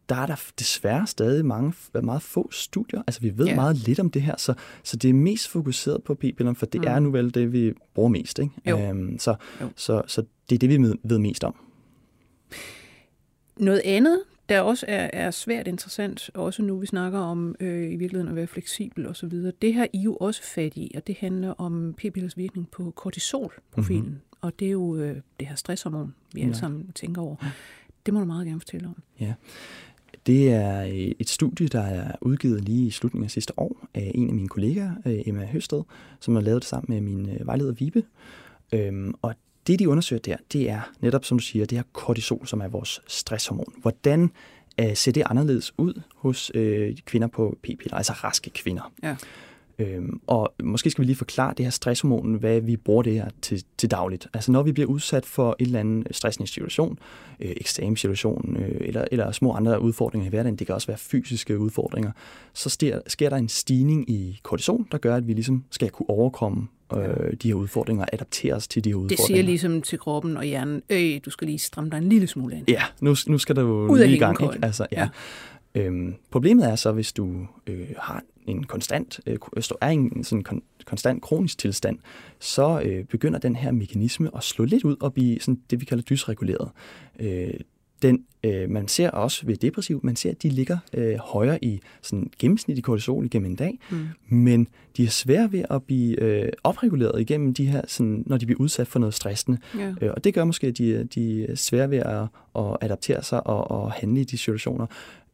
der 0.10 0.16
er 0.16 0.26
der 0.26 0.36
desværre 0.60 1.08
stadig 1.08 1.46
mange, 1.46 1.74
meget 2.04 2.22
få 2.22 2.50
studier. 2.52 3.02
Altså 3.08 3.22
vi 3.22 3.38
ved 3.38 3.48
yeah. 3.48 3.56
meget 3.56 3.76
lidt 3.76 4.00
om 4.00 4.12
det 4.12 4.22
her, 4.22 4.36
så, 4.38 4.54
så 4.84 4.98
det 4.98 5.10
er 5.10 5.14
mest 5.14 5.48
fokuseret 5.50 6.04
på 6.04 6.14
p-pillerne, 6.16 6.56
for 6.56 6.66
det 6.66 6.82
Mm. 6.82 6.88
er 6.88 7.00
nu 7.00 7.12
vel 7.12 7.34
det, 7.34 7.54
vi 7.54 7.74
bruger 7.94 8.10
mest. 8.10 8.40
Ikke? 8.40 8.52
Jo. 8.66 8.80
Øhm, 8.80 9.20
så, 9.20 9.36
Jo. 9.62 9.70
så, 9.76 10.02
så 10.08 10.24
det 10.50 10.56
er 10.56 10.60
det, 10.60 10.70
vi 10.70 10.94
ved 11.04 11.20
mest 11.20 11.44
om. 11.44 11.56
Noget 13.58 13.82
andet, 13.86 14.20
der 14.50 14.62
også 14.62 14.86
er, 14.90 15.10
er 15.14 15.32
svært 15.32 15.68
interessant, 15.68 16.30
også 16.34 16.62
nu 16.64 16.78
vi 16.80 16.86
snakker 16.86 17.20
om 17.20 17.56
øh, 17.60 17.92
i 17.92 17.96
virkeligheden 17.96 18.28
at 18.28 18.36
være 18.36 18.48
fleksibel 18.48 19.08
osv., 19.08 19.32
det 19.62 19.74
har 19.74 19.88
I 19.94 20.00
jo 20.00 20.16
også 20.16 20.44
fat 20.44 20.74
i, 20.76 20.92
og 20.96 21.08
det 21.08 21.16
handler 21.20 21.50
om 21.50 21.94
p-pillers 21.98 22.38
virkning 22.38 22.70
på 22.72 22.92
kortisolprofilen. 22.96 24.04
Mm-hmm. 24.04 24.22
Og 24.42 24.60
det 24.60 24.68
er 24.68 24.72
jo 24.72 24.96
øh, 24.98 25.16
det 25.40 25.48
her 25.48 25.56
stresshormon, 25.56 26.14
vi 26.34 26.42
alle 26.42 26.54
Ja. 26.54 26.60
sammen 26.60 26.92
tænker 26.96 27.22
over. 27.22 27.36
Det 28.06 28.14
må 28.14 28.20
du 28.20 28.26
meget 28.26 28.46
gerne 28.48 28.60
fortælle 28.60 28.88
om. 28.88 29.04
Ja. 29.20 29.34
Det 30.26 30.54
er 30.54 30.82
øh, 30.84 31.12
et 31.20 31.30
studie, 31.30 31.68
der 31.68 31.82
er 31.82 32.12
udgivet 32.22 32.62
lige 32.62 32.88
i 32.88 32.90
slutningen 32.90 33.26
af 33.26 33.32
sidste 33.32 33.60
år 33.60 33.88
af 33.94 34.12
en 34.16 34.28
af 34.30 34.36
mine 34.36 34.48
kollegaer, 34.48 34.92
øh, 35.06 35.20
Emma 35.26 35.46
Høsted, 35.46 35.84
som 36.20 36.36
har 36.36 36.42
lavet 36.42 36.62
det 36.62 36.70
sammen 36.70 36.94
med 36.94 37.02
min 37.14 37.30
øh, 37.30 37.48
vejleder 37.48 37.72
Vibe. 37.74 38.04
Øhm, 38.74 39.14
og 39.22 39.36
det, 39.68 39.80
de 39.80 39.90
undersøger 39.90 40.22
der, 40.22 40.38
det 40.54 40.70
er 40.70 40.82
netop, 41.00 41.26
som 41.26 41.38
du 41.38 41.44
siger, 41.44 41.66
det 41.66 41.78
her 41.78 41.84
kortisol, 41.94 42.48
som 42.48 42.62
er 42.62 42.68
vores 42.68 43.02
stresshormon. 43.08 43.74
Hvordan 43.82 44.32
øh, 44.80 44.96
ser 44.96 45.12
det 45.12 45.24
anderledes 45.26 45.74
ud 45.78 46.02
hos 46.16 46.52
øh, 46.54 46.98
kvinder 47.06 47.28
på 47.28 47.58
p-piller, 47.64 47.98
altså 47.98 48.14
raske 48.14 48.50
kvinder? 48.50 48.92
Ja. 49.04 49.16
Øhm, 49.80 50.20
og 50.28 50.54
måske 50.64 50.90
skal 50.90 51.02
vi 51.02 51.06
lige 51.06 51.16
forklare 51.16 51.54
det 51.58 51.66
her 51.66 51.72
stresshormon, 51.72 52.34
hvad 52.36 52.62
vi 52.62 52.78
bruger 52.78 53.04
det 53.04 53.14
her 53.14 53.30
til, 53.42 53.64
til 53.78 53.92
dagligt. 53.92 54.28
Altså 54.34 54.52
når 54.52 54.64
vi 54.64 54.72
bliver 54.72 54.88
udsat 54.90 55.26
for 55.26 55.56
en 55.60 55.66
eller 55.66 55.80
anden 55.80 56.06
stressende 56.12 56.48
situation, 56.48 57.00
øh, 57.40 57.52
eksamensituation 57.58 58.58
øh, 58.60 58.76
eller, 58.88 59.06
eller 59.12 59.32
små 59.32 59.52
andre 59.54 59.82
udfordringer 59.82 60.26
i 60.26 60.30
hverdagen, 60.30 60.56
det 60.56 60.68
kan 60.68 60.76
også 60.76 60.88
være 60.88 60.98
fysiske 60.98 61.60
udfordringer, 61.60 62.12
så 62.54 62.70
sker, 62.70 63.00
sker 63.08 63.30
der 63.30 63.38
en 63.38 63.50
stigning 63.50 64.10
i 64.10 64.40
kortisol, 64.44 64.86
der 64.92 64.98
gør, 64.98 65.16
at 65.16 65.28
vi 65.28 65.34
ligesom 65.34 65.64
skal 65.72 65.90
kunne 65.90 66.10
overkomme 66.10 66.68
øh, 66.96 67.34
de 67.42 67.48
her 67.48 67.56
udfordringer 67.56 68.04
og 68.04 68.10
adaptere 68.14 68.54
os 68.54 68.68
til 68.68 68.84
de 68.84 68.90
her 68.90 68.96
Det 68.96 69.04
udfordringer. 69.04 69.28
siger 69.28 69.42
ligesom 69.44 69.82
til 69.82 70.00
kroppen 70.00 70.38
og 70.38 70.44
hjernen, 70.44 70.82
øh, 70.90 71.20
du 71.26 71.30
skal 71.30 71.48
lige 71.48 71.60
stramme 71.60 71.90
dig 71.90 71.98
en 71.98 72.10
lille 72.10 72.28
smule 72.28 72.56
an. 72.56 72.64
Ja, 72.68 72.82
nu, 73.02 73.16
nu 73.28 73.38
skal 73.38 73.56
du 73.56 73.62
Ud 73.88 74.00
af 74.00 74.08
lige 74.08 74.16
i 74.16 74.20
gang. 74.20 74.44
Ikke? 74.44 74.66
Altså, 74.66 74.88
ja. 74.92 75.02
Ja. 75.02 75.08
Øhm, 75.78 76.14
problemet 76.32 76.66
er 76.72 76.76
så, 76.76 76.92
hvis 76.92 77.14
du 77.14 77.48
øh, 77.68 77.88
har 77.98 78.24
en 78.48 78.64
konstant, 78.64 79.20
øh, 79.28 79.38
hvis 79.54 79.68
du 79.68 79.76
er 79.82 79.90
i 79.90 79.94
en 79.94 80.24
sådan 80.24 80.44
kon, 80.44 80.62
konstant 80.86 81.22
kronisk 81.22 81.58
tilstand, 81.58 82.00
så 82.40 82.82
øh, 82.86 83.04
begynder 83.06 83.40
den 83.40 83.56
her 83.56 83.72
mekanisme 83.72 84.30
at 84.36 84.44
slå 84.44 84.66
lidt 84.66 84.84
ud 84.84 84.96
og 85.00 85.14
blive 85.14 85.40
sådan 85.40 85.62
det, 85.70 85.80
vi 85.82 85.86
kalder 85.86 86.04
dysreguleret. 86.04 86.70
Øh, 87.20 87.54
den, 88.02 88.24
øh, 88.44 88.70
man 88.70 88.88
ser 88.88 89.10
også 89.10 89.46
ved 89.46 89.56
depressiv, 89.58 90.00
man 90.04 90.16
ser, 90.16 90.30
at 90.30 90.44
de 90.44 90.50
ligger 90.50 90.78
øh, 90.94 91.16
højere 91.16 91.64
i 91.64 91.80
sådan 92.02 92.30
gennemsnit 92.40 92.78
i 92.78 92.82
kortisol 92.82 93.26
igennem 93.26 93.52
en 93.52 93.56
dag, 93.56 93.80
Mm. 93.92 94.08
men 94.38 94.68
de 94.98 95.04
er 95.04 95.08
svære 95.10 95.52
ved 95.52 95.64
at 95.70 95.84
blive 95.84 96.22
øh, 96.22 96.50
opreguleret 96.64 97.22
igennem 97.22 97.54
de 97.54 97.66
her, 97.66 97.82
sådan, 97.88 98.24
når 98.26 98.38
de 98.38 98.46
bliver 98.46 98.62
udsat 98.62 98.88
for 98.88 99.00
noget 99.00 99.14
stressende. 99.14 99.58
Ja. 99.78 99.94
Øh, 100.02 100.12
Og 100.16 100.24
det 100.24 100.34
gør 100.34 100.44
måske, 100.44 100.68
at 100.68 100.78
de, 100.78 101.04
de 101.04 101.46
er 101.46 101.56
svære 101.56 101.90
ved 101.92 101.98
at, 101.98 102.28
at 102.56 102.78
adaptere 102.82 103.24
sig 103.24 103.48
og, 103.48 103.72
og 103.72 103.92
handle 103.92 104.22
i 104.22 104.24
de 104.24 104.38
situationer. 104.38 104.86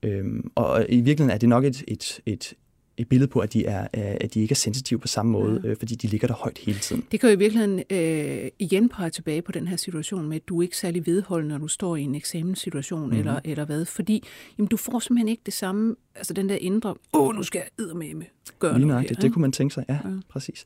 Øhm, 0.03 0.51
og 0.55 0.85
i 0.89 0.95
virkeligheden 1.01 1.29
er 1.29 1.37
det 1.37 1.49
nok 1.49 1.65
et, 1.65 1.83
et, 1.87 2.19
et, 2.25 2.53
et 2.97 3.09
billede 3.09 3.27
på, 3.27 3.39
at 3.39 3.53
de, 3.53 3.65
er, 3.65 3.87
at 3.93 4.33
de 4.33 4.41
ikke 4.41 4.51
er 4.53 4.55
sensitive 4.55 4.99
på 4.99 5.07
samme 5.07 5.31
måde, 5.31 5.61
Ja. 5.63 5.69
øh, 5.69 5.75
fordi 5.79 5.95
de 5.95 6.07
ligger 6.07 6.27
der 6.27 6.35
højt 6.35 6.57
hele 6.57 6.79
tiden. 6.79 7.03
Det 7.11 7.19
kan 7.19 7.29
jo 7.29 7.35
i 7.35 7.39
virkeligheden 7.39 7.83
øh, 7.89 8.49
igen 8.59 8.89
pege 8.89 9.09
tilbage 9.09 9.41
på 9.41 9.51
den 9.51 9.67
her 9.67 9.75
situation 9.77 10.27
med, 10.29 10.35
at 10.35 10.47
du 10.47 10.57
er 10.59 10.63
ikke 10.63 10.77
særlig 10.77 11.05
vedholdende, 11.07 11.53
når 11.55 11.59
du 11.59 11.67
står 11.67 11.95
i 11.95 12.01
en 12.01 12.15
eksamenssituation 12.15 12.99
Mhm. 12.99 13.07
mm-hmm. 13.09 13.19
eller, 13.19 13.39
eller 13.45 13.65
hvad, 13.65 13.85
fordi 13.85 14.23
jamen, 14.57 14.67
du 14.67 14.77
får 14.77 14.99
simpelthen 14.99 15.27
ikke 15.27 15.41
det 15.45 15.53
samme, 15.53 15.95
altså 16.15 16.33
den 16.33 16.49
der 16.49 16.55
indre, 16.55 16.95
åh, 17.13 17.35
nu 17.35 17.43
skal 17.43 17.59
jeg 17.59 17.83
eddermame 17.85 18.25
gøre 18.59 18.71
Lige 18.73 18.79
noget 18.79 18.87
nøjagtigt, 18.87 19.09
her, 19.17 19.21
det 19.21 19.23
ikke? 19.23 19.33
kunne 19.33 19.41
man 19.41 19.51
tænke 19.51 19.73
sig, 19.73 19.85
Ja. 19.89 19.93
ja. 19.93 19.99
præcis. 20.29 20.65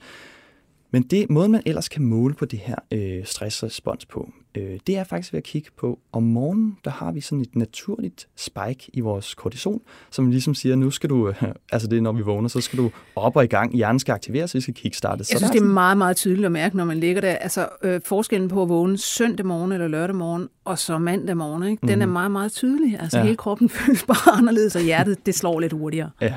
Men 0.92 1.04
det 1.04 1.30
måden, 1.30 1.52
man 1.52 1.62
ellers 1.66 1.90
kan 1.90 2.04
måle 2.04 2.34
på 2.34 2.46
det 2.46 2.60
her 2.60 2.76
øh, 2.92 3.26
stressrespons 3.26 4.06
på, 4.06 4.32
øh, 4.58 4.80
det 4.88 4.98
er 4.98 5.04
faktisk 5.04 5.34
ved 5.34 5.38
at 5.38 5.44
kigge 5.44 5.70
på, 5.78 6.00
om 6.12 6.24
morgenen, 6.24 6.78
der 6.86 6.92
har 6.92 7.12
vi 7.12 7.22
sådan 7.22 7.42
et 7.42 7.56
naturligt 7.56 8.28
spike 8.36 8.90
i 8.94 9.00
vores 9.00 9.34
kortisol, 9.34 9.82
som 10.12 10.32
ligesom 10.32 10.56
siger, 10.56 10.76
nu 10.76 10.92
skal 10.92 11.10
du, 11.10 11.30
øh, 11.30 11.44
altså 11.72 11.88
det 11.88 11.98
er 11.98 12.02
når 12.02 12.12
vi 12.12 12.22
vågner, 12.22 12.50
så 12.50 12.62
skal 12.62 12.80
du 12.80 12.92
op 13.16 13.36
og 13.36 13.44
i 13.44 13.48
gang, 13.48 13.76
hjernen 13.76 14.00
skal 14.00 14.14
aktiveres, 14.14 14.56
vi 14.56 14.62
skal 14.62 14.74
kickstarte. 14.74 15.26
Jeg 15.32 15.38
synes, 15.38 15.52
det 15.52 15.62
er 15.62 15.66
meget, 15.66 15.98
meget 15.98 16.18
tydeligt 16.18 16.46
at 16.46 16.52
mærke, 16.52 16.78
når 16.78 16.86
man 16.86 16.98
ligger 16.98 17.22
der. 17.22 17.32
Altså, 17.32 17.68
øh, 17.84 18.02
forskellen 18.06 18.50
på 18.50 18.62
at 18.62 18.70
vågne 18.70 18.98
søndag 18.98 19.46
morgen 19.46 19.72
eller 19.72 19.88
lørdag 19.88 20.16
morgen, 20.16 20.48
og 20.66 20.80
så 20.80 20.98
mandag 20.98 21.38
morgen, 21.38 21.64
ikke? 21.64 21.88
den 21.88 22.02
er 22.02 22.06
meget, 22.06 22.32
meget 22.32 22.52
tydelig. 22.52 23.00
Altså. 23.00 23.18
Ja. 23.18 23.24
hele 23.24 23.36
kroppen 23.36 23.70
føles 23.86 24.04
bare 24.04 24.38
anderledes, 24.38 24.76
og 24.76 24.82
hjertet, 24.82 25.26
det 25.26 25.36
slår 25.36 25.60
lidt 25.60 25.74
hurtigere. 25.74 26.10
Ja, 26.22 26.34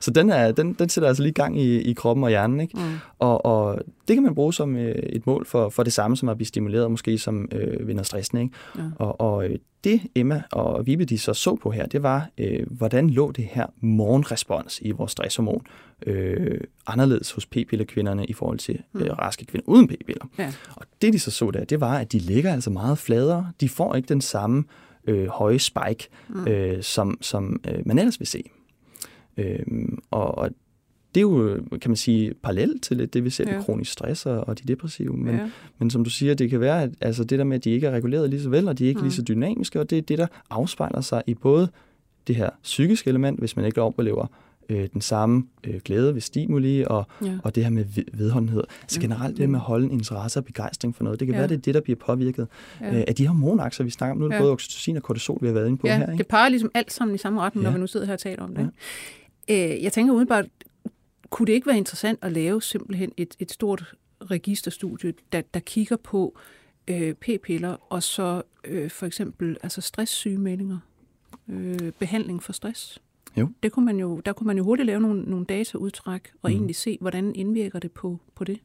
så 0.00 0.10
den, 0.10 0.30
er, 0.30 0.52
den, 0.52 0.72
den 0.72 0.88
sætter 0.88 1.08
altså 1.08 1.22
lige 1.22 1.32
gang 1.32 1.60
i, 1.60 1.80
i 1.80 1.92
kroppen 1.92 2.24
og 2.24 2.30
hjernen. 2.30 2.60
Ikke? 2.60 2.78
Mm. 2.78 2.82
Og, 3.18 3.44
og 3.44 3.78
det 4.08 4.16
kan 4.16 4.22
man 4.22 4.34
bruge 4.34 4.54
som 4.54 4.76
øh, 4.76 4.94
et 4.94 5.26
mål 5.26 5.46
for, 5.46 5.68
for 5.68 5.82
det 5.82 5.92
samme, 5.92 6.16
som 6.16 6.28
at 6.28 6.36
blive 6.36 6.46
stimuleret, 6.46 6.90
måske 6.90 7.18
som 7.18 7.48
øh, 7.52 7.88
vinder 7.88 8.02
stressen. 8.02 8.38
Ikke? 8.38 8.54
Ja. 8.78 8.82
Og, 8.98 9.20
og 9.20 9.48
øh, 9.48 9.58
det 9.84 10.00
Emma 10.14 10.42
og 10.52 10.86
Vibe 10.86 11.04
de 11.04 11.18
så 11.18 11.34
så 11.34 11.56
på 11.56 11.70
her, 11.70 11.86
det 11.86 12.02
var, 12.02 12.28
øh, 12.38 12.66
hvordan 12.70 13.10
lå 13.10 13.32
det 13.32 13.44
her 13.44 13.66
morgenrespons 13.80 14.80
i 14.82 14.90
vores 14.90 15.12
stresshormon 15.12 15.62
øh, 16.06 16.60
anderledes 16.86 17.32
hos 17.32 17.46
p-pillekvinderne 17.46 18.26
i 18.26 18.32
forhold 18.32 18.58
til 18.58 18.82
øh, 18.94 19.10
raske 19.18 19.44
kvinder 19.44 19.68
uden 19.68 19.88
p-piller. 19.88 20.24
Ja. 20.38 20.52
Og 20.76 20.86
det 21.02 21.12
de 21.12 21.18
så 21.18 21.30
så 21.30 21.50
der, 21.50 21.64
det 21.64 21.80
var, 21.80 21.98
at 21.98 22.12
de 22.12 22.18
ligger 22.18 22.52
altså 22.52 22.70
meget 22.70 22.98
fladere. 22.98 23.52
De 23.60 23.68
får 23.68 23.94
ikke 23.94 24.08
den 24.08 24.20
samme 24.20 24.64
øh, 25.06 25.28
høje 25.28 25.58
spike, 25.58 26.08
mm. 26.28 26.46
øh, 26.46 26.82
som, 26.82 27.18
som 27.20 27.60
øh, 27.68 27.78
man 27.86 27.98
ellers 27.98 28.20
vil 28.20 28.26
se. 28.26 28.42
Øhm, 29.36 29.98
og, 30.10 30.38
og 30.38 30.50
det 31.14 31.20
er 31.20 31.22
jo, 31.22 31.58
kan 31.80 31.90
man 31.90 31.96
sige, 31.96 32.34
parallelt 32.42 32.82
til 32.82 32.96
lidt 32.96 33.14
det, 33.14 33.24
vi 33.24 33.30
ser 33.30 33.44
ja. 33.48 33.54
Ved 33.56 33.64
kronisk 33.64 33.92
stress 33.92 34.26
og, 34.26 34.48
og 34.48 34.58
de 34.58 34.64
depressive. 34.68 35.16
Men, 35.16 35.34
Ja. 35.34 35.50
men 35.78 35.90
som 35.90 36.04
du 36.04 36.10
siger, 36.10 36.34
det 36.34 36.50
kan 36.50 36.60
være, 36.60 36.82
at 36.82 36.90
altså 37.00 37.24
det 37.24 37.38
der 37.38 37.44
med, 37.44 37.56
at 37.56 37.64
de 37.64 37.70
ikke 37.70 37.86
er 37.86 37.90
reguleret 37.90 38.30
lige 38.30 38.42
så 38.42 38.48
vel, 38.48 38.68
og 38.68 38.78
de 38.78 38.84
er 38.84 38.88
ikke 38.88 38.98
mm. 38.98 39.02
Mm. 39.02 39.06
lige 39.08 39.16
så 39.16 39.22
dynamiske, 39.22 39.80
og 39.80 39.90
det 39.90 39.98
er 39.98 40.02
det, 40.02 40.18
der 40.18 40.26
afspejler 40.50 41.00
sig 41.00 41.22
i 41.26 41.34
både 41.34 41.68
det 42.26 42.36
her 42.36 42.50
psykiske 42.62 43.08
element, 43.08 43.38
hvis 43.38 43.56
man 43.56 43.64
ikke 43.64 43.82
oplever 43.82 44.26
øh, 44.68 44.88
den 44.92 45.00
samme 45.00 45.44
øh, 45.64 45.80
glæde 45.84 46.14
ved 46.14 46.20
stimuli, 46.20 46.84
og, 46.86 47.06
Ja. 47.24 47.38
og 47.44 47.54
det 47.54 47.62
her 47.64 47.70
med 47.70 47.84
ved- 47.84 48.04
vedholdenhed. 48.12 48.62
Altså 48.82 49.00
Ja. 49.00 49.04
generelt 49.04 49.36
det 49.36 49.50
med 49.50 49.58
at 49.58 49.62
holde 49.64 49.84
en 49.84 49.90
interesse 49.92 50.40
og 50.40 50.44
begejstring 50.44 50.94
for 50.96 51.04
noget. 51.04 51.20
Det 51.20 51.26
kan 51.26 51.34
Ja. 51.34 51.40
være, 51.40 51.48
det 51.48 51.56
er 51.56 51.60
det, 51.60 51.74
der 51.74 51.80
bliver 51.80 51.96
påvirket 52.06 52.48
Ja. 52.80 52.96
øh, 52.98 53.04
af 53.08 53.14
de 53.14 53.26
hormonakser, 53.26 53.84
vi 53.84 53.90
snakker 53.90 54.12
om. 54.14 54.18
Nu 54.20 54.32
Ja. 54.32 54.40
både 54.40 54.52
oxytocin 54.52 54.96
og 54.96 55.02
kortisol, 55.02 55.38
vi 55.40 55.46
har 55.46 55.54
været 55.54 55.66
inde 55.66 55.78
på 55.78 55.86
ja, 55.86 55.96
her. 55.98 56.06
Ikke? 56.12 56.18
det 56.18 56.26
peger 56.26 56.48
ligesom 56.48 56.70
alt 56.74 56.92
sammen 56.92 57.14
i 57.14 57.18
samme 57.18 57.40
retning, 57.40 57.62
ja. 57.64 57.70
når 57.70 57.74
vi 57.76 57.80
nu 57.80 57.86
sidder 57.86 58.06
her 58.06 58.12
og 58.12 58.18
taler 58.20 58.42
om 58.42 58.54
det. 58.54 58.62
Ja. 58.62 58.68
Øh, 59.50 59.82
jeg 59.82 59.92
tænker 59.92 60.14
udenbart, 60.14 60.46
kunne 61.30 61.46
det 61.46 61.52
ikke 61.52 61.66
være 61.66 61.76
interessant 61.76 62.18
at 62.22 62.32
lave 62.32 62.62
simpelthen 62.62 63.12
et, 63.16 63.36
et 63.38 63.50
stort 63.50 63.94
registerstudie, 64.20 65.14
der, 65.32 65.40
der 65.40 65.60
kigger 65.60 65.96
på 65.96 66.38
øh, 66.88 67.14
p-piller 67.14 67.76
og 67.92 68.02
så 68.02 68.42
øh, 68.64 68.90
for 68.90 69.06
eksempel 69.06 69.56
altså 69.62 69.80
stresssygemeldinger, 69.80 70.78
øh, 71.48 71.92
behandling 71.98 72.42
for 72.42 72.52
stress? 72.52 73.02
Jo. 73.36 73.48
Det 73.62 73.72
kunne 73.72 73.84
man 73.84 73.98
jo, 73.98 74.20
der 74.20 74.32
kunne 74.32 74.46
man 74.46 74.56
jo 74.56 74.64
hurtigt 74.64 74.86
lave 74.86 75.00
nogle, 75.00 75.22
nogle 75.22 75.46
dataudtræk 75.46 76.32
og 76.42 76.50
mm. 76.50 76.56
egentlig 76.56 76.76
se, 76.76 76.98
hvordan 77.00 77.34
indvirker 77.34 77.78
det 77.78 77.92
på, 77.92 78.18
på 78.34 78.44
det. 78.44 78.60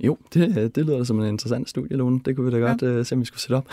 Jo, 0.00 0.18
det, 0.34 0.76
det 0.76 0.86
lyder 0.86 1.04
som 1.04 1.20
en 1.20 1.28
interessant 1.28 1.68
studie, 1.68 1.96
Lone. 1.96 2.20
Det 2.24 2.36
kunne 2.36 2.52
vi 2.52 2.58
da 2.58 2.66
ja. 2.66 2.72
godt 2.72 2.98
uh, 2.98 3.06
se, 3.06 3.14
om 3.14 3.20
vi 3.20 3.24
skulle 3.24 3.40
sætte 3.40 3.54
op. 3.54 3.68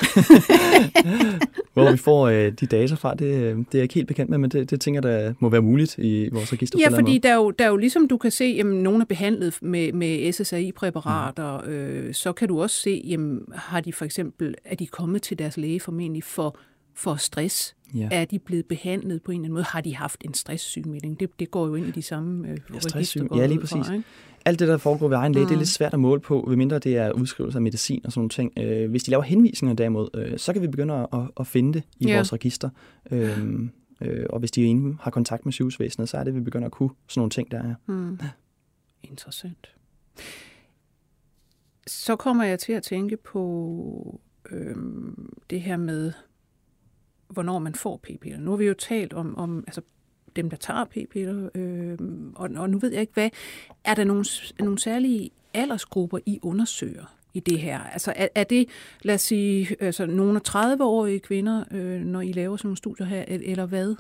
Hvor 1.74 1.92
vi 1.92 1.98
får 1.98 2.28
uh, 2.28 2.34
de 2.34 2.66
data 2.66 2.96
fra, 2.96 3.12
det, 3.12 3.20
det 3.20 3.30
er 3.30 3.66
jeg 3.74 3.84
ikke 3.84 3.96
helt 3.96 4.08
bekendt 4.08 4.30
med, 4.30 4.38
men 4.38 4.50
det, 4.50 4.70
det 4.70 4.82
tænker 4.82 5.02
der 5.02 5.34
må 5.40 5.50
være 5.50 5.62
muligt 5.62 5.98
i 5.98 6.30
vores 6.32 6.54
register. 6.54 6.80
Ja, 6.80 6.90
fordi 6.90 7.18
der 7.18 7.30
er, 7.30 7.36
jo, 7.36 7.52
der 7.52 7.66
er 7.66 7.70
jo 7.70 7.78
ligesom 7.78 8.08
du 8.08 8.18
kan 8.18 8.32
se, 8.32 8.46
jamen 8.58 8.84
nogen 8.84 9.02
er 9.02 9.06
behandlet 9.06 9.58
med, 9.62 9.94
med 9.94 10.32
SSRI-præparater, 10.32 11.62
mm. 11.62 11.72
øh, 11.72 12.14
så 12.14 12.34
kan 12.34 12.48
du 12.48 12.62
også 12.62 12.76
se, 12.76 13.02
jamen 13.08 13.42
har 13.54 13.82
de 13.82 13.94
for 13.94 14.06
eksempel, 14.06 14.56
er 14.66 14.76
de 14.76 14.88
kommet 14.88 15.22
til 15.22 15.40
deres 15.40 15.58
læge 15.58 15.80
formentlig 15.80 16.24
for 16.24 16.58
for 16.98 17.16
stress? 17.16 17.76
Ja. 17.96 18.10
Er 18.12 18.26
de 18.26 18.40
blevet 18.40 18.66
behandlet 18.66 19.24
på 19.24 19.32
en 19.32 19.36
eller 19.36 19.46
anden 19.46 19.54
måde? 19.54 19.64
Har 19.64 19.82
de 19.82 19.96
haft 19.96 20.22
en 20.26 20.34
stresssygmelding? 20.34 21.20
Det, 21.20 21.40
det 21.40 21.52
går 21.52 21.68
jo 21.68 21.76
ind 21.76 21.88
i 21.88 21.92
de 21.92 22.02
samme 22.02 22.48
øh, 22.48 22.58
ja, 22.74 22.76
register. 22.76 23.28
Ja, 23.36 23.46
lige 23.46 23.60
præcis. 23.60 23.88
Fra, 23.88 23.94
ikke? 23.94 24.06
Alt 24.48 24.60
det, 24.60 24.68
der 24.68 24.78
foregår 24.78 25.08
ved 25.08 25.18
egen 25.18 25.34
læge, 25.34 25.44
mm. 25.44 25.48
det 25.48 25.56
er 25.56 25.60
lidt 25.60 25.70
svært 25.70 25.94
at 25.94 26.00
måle 26.00 26.22
på, 26.22 26.46
medmindre 26.48 26.80
det 26.80 26.98
er 26.98 27.12
udskrivelse 27.12 27.58
af 27.58 27.62
medicin 27.62 28.02
og 28.06 28.12
sådan 28.12 28.20
nogle 28.20 28.30
ting. 28.30 28.54
Øh, 28.58 28.90
hvis 28.90 29.04
de 29.04 29.12
laver 29.12 29.24
henvisninger 29.24 29.76
derimod, 29.76 30.10
øh, 30.14 30.38
så 30.38 30.54
kan 30.54 30.62
vi 30.62 30.68
begynde 30.68 31.08
at, 31.14 31.20
at, 31.40 31.48
finde 31.48 31.74
det 31.74 31.84
i 31.98 32.08
ja. 32.08 32.16
vores 32.16 32.34
register. 32.34 32.70
Øh, 33.12 33.70
øh, 34.02 34.26
og 34.30 34.40
hvis 34.40 34.52
de 34.52 34.96
har 35.02 35.12
kontakt 35.12 35.46
med 35.46 35.54
sygehusvæsenet, 35.54 36.10
så 36.10 36.18
er 36.18 36.24
det, 36.24 36.36
vi 36.36 36.40
begynder 36.40 36.66
at 36.66 36.72
kunne 36.72 36.90
sådan 37.08 37.20
nogle 37.20 37.30
ting, 37.30 37.52
der 37.52 37.58
er. 37.58 37.76
Mm. 37.86 38.20
Ja. 38.22 38.30
Interessant. 39.04 39.76
Så 41.88 42.16
kommer 42.16 42.44
jeg 42.44 42.60
til 42.60 42.74
at 42.74 42.84
tænke 42.84 43.18
på 43.18 44.22
øh, 44.52 44.76
det 45.50 45.62
her 45.62 45.78
med 45.78 46.12
hvornår 47.28 47.60
man 47.60 47.76
får 47.76 48.00
p-piller. 48.04 48.40
Nu 48.40 48.52
har 48.52 48.58
vi 48.58 48.66
jo 48.66 48.74
talt 48.74 49.14
om, 49.14 49.38
om 49.38 49.64
altså, 49.68 49.82
dem, 50.38 50.50
der 50.50 50.58
tager 50.58 50.86
p-piller, 50.86 51.50
øh, 51.56 51.98
og, 52.36 52.50
og 52.56 52.70
nu 52.70 52.78
ved 52.78 52.92
jeg 52.92 53.02
ikke, 53.02 53.14
hvad 53.14 53.30
er 53.84 53.94
der 53.94 54.04
nogle, 54.04 54.26
nogle 54.60 54.80
særlige 54.80 55.30
aldersgrupper, 55.54 56.18
I 56.26 56.40
undersøger 56.42 57.16
i 57.34 57.40
det 57.40 57.60
her? 57.60 57.80
Altså 57.80 58.14
er, 58.16 58.28
er 58.36 58.44
det, 58.44 58.68
lad 59.02 59.16
os 59.16 59.22
sige, 59.22 59.76
altså, 59.80 60.06
nogle 60.06 60.42
af 60.46 60.56
30-årige 60.56 61.20
kvinder, 61.20 61.64
øh, 61.72 62.02
når 62.02 62.22
I 62.22 62.32
laver 62.32 62.58
sådan 62.58 62.68
nogle 62.68 62.78
studier 62.78 63.06
her, 63.06 63.26
eller 63.28 63.66
hvad? 63.66 63.96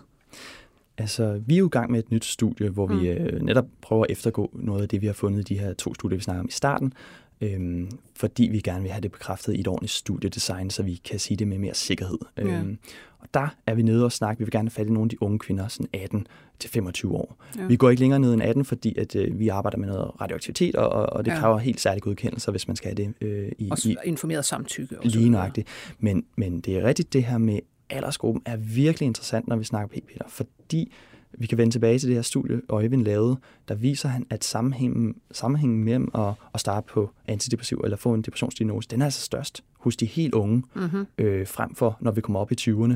Altså, 0.97 1.41
vi 1.45 1.53
er 1.53 1.59
jo 1.59 1.65
i 1.65 1.69
gang 1.69 1.91
med 1.91 1.99
et 1.99 2.11
nyt 2.11 2.25
studie, 2.25 2.69
hvor 2.69 2.87
mm. 2.87 3.01
vi 3.01 3.09
øh, 3.09 3.41
netop 3.41 3.65
prøver 3.81 4.03
at 4.03 4.11
eftergå 4.11 4.49
noget 4.53 4.81
af 4.81 4.89
det, 4.89 5.01
vi 5.01 5.05
har 5.07 5.13
fundet 5.13 5.39
i 5.39 5.53
de 5.53 5.59
her 5.59 5.73
to 5.73 5.93
studier, 5.93 6.17
vi 6.17 6.23
snakker 6.23 6.41
om 6.41 6.47
i 6.47 6.51
starten, 6.51 6.93
øhm, 7.41 7.89
fordi 8.15 8.43
vi 8.51 8.59
gerne 8.59 8.81
vil 8.81 8.91
have 8.91 9.01
det 9.01 9.11
bekræftet 9.11 9.53
i 9.53 9.59
et 9.59 9.67
ordentligt 9.67 9.93
studiedesign, 9.93 10.69
så 10.69 10.83
vi 10.83 10.95
kan 10.95 11.19
sige 11.19 11.37
det 11.37 11.47
med 11.47 11.57
mere 11.57 11.73
sikkerhed. 11.73 12.17
Ja. 12.37 12.43
Øhm, 12.43 12.77
og 13.19 13.27
der 13.33 13.55
er 13.65 13.73
vi 13.73 13.81
nede 13.81 14.05
og 14.05 14.11
snakke. 14.11 14.39
Vi 14.39 14.45
vil 14.45 14.51
gerne 14.51 14.69
have 14.69 14.71
fat 14.71 14.87
i 14.87 14.89
nogle 14.89 15.05
af 15.05 15.09
de 15.09 15.23
unge 15.23 15.39
kvinder, 15.39 15.67
sådan 15.67 15.87
18 15.93 16.27
til 16.59 16.69
25 16.69 17.15
år. 17.15 17.37
Ja. 17.57 17.65
Vi 17.65 17.75
går 17.75 17.89
ikke 17.89 17.99
længere 17.99 18.19
ned 18.19 18.33
end 18.33 18.43
18, 18.43 18.65
fordi 18.65 18.97
at, 18.97 19.15
øh, 19.15 19.39
vi 19.39 19.47
arbejder 19.47 19.77
med 19.77 19.87
noget 19.87 20.21
radioaktivitet, 20.21 20.75
og, 20.75 20.89
og 20.89 21.25
det 21.25 21.31
ja. 21.31 21.39
kræver 21.39 21.57
helt 21.57 21.81
særlige 21.81 22.01
godkendelser, 22.01 22.51
hvis 22.51 22.67
man 22.67 22.75
skal 22.75 22.95
have 22.95 23.07
det. 23.07 23.27
Øh, 23.27 23.51
i, 23.57 23.69
og 23.71 23.85
i, 23.85 23.95
informeret 24.05 24.45
samtykke. 24.45 24.99
Også 24.99 25.17
lige 25.17 25.29
nøjagtigt. 25.29 25.67
Men, 25.99 26.25
men 26.35 26.59
det 26.59 26.77
er 26.77 26.83
rigtigt, 26.83 27.13
det 27.13 27.23
her 27.23 27.37
med 27.37 27.59
aldersgruppen 27.89 28.41
er 28.45 28.57
virkelig 28.57 29.05
interessant, 29.07 29.47
når 29.47 29.55
vi 29.55 29.63
snakker 29.63 29.87
p-piller, 29.87 30.25
fordi 30.27 30.93
vi 31.37 31.47
kan 31.47 31.57
vende 31.57 31.73
tilbage 31.73 31.99
til 31.99 32.07
det 32.07 32.15
her 32.15 32.21
studie, 32.21 32.61
Øjvind 32.69 33.03
lavede, 33.03 33.37
der 33.67 33.75
viser 33.75 34.09
han, 34.09 34.25
at 34.29 34.43
sammenhængen, 34.43 35.15
sammenhængen 35.31 35.83
mellem 35.83 36.09
at, 36.15 36.33
at 36.53 36.59
starte 36.59 36.87
på 36.87 37.11
antidepressiv 37.27 37.81
eller 37.83 37.97
få 37.97 38.13
en 38.13 38.21
depressionsdiagnose, 38.21 38.89
den 38.89 39.01
er 39.01 39.05
altså 39.05 39.21
størst 39.21 39.63
hos 39.79 39.95
de 39.95 40.05
helt 40.05 40.33
unge, 40.33 40.63
mm-hmm. 40.75 41.05
øh, 41.17 41.47
frem 41.47 41.75
for 41.75 41.97
når 42.01 42.11
vi 42.11 42.21
kommer 42.21 42.39
op 42.39 42.51
i 42.51 42.55
20'erne. 42.61 42.95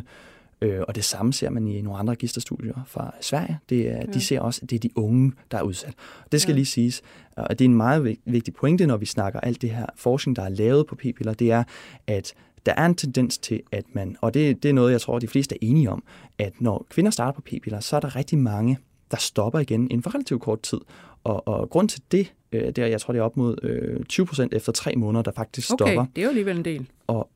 Øh, 0.62 0.82
og 0.88 0.96
det 0.96 1.04
samme 1.04 1.34
ser 1.34 1.50
man 1.50 1.68
i 1.68 1.82
nogle 1.82 2.00
andre 2.00 2.12
registerstudier 2.12 2.84
fra 2.88 3.14
Sverige. 3.22 3.60
Det 3.70 3.90
er, 3.90 3.96
ja. 3.96 4.06
De 4.14 4.22
ser 4.22 4.40
også, 4.40 4.60
at 4.64 4.70
det 4.70 4.76
er 4.76 4.80
de 4.80 4.98
unge, 4.98 5.34
der 5.52 5.58
er 5.58 5.62
udsat. 5.62 5.94
Det 6.32 6.42
skal 6.42 6.52
ja. 6.52 6.56
lige 6.56 6.66
siges. 6.66 7.02
Og 7.38 7.60
det 7.60 7.66
er 7.66 7.70
en 7.70 7.76
meget 7.76 8.18
vigtig 8.26 8.54
pointe, 8.54 8.86
når 8.86 8.98
vi 8.98 9.06
snakker 9.06 9.40
alt 9.40 9.62
det 9.62 9.70
her 9.70 9.86
forskning, 9.96 10.36
der 10.36 10.44
er 10.44 10.50
lavet 10.50 10.88
på 10.88 10.96
p-piller, 10.96 11.34
det 11.34 11.52
er, 11.52 11.64
at 12.08 12.34
der 12.66 12.74
er 12.78 12.86
en 12.86 12.96
tendens 12.96 13.38
til, 13.38 13.62
at 13.72 13.86
man, 13.94 14.18
og 14.22 14.34
det, 14.34 14.64
det 14.64 14.70
er 14.70 14.74
noget, 14.74 14.92
jeg 14.92 15.02
tror, 15.02 15.20
de 15.20 15.28
fleste 15.28 15.56
er 15.56 15.60
enige 15.62 15.90
om, 15.90 16.04
at 16.38 16.62
når 16.62 16.86
kvinder 16.90 17.12
starter 17.12 17.32
på 17.32 17.42
p-piller, 17.42 17.80
så 17.80 17.96
er 17.96 18.00
der 18.00 18.16
rigtig 18.16 18.38
mange, 18.38 18.78
der 19.12 19.18
stopper 19.18 19.60
igen 19.60 19.84
inden 19.84 20.04
for 20.04 20.16
relativt 20.16 20.42
kort 20.42 20.62
tid. 20.62 20.80
Og, 21.24 21.48
og 21.48 21.70
grund 21.70 21.90
til 21.90 22.02
det, 22.12 22.34
øh, 22.52 22.68
det 22.68 22.78
er, 22.78 22.86
jeg 22.86 23.02
tror, 23.02 23.14
det 23.14 23.20
er 23.20 23.24
op 23.24 23.38
mod 23.38 23.58
øh, 23.64 24.06
20 24.06 24.26
procent 24.26 24.54
efter 24.54 24.72
tre 24.72 24.96
måneder, 24.96 25.24
der 25.24 25.32
faktisk 25.32 25.72
okay, 25.72 25.86
stopper. 25.86 26.06
det 26.16 26.22
er 26.22 26.26
jo 26.26 26.30
alligevel 26.30 26.58
en 26.58 26.66
del. 26.66 26.88
Og 27.08 27.30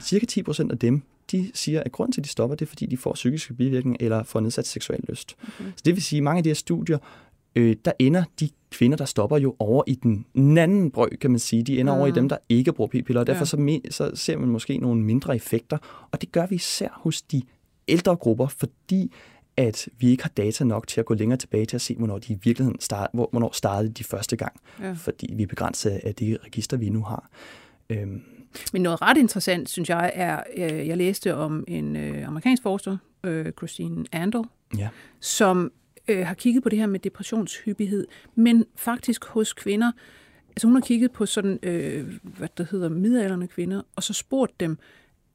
cirka 0.00 0.26
10 0.26 0.42
procent 0.42 0.72
af 0.72 0.78
dem, 0.78 1.02
de 1.32 1.50
siger, 1.54 1.82
at 1.82 1.92
grunden 1.92 2.12
til, 2.12 2.20
at 2.20 2.24
de 2.24 2.28
stopper, 2.28 2.56
det 2.56 2.64
er, 2.64 2.68
fordi 2.68 2.86
de 2.86 2.96
får 2.96 3.12
psykiske 3.12 3.54
bivirkninger 3.54 3.96
eller 4.00 4.22
får 4.22 4.40
nedsat 4.40 4.66
seksuel 4.66 5.00
lyst. 5.08 5.36
Okay. 5.42 5.70
Så 5.76 5.82
det 5.84 5.94
vil 5.94 6.02
sige, 6.02 6.18
at 6.18 6.22
mange 6.22 6.38
af 6.38 6.44
de 6.44 6.48
her 6.48 6.54
studier, 6.54 6.98
øh, 7.56 7.76
der 7.84 7.92
ender 7.98 8.24
de 8.40 8.48
kvinder, 8.70 8.96
der 8.96 9.04
stopper 9.04 9.38
jo 9.38 9.56
over 9.58 9.82
i 9.86 9.94
den 9.94 10.26
anden 10.58 10.90
brøg, 10.90 11.18
kan 11.20 11.30
man 11.30 11.40
sige. 11.40 11.62
De 11.62 11.80
ender 11.80 11.94
mm. 11.94 11.98
over 11.98 12.08
i 12.08 12.10
dem, 12.10 12.28
der 12.28 12.36
ikke 12.48 12.72
bruger 12.72 12.88
p-piller, 12.88 13.20
og 13.20 13.26
derfor 13.26 13.58
ja. 13.62 13.78
så, 13.90 13.96
så 13.96 14.10
ser 14.14 14.36
man 14.36 14.48
måske 14.48 14.78
nogle 14.78 15.02
mindre 15.02 15.36
effekter. 15.36 15.78
Og 16.10 16.20
det 16.20 16.32
gør 16.32 16.46
vi 16.46 16.54
især 16.54 16.88
hos 17.02 17.22
de 17.22 17.42
ældre 17.88 18.16
grupper, 18.16 18.46
fordi 18.46 19.12
at 19.56 19.88
vi 19.98 20.10
ikke 20.10 20.22
har 20.22 20.30
data 20.36 20.64
nok 20.64 20.86
til 20.86 21.00
at 21.00 21.06
gå 21.06 21.14
længere 21.14 21.38
tilbage 21.38 21.66
til 21.66 21.76
at 21.76 21.80
se, 21.80 21.94
hvornår 21.94 22.18
de 22.18 22.32
i 22.32 22.38
virkeligheden 22.42 22.80
start, 22.80 23.10
hvornår 23.12 23.50
startede 23.52 23.92
de 23.92 24.04
første 24.04 24.36
gang. 24.36 24.52
Ja. 24.80 24.92
Fordi 24.92 25.34
vi 25.34 25.42
er 25.42 25.46
begrænset 25.46 25.90
af 25.90 26.14
de 26.14 26.38
register, 26.44 26.76
vi 26.76 26.88
nu 26.88 27.02
har. 27.02 27.30
Øhm. 27.90 28.22
Men 28.72 28.82
noget 28.82 29.02
ret 29.02 29.16
interessant, 29.16 29.68
synes 29.68 29.88
jeg, 29.88 30.12
er, 30.14 30.42
øh, 30.56 30.88
jeg 30.88 30.96
læste 30.96 31.34
om 31.34 31.64
en 31.68 31.96
øh, 31.96 32.28
amerikansk 32.28 32.62
forsker, 32.62 32.96
øh, 33.24 33.52
Christine 33.52 34.04
Andel, 34.12 34.42
ja. 34.78 34.88
som 35.20 35.72
øh, 36.08 36.26
har 36.26 36.34
kigget 36.34 36.62
på 36.62 36.68
det 36.68 36.78
her 36.78 36.86
med 36.86 37.00
depressionshyppighed, 37.00 38.06
men 38.34 38.64
faktisk 38.76 39.24
hos 39.24 39.52
kvinder, 39.52 39.92
altså 40.48 40.66
hun 40.66 40.76
har 40.76 40.80
kigget 40.80 41.12
på 41.12 41.26
sådan, 41.26 41.58
øh, 41.62 42.18
hvad 42.22 42.48
der 42.56 42.64
hedder, 42.70 42.88
midalderne 42.88 43.48
kvinder, 43.48 43.82
og 43.96 44.02
så 44.02 44.12
spurgt 44.12 44.60
dem, 44.60 44.78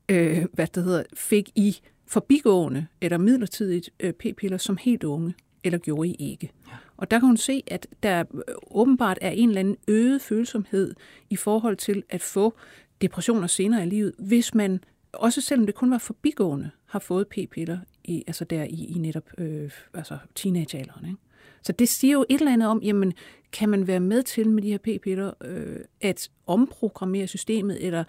øh, 0.10 0.46
hvad 0.54 0.68
der 0.68 0.82
hedder, 0.82 1.04
fik 1.14 1.50
I 1.56 1.78
forbigående 2.08 2.88
eller 3.02 3.18
midlertidigt 3.18 3.90
øh, 4.00 4.14
p-piller 4.14 4.58
som 4.58 4.78
helt 4.78 5.04
unge, 5.04 5.34
eller 5.64 5.80
gjorde 5.80 6.10
I 6.10 6.32
ikke? 6.32 6.52
Ja. 6.68 6.74
Og 6.98 7.12
der 7.12 7.20
kan 7.20 7.28
hun 7.28 7.38
se, 7.38 7.64
at 7.68 7.88
der 8.04 8.24
åbenbart 8.72 9.18
er 9.22 9.30
en 9.30 9.50
eller 9.50 9.60
anden 9.60 9.78
øget 9.88 10.22
følsomhed 10.22 10.94
i 11.30 11.36
forhold 11.36 11.78
til 11.78 12.04
at 12.10 12.22
få 12.22 12.54
depressioner 13.02 13.48
senere 13.48 13.84
i 13.84 13.90
livet, 13.90 14.14
hvis 14.20 14.56
man, 14.56 14.84
også 15.12 15.42
selvom 15.42 15.66
det 15.66 15.76
kun 15.76 15.92
var 15.92 15.98
forbigående, 15.98 16.70
har 16.86 17.00
fået 17.00 17.28
p-piller 17.28 17.80
i, 18.08 18.24
altså 18.28 18.46
der 18.46 18.64
i, 18.64 18.86
i 18.96 18.98
netop 19.00 19.30
øh, 19.38 19.72
altså 19.94 20.18
teenagealderen. 20.36 21.06
Ikke? 21.06 21.18
Så 21.62 21.72
det 21.72 21.90
siger 21.90 22.14
jo 22.14 22.26
et 22.30 22.40
eller 22.40 22.54
andet 22.54 22.68
om, 22.68 22.82
jamen, 22.84 23.14
kan 23.52 23.70
man 23.70 23.88
være 23.88 24.00
med 24.00 24.24
til 24.24 24.50
med 24.50 24.64
de 24.64 24.70
her 24.70 24.78
p-piller 24.78 25.32
øh, 25.44 25.80
at 26.02 26.30
omprogrammere 26.48 27.28
systemet, 27.28 27.86
eller 27.86 28.04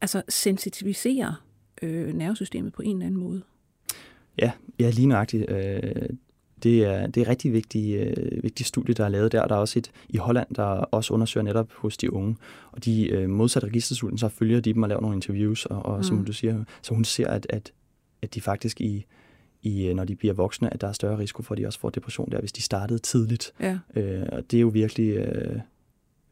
altså 0.00 0.22
sensitivisere 0.28 1.34
øh, 1.82 2.14
nervesystemet 2.14 2.72
på 2.72 2.82
en 2.82 2.96
eller 2.96 3.06
anden 3.06 3.20
måde? 3.20 3.42
Ja, 4.38 4.52
ja 4.78 4.90
lige 4.90 5.06
nøjagtigt. 5.06 5.50
Øh, 5.50 5.92
det 6.62 6.84
er, 6.84 7.06
det 7.06 7.20
er 7.20 7.28
rigtig 7.28 7.52
vigtige, 7.52 7.98
øh, 7.98 8.42
vigtige 8.42 8.66
studie, 8.66 8.94
der 8.94 9.04
er 9.04 9.08
lavet 9.08 9.32
der. 9.32 9.46
Der 9.46 9.54
er 9.54 9.58
også 9.58 9.78
et 9.78 9.90
i 10.08 10.16
Holland, 10.16 10.54
der 10.54 10.64
også 10.64 11.14
undersøger 11.14 11.44
netop 11.44 11.72
hos 11.72 11.96
de 11.96 12.12
unge. 12.12 12.36
Og 12.72 12.84
de 12.84 13.08
øh, 13.08 13.30
modsat 13.30 13.64
registerstudien, 13.64 14.18
så 14.18 14.28
følger 14.28 14.60
de 14.60 14.72
dem 14.72 14.82
og 14.82 14.88
laver 14.88 15.00
nogle 15.00 15.16
interviews, 15.16 15.66
og, 15.66 15.86
og 15.86 15.96
mm. 15.96 16.02
som 16.02 16.24
du 16.24 16.32
siger, 16.32 16.64
så 16.82 16.94
hun 16.94 17.04
ser, 17.04 17.28
at, 17.28 17.46
at, 17.50 17.72
at 18.22 18.34
de 18.34 18.40
faktisk 18.40 18.80
i, 18.80 19.06
i, 19.62 19.86
øh, 19.86 19.94
når 19.94 20.04
de 20.04 20.16
bliver 20.16 20.34
voksne, 20.34 20.72
at 20.72 20.80
der 20.80 20.88
er 20.88 20.92
større 20.92 21.18
risiko 21.18 21.42
for, 21.42 21.54
at 21.54 21.58
de 21.58 21.66
også 21.66 21.78
får 21.78 21.90
depression 21.90 22.30
der, 22.30 22.40
hvis 22.40 22.52
de 22.52 22.62
startede 22.62 22.98
tidligt. 22.98 23.52
Ja. 23.60 23.78
Øh, 23.96 24.26
og 24.32 24.50
det 24.50 24.56
er 24.56 24.60
jo 24.60 24.68
virkelig 24.68 25.08
øh, 25.10 25.60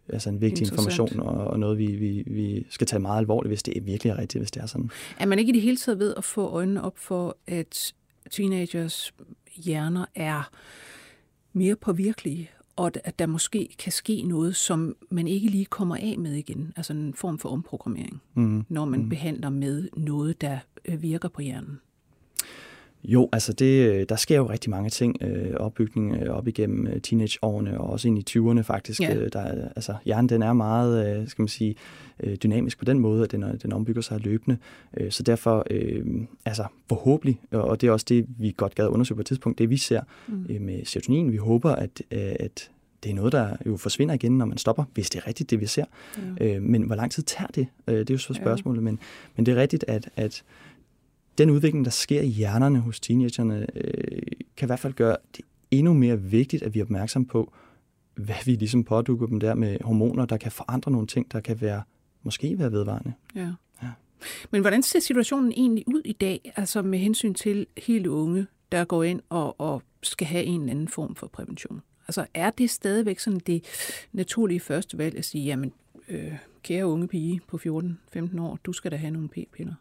altså 0.08 0.28
en 0.28 0.40
vigtig 0.40 0.66
information, 0.66 1.20
og, 1.20 1.46
og 1.46 1.58
noget, 1.58 1.78
vi, 1.78 1.86
vi, 1.86 2.22
vi 2.26 2.66
skal 2.70 2.86
tage 2.86 3.00
meget 3.00 3.18
alvorligt, 3.18 3.50
hvis 3.50 3.62
det 3.62 3.76
er 3.76 3.80
virkelig 3.80 4.10
er 4.10 4.18
rigtigt, 4.18 4.40
hvis 4.40 4.50
det 4.50 4.62
er 4.62 4.66
sådan. 4.66 4.90
Er 5.18 5.26
man 5.26 5.38
ikke 5.38 5.50
i 5.50 5.54
det 5.54 5.62
hele 5.62 5.76
taget 5.76 5.98
ved 5.98 6.14
at 6.16 6.24
få 6.24 6.48
øjnene 6.48 6.82
op 6.82 6.98
for, 6.98 7.36
at 7.46 7.94
teenagers 8.30 9.14
hjerner 9.56 10.04
er 10.14 10.50
mere 11.52 11.76
påvirkelige, 11.76 12.50
og 12.76 12.90
at 13.04 13.18
der 13.18 13.26
måske 13.26 13.68
kan 13.78 13.92
ske 13.92 14.22
noget, 14.22 14.56
som 14.56 14.96
man 15.10 15.28
ikke 15.28 15.48
lige 15.48 15.64
kommer 15.64 15.96
af 15.96 16.14
med 16.18 16.32
igen, 16.32 16.72
altså 16.76 16.92
en 16.92 17.14
form 17.14 17.38
for 17.38 17.48
omprogrammering, 17.48 18.22
mm. 18.34 18.64
når 18.68 18.84
man 18.84 19.02
mm. 19.02 19.08
behandler 19.08 19.50
med 19.50 19.88
noget, 19.96 20.40
der 20.40 20.58
øh, 20.84 21.02
virker 21.02 21.28
på 21.28 21.42
hjernen? 21.42 21.80
Jo, 23.04 23.28
altså 23.32 23.52
det, 23.52 24.08
der 24.08 24.16
sker 24.16 24.36
jo 24.36 24.50
rigtig 24.50 24.70
mange 24.70 24.90
ting. 24.90 25.16
Øh, 25.22 25.54
opbygning 25.56 26.16
øh, 26.22 26.34
op 26.34 26.48
igennem 26.48 26.86
øh, 26.86 27.00
teenageårene 27.00 27.80
og 27.80 27.90
også 27.90 28.08
ind 28.08 28.18
i 28.18 28.38
20'erne 28.38 28.60
faktisk. 28.60 29.00
Ja. 29.00 29.14
Øh, 29.14 29.32
der, 29.32 29.68
altså, 29.76 29.94
hjernen 30.04 30.28
den 30.28 30.42
er 30.42 30.52
meget 30.52 31.20
øh, 31.20 31.28
skal 31.28 31.42
man 31.42 31.48
sige, 31.48 31.74
øh, 32.20 32.36
dynamisk 32.36 32.78
på 32.78 32.84
den 32.84 32.98
måde, 32.98 33.24
at 33.24 33.32
den, 33.32 33.44
den 33.62 33.72
ombygger 33.72 34.02
sig 34.02 34.20
løbende. 34.20 34.58
Øh, 34.96 35.10
så 35.10 35.22
derfor, 35.22 35.66
øh, 35.70 36.04
altså 36.44 36.64
forhåbentlig, 36.88 37.40
og 37.50 37.80
det 37.80 37.86
er 37.86 37.92
også 37.92 38.06
det, 38.08 38.26
vi 38.38 38.54
godt 38.56 38.74
gad 38.74 38.86
undersøge 38.86 39.16
på 39.16 39.20
et 39.20 39.26
tidspunkt, 39.26 39.58
det 39.58 39.70
vi 39.70 39.76
ser 39.76 40.00
mm. 40.28 40.46
øh, 40.50 40.60
med 40.60 40.84
serotonin. 40.84 41.32
Vi 41.32 41.36
håber, 41.36 41.70
at, 41.70 42.02
øh, 42.10 42.32
at 42.40 42.70
det 43.04 43.10
er 43.10 43.14
noget, 43.14 43.32
der 43.32 43.56
jo 43.66 43.76
forsvinder 43.76 44.14
igen, 44.14 44.38
når 44.38 44.44
man 44.44 44.58
stopper, 44.58 44.84
hvis 44.94 45.10
det 45.10 45.18
er 45.18 45.26
rigtigt, 45.26 45.50
det 45.50 45.60
vi 45.60 45.66
ser. 45.66 45.84
Ja. 46.40 46.56
Øh, 46.56 46.62
men 46.62 46.82
hvor 46.82 46.94
lang 46.94 47.12
tid 47.12 47.22
tager 47.22 47.48
det? 47.48 47.66
Øh, 47.86 47.98
det 47.98 48.10
er 48.10 48.14
jo 48.14 48.18
så 48.18 48.34
spørgsmålet. 48.34 48.80
Ja. 48.80 48.84
Men, 48.84 48.98
men 49.36 49.46
det 49.46 49.52
er 49.52 49.60
rigtigt, 49.60 49.84
at, 49.88 50.08
at 50.16 50.42
den 51.40 51.50
udvikling, 51.50 51.84
der 51.84 51.90
sker 51.90 52.20
i 52.20 52.26
hjernerne 52.26 52.80
hos 52.80 53.00
teenagerne, 53.00 53.66
øh, 53.74 54.22
kan 54.56 54.66
i 54.66 54.68
hvert 54.68 54.78
fald 54.78 54.92
gøre 54.92 55.16
det 55.36 55.44
endnu 55.70 55.92
mere 55.92 56.20
vigtigt, 56.20 56.62
at 56.62 56.74
vi 56.74 56.80
er 56.80 56.84
opmærksom 56.84 57.24
på, 57.24 57.52
hvad 58.14 58.44
vi 58.44 58.50
ligesom 58.52 58.84
pådukker 58.84 59.26
dem 59.26 59.40
der 59.40 59.54
med 59.54 59.76
hormoner, 59.80 60.26
der 60.26 60.36
kan 60.36 60.52
forandre 60.52 60.90
nogle 60.90 61.06
ting, 61.06 61.32
der 61.32 61.40
kan 61.40 61.60
være 61.60 61.82
måske 62.22 62.58
være 62.58 62.72
vedvarende. 62.72 63.12
Ja. 63.34 63.52
ja. 63.82 63.88
Men 64.50 64.60
hvordan 64.60 64.82
ser 64.82 65.00
situationen 65.00 65.52
egentlig 65.52 65.84
ud 65.86 66.02
i 66.04 66.12
dag, 66.12 66.52
altså 66.56 66.82
med 66.82 66.98
hensyn 66.98 67.34
til 67.34 67.66
helt 67.76 68.06
unge, 68.06 68.46
der 68.72 68.84
går 68.84 69.02
ind 69.02 69.20
og, 69.28 69.60
og 69.60 69.82
skal 70.02 70.26
have 70.26 70.44
en 70.44 70.60
eller 70.60 70.70
anden 70.70 70.88
form 70.88 71.14
for 71.14 71.26
prævention? 71.26 71.80
Altså 72.08 72.26
er 72.34 72.50
det 72.50 72.70
stadigvæk 72.70 73.18
sådan 73.18 73.40
det 73.46 73.64
naturlige 74.12 74.60
første 74.60 74.98
valg 74.98 75.18
at 75.18 75.24
sige, 75.24 75.44
jamen 75.44 75.72
øh, 76.08 76.32
kære 76.62 76.86
unge 76.86 77.08
pige 77.08 77.40
på 77.46 77.56
14-15 78.16 78.40
år, 78.40 78.58
du 78.64 78.72
skal 78.72 78.90
da 78.90 78.96
have 78.96 79.10
nogle 79.10 79.28
p-piller? 79.28 79.74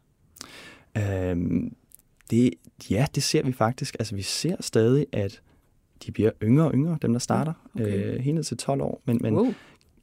Øhm, 0.97 1.75
det, 2.29 2.53
ja, 2.89 3.05
det 3.15 3.23
ser 3.23 3.43
vi 3.43 3.51
faktisk. 3.51 3.95
Altså 3.99 4.15
vi 4.15 4.21
ser 4.21 4.55
stadig, 4.59 5.05
at 5.11 5.41
de 6.05 6.11
bliver 6.11 6.31
yngre 6.43 6.65
og 6.65 6.73
yngre, 6.73 6.97
dem 7.01 7.11
der 7.11 7.19
starter, 7.19 7.53
okay. 7.75 8.13
øh, 8.13 8.19
helt 8.19 8.35
ned 8.35 8.43
til 8.43 8.57
12 8.57 8.81
år. 8.81 9.01
Men, 9.05 9.19
men 9.21 9.35
wow. 9.35 9.53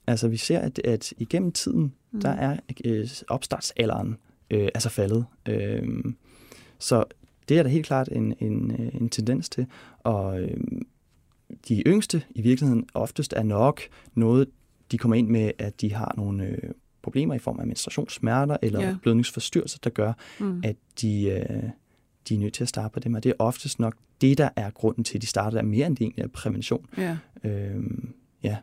altså 0.07 0.29
vi 0.29 0.37
ser, 0.37 0.59
at, 0.59 0.79
at 0.79 1.13
igennem 1.19 1.53
tiden, 1.53 1.95
mm. 2.11 2.21
der 2.21 2.31
er 2.31 2.57
øh, 2.85 3.09
opstartsalderen 3.29 4.17
øh, 4.51 4.69
altså 4.75 4.89
faldet. 4.89 5.27
Øh, 5.49 6.05
så 6.79 7.05
det 7.49 7.59
er 7.59 7.63
da 7.63 7.69
helt 7.69 7.87
klart 7.87 8.09
en, 8.13 8.35
en, 8.41 8.71
øh, 8.71 8.95
en 8.95 9.09
tendens 9.09 9.49
til. 9.49 9.67
Og 9.99 10.41
øh, 10.41 10.57
de 11.69 11.83
yngste 11.87 12.23
i 12.31 12.43
virkeligheden 12.43 12.89
oftest 12.95 13.33
er 13.33 13.43
nok 13.43 13.81
noget, 14.15 14.49
de 14.91 14.99
kommer 14.99 15.15
ind 15.15 15.29
med, 15.29 15.51
at 15.59 15.81
de 15.81 15.93
har 15.93 16.15
nogle 16.17 16.45
øh, 16.45 16.71
problemer 17.07 17.35
i 17.35 17.39
form 17.39 17.61
af 17.61 17.67
menstruationssmerter 17.67 18.57
eller 18.63 18.81
ja. 18.81 18.97
blødningsforstyrrelser, 19.03 19.79
der 19.85 19.91
gør, 19.91 20.13
mm. 20.41 20.61
at 20.65 20.77
de, 21.01 21.25
øh, 21.25 21.71
de 22.29 22.35
er 22.35 22.39
nødt 22.39 22.55
til 22.55 22.65
at 22.65 22.69
starte 22.69 22.93
på 22.93 23.01
dem. 23.01 23.15
Og 23.15 23.25
det 23.25 23.31
er 23.31 23.35
oftest 23.39 23.79
nok 23.79 23.95
det, 24.21 24.39
der 24.39 24.49
er 24.57 24.71
grunden 24.71 25.05
til, 25.05 25.19
at 25.19 25.23
de 25.23 25.27
starter, 25.27 25.59
der 25.59 25.65
mere 25.65 25.87
end 25.87 25.97
det 25.97 26.03
egentlig 26.03 26.23
er 26.23 26.29
prævention. 26.29 26.87
Ja. 26.97 27.17
Øh, 27.45 27.83
ja. 28.43 28.57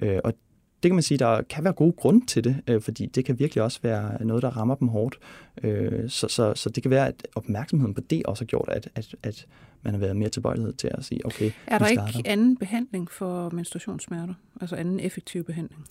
Øh, 0.00 0.18
og 0.24 0.34
det 0.82 0.88
kan 0.88 0.94
man 0.94 1.02
sige, 1.02 1.18
der 1.18 1.42
kan 1.42 1.64
være 1.64 1.72
gode 1.72 1.92
grunde 1.92 2.26
til 2.26 2.44
det, 2.44 2.62
øh, 2.66 2.80
fordi 2.80 3.06
det 3.06 3.24
kan 3.24 3.38
virkelig 3.38 3.62
også 3.62 3.78
være 3.82 4.24
noget, 4.24 4.42
der 4.42 4.50
rammer 4.50 4.74
dem 4.74 4.88
hårdt. 4.88 5.18
Øh, 5.62 6.10
så, 6.10 6.28
så, 6.28 6.54
så 6.54 6.70
det 6.70 6.82
kan 6.82 6.90
være, 6.90 7.08
at 7.08 7.28
opmærksomheden 7.34 7.94
på 7.94 8.00
det 8.00 8.22
også 8.26 8.44
har 8.44 8.46
gjort, 8.46 8.68
at, 8.72 8.88
at, 8.94 9.14
at 9.22 9.46
man 9.82 9.94
har 9.94 10.00
været 10.00 10.16
mere 10.16 10.28
tilbøjelighed 10.28 10.72
til 10.72 10.90
at 10.94 11.04
sige, 11.04 11.26
okay, 11.26 11.50
Er 11.66 11.78
der 11.78 11.86
ikke 11.86 12.02
anden 12.24 12.56
behandling 12.56 13.10
for 13.10 13.50
menstruationssmerter? 13.50 14.34
Altså 14.60 14.76
anden 14.76 15.00
effektiv 15.00 15.44
behandling? 15.44 15.86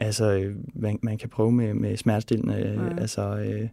Altså, 0.00 0.32
øh, 0.32 0.56
man, 0.74 0.98
man 1.02 1.18
kan 1.18 1.28
prøve 1.28 1.52
med, 1.52 1.74
med 1.74 1.96
smertestillende, 1.96 2.56
ja. 2.56 3.00
altså, 3.00 3.36
øh, 3.36 3.68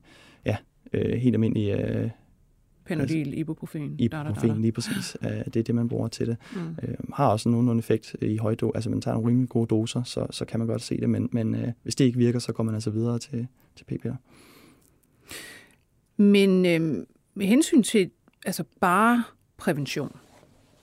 ja, 0.46 0.58
øh, 0.94 1.18
helt 1.18 1.36
almindelige 1.36 1.88
øh, 1.88 2.10
Panodil, 2.90 3.38
ibuprofen. 3.38 3.96
Ibuprofen, 4.00 4.36
da, 4.36 4.48
da, 4.48 4.54
da. 4.54 4.60
lige 4.60 4.72
præcis. 4.72 5.18
Uh, 5.22 5.30
det 5.30 5.56
er 5.56 5.64
det, 5.64 5.76
man 5.76 5.88
bruger 5.88 6.08
til 6.08 6.28
det. 6.28 6.38
Mm. 6.56 6.62
Uh, 6.62 7.14
har 7.14 7.28
også 7.28 7.50
nogenlunde 7.50 7.80
effekt 7.80 8.16
i 8.22 8.38
højdo. 8.38 8.72
Altså, 8.76 8.90
man 8.90 9.02
tager 9.02 9.16
nogle 9.16 9.30
rimelig 9.30 9.50
gode 9.50 9.68
doser, 9.68 10.04
så, 10.04 10.28
så 10.32 10.46
kan 10.46 10.60
man 10.60 10.68
godt 10.68 10.82
se 10.82 11.00
det. 11.00 11.10
Men, 11.10 11.30
men 11.32 11.54
uh, 11.54 11.70
hvis 11.84 11.96
det 11.96 12.06
ikke 12.06 12.18
virker, 12.18 12.40
så 12.40 12.54
går 12.54 12.64
man 12.64 12.74
altså 12.74 12.90
videre 12.90 13.20
til, 13.20 13.48
til 13.76 13.86
p-piller. 13.86 14.16
Men 16.18 16.66
øh, 16.66 17.06
med 17.34 17.46
hensyn 17.46 17.84
til 17.84 18.10
altså 18.46 18.64
bare 18.82 19.24
prævention, 19.58 20.16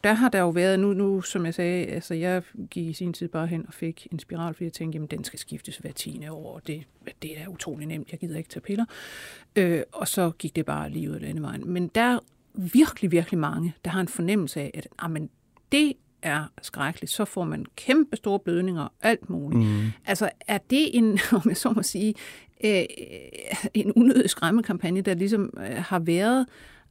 der 0.07 0.13
har 0.13 0.29
der 0.29 0.41
jo 0.41 0.49
været, 0.49 0.81
nu, 0.81 0.93
nu 0.93 1.23
som 1.23 1.45
jeg 1.45 1.55
sagde, 1.55 1.87
altså 1.87 2.15
jeg 2.15 2.43
gik 2.71 2.87
i 2.87 2.93
sin 2.93 3.13
tid 3.13 3.29
bare 3.29 3.47
hen 3.47 3.65
og 3.69 3.75
fik 3.75 4.09
en 4.13 4.19
spiral, 4.19 4.55
fordi 4.55 4.65
jeg 4.65 4.73
tænkte, 4.73 4.97
jamen 4.97 5.09
den 5.09 5.25
skal 5.25 5.39
skiftes 5.39 5.77
hver 5.77 5.93
tiende 5.93 6.33
år, 6.33 6.59
det, 6.67 6.85
det 7.23 7.41
er 7.41 7.49
utrolig 7.49 7.87
nemt, 7.87 8.11
jeg 8.11 8.21
gider 8.21 8.37
ikke 8.37 8.49
tage 8.49 8.61
piller. 8.61 8.85
Øh, 9.57 9.83
og 9.93 10.09
så 10.09 10.31
gik 10.39 10.57
det 10.57 10.67
bare 10.67 10.91
lige 10.91 11.11
ud 11.11 11.15
af 11.15 11.21
landevejen. 11.21 11.69
Men 11.71 11.89
der 11.89 12.01
er 12.01 12.19
virkelig, 12.55 13.11
virkelig 13.11 13.39
mange, 13.39 13.75
der 13.85 13.91
har 13.91 14.01
en 14.01 14.09
fornemmelse 14.09 14.61
af, 14.61 14.71
at 14.75 14.89
jamen, 15.03 15.31
det 15.73 15.93
er 16.23 16.45
skrækkeligt, 16.63 17.13
så 17.13 17.25
får 17.25 17.45
man 17.45 17.67
kæmpe 17.77 18.17
store 18.17 18.39
blødninger 18.39 18.83
og 18.83 18.93
alt 19.03 19.31
muligt. 19.31 19.63
Mm. 19.63 19.87
Altså 20.07 20.31
er 20.41 20.59
det 20.59 20.97
en, 20.97 21.19
om 21.33 21.43
jeg 21.49 21.57
så 21.57 21.71
må 21.71 21.83
sige, 21.83 22.15
øh, 22.65 22.85
en 23.75 23.93
unødig 23.93 24.31
skræmmekampagne, 24.31 25.01
der 25.01 25.15
ligesom 25.15 25.59
øh, 25.59 25.77
har 25.77 25.99
været 25.99 26.47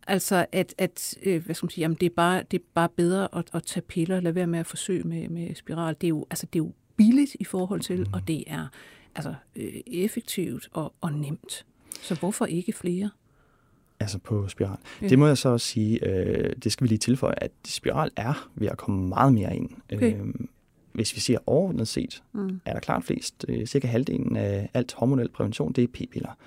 Altså, 0.07 0.45
at, 0.51 0.75
at 0.77 1.17
øh, 1.23 1.45
hvad 1.45 1.55
skal 1.55 1.65
man 1.65 1.69
sige, 1.69 1.81
jamen, 1.81 1.97
det, 1.99 2.05
er 2.05 2.15
bare, 2.15 2.43
det 2.51 2.59
er 2.59 2.63
bare 2.73 2.89
bedre 2.89 3.27
at, 3.37 3.45
at 3.53 3.63
tage 3.63 3.81
piller, 3.81 4.19
lade 4.19 4.35
være 4.35 4.47
med 4.47 4.59
at 4.59 4.67
forsøge 4.67 5.03
med, 5.03 5.29
med 5.29 5.55
spiral. 5.55 5.95
Det 6.01 6.07
er, 6.07 6.09
jo, 6.09 6.25
altså, 6.29 6.45
det 6.53 6.59
er 6.59 6.63
jo 6.63 6.71
billigt 6.95 7.35
i 7.39 7.43
forhold 7.43 7.81
til, 7.81 7.99
mm. 7.99 8.13
og 8.13 8.27
det 8.27 8.43
er 8.47 8.67
altså, 9.15 9.33
øh, 9.55 9.73
effektivt 9.87 10.69
og, 10.71 10.93
og 11.01 11.13
nemt. 11.13 11.65
Så 12.01 12.15
hvorfor 12.15 12.45
ikke 12.45 12.73
flere? 12.73 13.09
Altså 13.99 14.19
på 14.19 14.47
spiral. 14.47 14.77
Ja. 15.01 15.07
Det 15.07 15.19
må 15.19 15.27
jeg 15.27 15.37
så 15.37 15.49
også 15.49 15.67
sige, 15.67 16.07
øh, 16.07 16.55
det 16.63 16.71
skal 16.71 16.83
vi 16.83 16.87
lige 16.87 16.99
tilføje, 16.99 17.35
at 17.37 17.51
spiral 17.65 18.11
er 18.15 18.49
ved 18.55 18.67
at 18.67 18.77
komme 18.77 19.07
meget 19.07 19.33
mere 19.33 19.55
ind. 19.55 19.69
Okay. 19.93 20.19
Øh, 20.19 20.33
hvis 20.93 21.15
vi 21.15 21.19
siger 21.19 21.39
overordnet 21.45 21.87
set, 21.87 22.23
mm. 22.33 22.61
er 22.65 22.73
der 22.73 22.79
klart 22.79 23.03
flest, 23.03 23.45
øh, 23.47 23.65
cirka 23.65 23.87
halvdelen 23.87 24.35
af 24.37 24.69
alt 24.73 24.93
hormonel 24.93 25.29
prævention, 25.29 25.71
det 25.71 25.83
er 25.83 25.87
p-piller. 25.87 26.37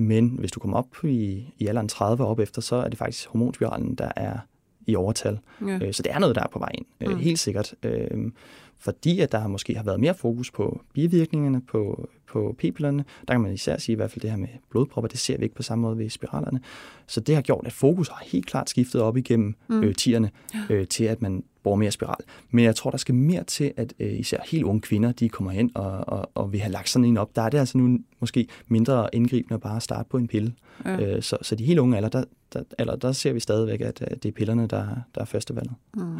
Men 0.00 0.28
hvis 0.28 0.52
du 0.52 0.60
kommer 0.60 0.76
op 0.76 1.04
i, 1.04 1.44
i 1.58 1.66
alderen 1.66 1.88
30 1.88 2.26
op 2.26 2.38
efter, 2.38 2.62
så 2.62 2.76
er 2.76 2.88
det 2.88 2.98
faktisk 2.98 3.28
hormonspiralen, 3.28 3.94
der 3.94 4.12
er 4.16 4.38
i 4.86 4.96
overtal. 4.96 5.38
Ja. 5.66 5.78
Øh, 5.82 5.94
så 5.94 6.02
det 6.02 6.12
er 6.12 6.18
noget, 6.18 6.36
der 6.36 6.42
er 6.42 6.48
på 6.52 6.58
vej 6.58 6.70
ind, 6.74 6.86
øh, 7.00 7.10
mm. 7.10 7.18
helt 7.18 7.38
sikkert. 7.38 7.74
Øh, 7.82 8.32
fordi 8.80 9.20
at 9.20 9.32
der 9.32 9.46
måske 9.46 9.74
har 9.74 9.82
været 9.82 10.00
mere 10.00 10.14
fokus 10.14 10.50
på 10.50 10.82
bivirkningerne 10.94 11.60
på, 11.60 12.08
på 12.28 12.54
p-pillerne. 12.58 13.04
Der 13.28 13.34
kan 13.34 13.40
man 13.40 13.52
især 13.52 13.78
sige 13.78 13.92
i 13.92 13.96
hvert 13.96 14.10
fald 14.10 14.20
det 14.20 14.30
her 14.30 14.36
med 14.38 14.48
blodpropper, 14.70 15.08
det 15.08 15.18
ser 15.18 15.38
vi 15.38 15.44
ikke 15.44 15.54
på 15.54 15.62
samme 15.62 15.82
måde 15.82 15.98
ved 15.98 16.10
spiralerne. 16.10 16.60
Så 17.06 17.20
det 17.20 17.34
har 17.34 17.42
gjort, 17.42 17.66
at 17.66 17.72
fokus 17.72 18.08
har 18.08 18.24
helt 18.26 18.46
klart 18.46 18.70
skiftet 18.70 19.00
op 19.00 19.16
igennem 19.16 19.54
mm. 19.68 19.82
øh, 19.82 19.94
tierne 19.94 20.30
øh, 20.70 20.86
til, 20.86 21.04
at 21.04 21.22
man 21.22 21.44
bruger 21.62 21.76
mere 21.76 21.90
spiral. 21.90 22.16
Men 22.50 22.64
jeg 22.64 22.76
tror, 22.76 22.90
der 22.90 22.98
skal 22.98 23.14
mere 23.14 23.44
til, 23.44 23.72
at 23.76 23.94
øh, 23.98 24.18
især 24.20 24.38
helt 24.46 24.64
unge 24.64 24.80
kvinder, 24.80 25.12
de 25.12 25.28
kommer 25.28 25.50
hen 25.50 25.70
og, 25.74 26.08
og, 26.08 26.30
og 26.34 26.52
vil 26.52 26.60
have 26.60 26.72
lagt 26.72 26.88
sådan 26.88 27.04
en 27.04 27.16
op. 27.16 27.36
Der 27.36 27.42
er 27.42 27.48
det 27.48 27.58
altså 27.58 27.78
nu 27.78 27.98
måske 28.20 28.46
mindre 28.68 29.08
indgribende 29.12 29.54
at 29.54 29.60
bare 29.60 29.80
starte 29.80 30.08
på 30.08 30.16
en 30.16 30.28
pille. 30.28 30.54
Ja. 30.84 31.00
Øh, 31.00 31.22
så, 31.22 31.36
så 31.42 31.54
de 31.54 31.64
helt 31.64 31.78
unge 31.78 31.96
alder, 31.96 32.08
der, 32.08 32.24
der, 32.52 32.62
eller 32.78 32.96
der 32.96 33.12
ser 33.12 33.32
vi 33.32 33.40
stadigvæk, 33.40 33.80
at, 33.80 34.02
at 34.02 34.22
det 34.22 34.28
er 34.28 34.32
pillerne, 34.32 34.66
der, 34.66 34.86
der 35.14 35.20
er 35.20 35.24
førstevalget. 35.24 35.74
Mm. 35.96 36.18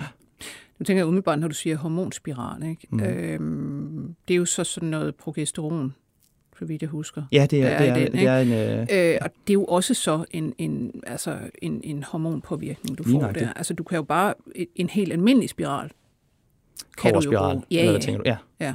Nu 0.80 0.84
tænker 0.84 1.00
jeg 1.00 1.06
umiddelbart, 1.06 1.38
når 1.38 1.48
du 1.48 1.54
siger 1.54 1.76
hormonspiral, 1.76 2.62
ikke? 2.62 2.86
Mm. 2.90 3.00
Øhm, 3.00 4.14
det 4.28 4.34
er 4.34 4.38
jo 4.38 4.44
så 4.44 4.64
sådan 4.64 4.88
noget 4.88 5.14
progesteron, 5.14 5.94
så 6.58 6.64
vidt 6.64 6.82
jeg 6.82 6.90
husker. 6.90 7.22
Ja, 7.32 7.46
det 7.50 7.62
er, 7.62 7.78
det 7.78 7.88
er, 7.88 7.94
den, 7.94 8.12
det 8.12 8.26
er 8.26 8.38
en... 8.38 8.52
Øh... 8.52 9.12
Øh, 9.12 9.18
og 9.20 9.30
det 9.46 9.52
er 9.52 9.54
jo 9.54 9.64
også 9.64 9.94
så 9.94 10.24
en, 10.30 10.54
en, 10.58 11.02
altså 11.06 11.38
en, 11.62 11.80
en 11.84 12.02
hormonpåvirkning, 12.02 12.98
du 12.98 13.04
får 13.04 13.32
der. 13.32 13.52
Altså 13.52 13.74
du 13.74 13.82
kan 13.82 13.96
jo 13.96 14.02
bare... 14.02 14.34
En 14.76 14.88
helt 14.88 15.12
almindelig 15.12 15.48
spiral. 15.48 15.90
Kan 16.98 17.14
du 17.14 17.20
jo 17.24 17.38
bruge. 17.38 17.62
Ja, 17.70 17.92
ja. 17.92 17.98
tænker 17.98 18.22
du? 18.22 18.28
Ja. 18.28 18.36
ja. 18.60 18.74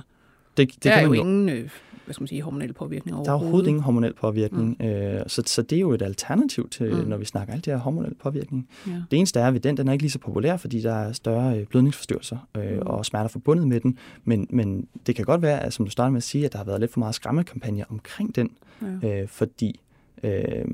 Det, 0.57 0.73
det 0.73 0.83
der 0.83 0.89
kan 0.89 0.99
er 0.99 1.07
jo 1.07 1.13
ingen... 1.13 1.49
Øh, 1.49 1.69
hvad 2.05 2.13
skal 2.13 2.21
man 2.21 2.27
sige, 2.27 2.41
hormonel 2.41 2.73
påvirkning 2.73 3.15
overhovedet. 3.15 3.25
Der 3.27 3.31
er 3.31 3.39
overhovedet 3.39 3.67
ingen 3.67 3.83
hormonel 3.83 4.13
påvirkning. 4.13 4.77
Mm. 4.79 4.85
Øh, 4.85 5.21
så, 5.27 5.43
så 5.45 5.61
det 5.61 5.75
er 5.75 5.79
jo 5.79 5.91
et 5.91 6.01
alternativ 6.01 6.69
til, 6.69 6.93
mm. 6.93 7.09
når 7.09 7.17
vi 7.17 7.25
snakker 7.25 7.53
alt 7.53 7.65
det 7.65 7.73
her 7.73 7.79
hormonel 7.79 8.15
påvirkning. 8.15 8.69
Ja. 8.87 8.91
Det 9.11 9.17
eneste 9.17 9.39
er, 9.39 9.47
at 9.47 9.63
den, 9.63 9.77
den 9.77 9.87
er 9.87 9.91
ikke 9.91 10.03
lige 10.03 10.11
så 10.11 10.19
populær, 10.19 10.57
fordi 10.57 10.81
der 10.81 10.93
er 10.93 11.11
større 11.11 11.59
øh, 11.59 11.65
blødningsforstyrrelser 11.65 12.37
øh, 12.57 12.73
mm. 12.73 12.79
og 12.79 13.05
smerter 13.05 13.27
forbundet 13.27 13.67
med 13.67 13.79
den. 13.79 13.97
Men, 14.23 14.47
men 14.49 14.87
det 15.07 15.15
kan 15.15 15.25
godt 15.25 15.41
være, 15.41 15.63
at, 15.63 15.73
som 15.73 15.85
du 15.85 15.91
startede 15.91 16.11
med 16.11 16.17
at 16.17 16.23
sige, 16.23 16.45
at 16.45 16.51
der 16.51 16.57
har 16.57 16.65
været 16.65 16.79
lidt 16.79 16.91
for 16.91 16.99
meget 16.99 17.15
skræmmekampagne 17.15 17.85
omkring 17.89 18.35
den. 18.35 18.49
Ja. 19.03 19.21
Øh, 19.21 19.27
fordi... 19.27 19.79
Øh, 20.23 20.65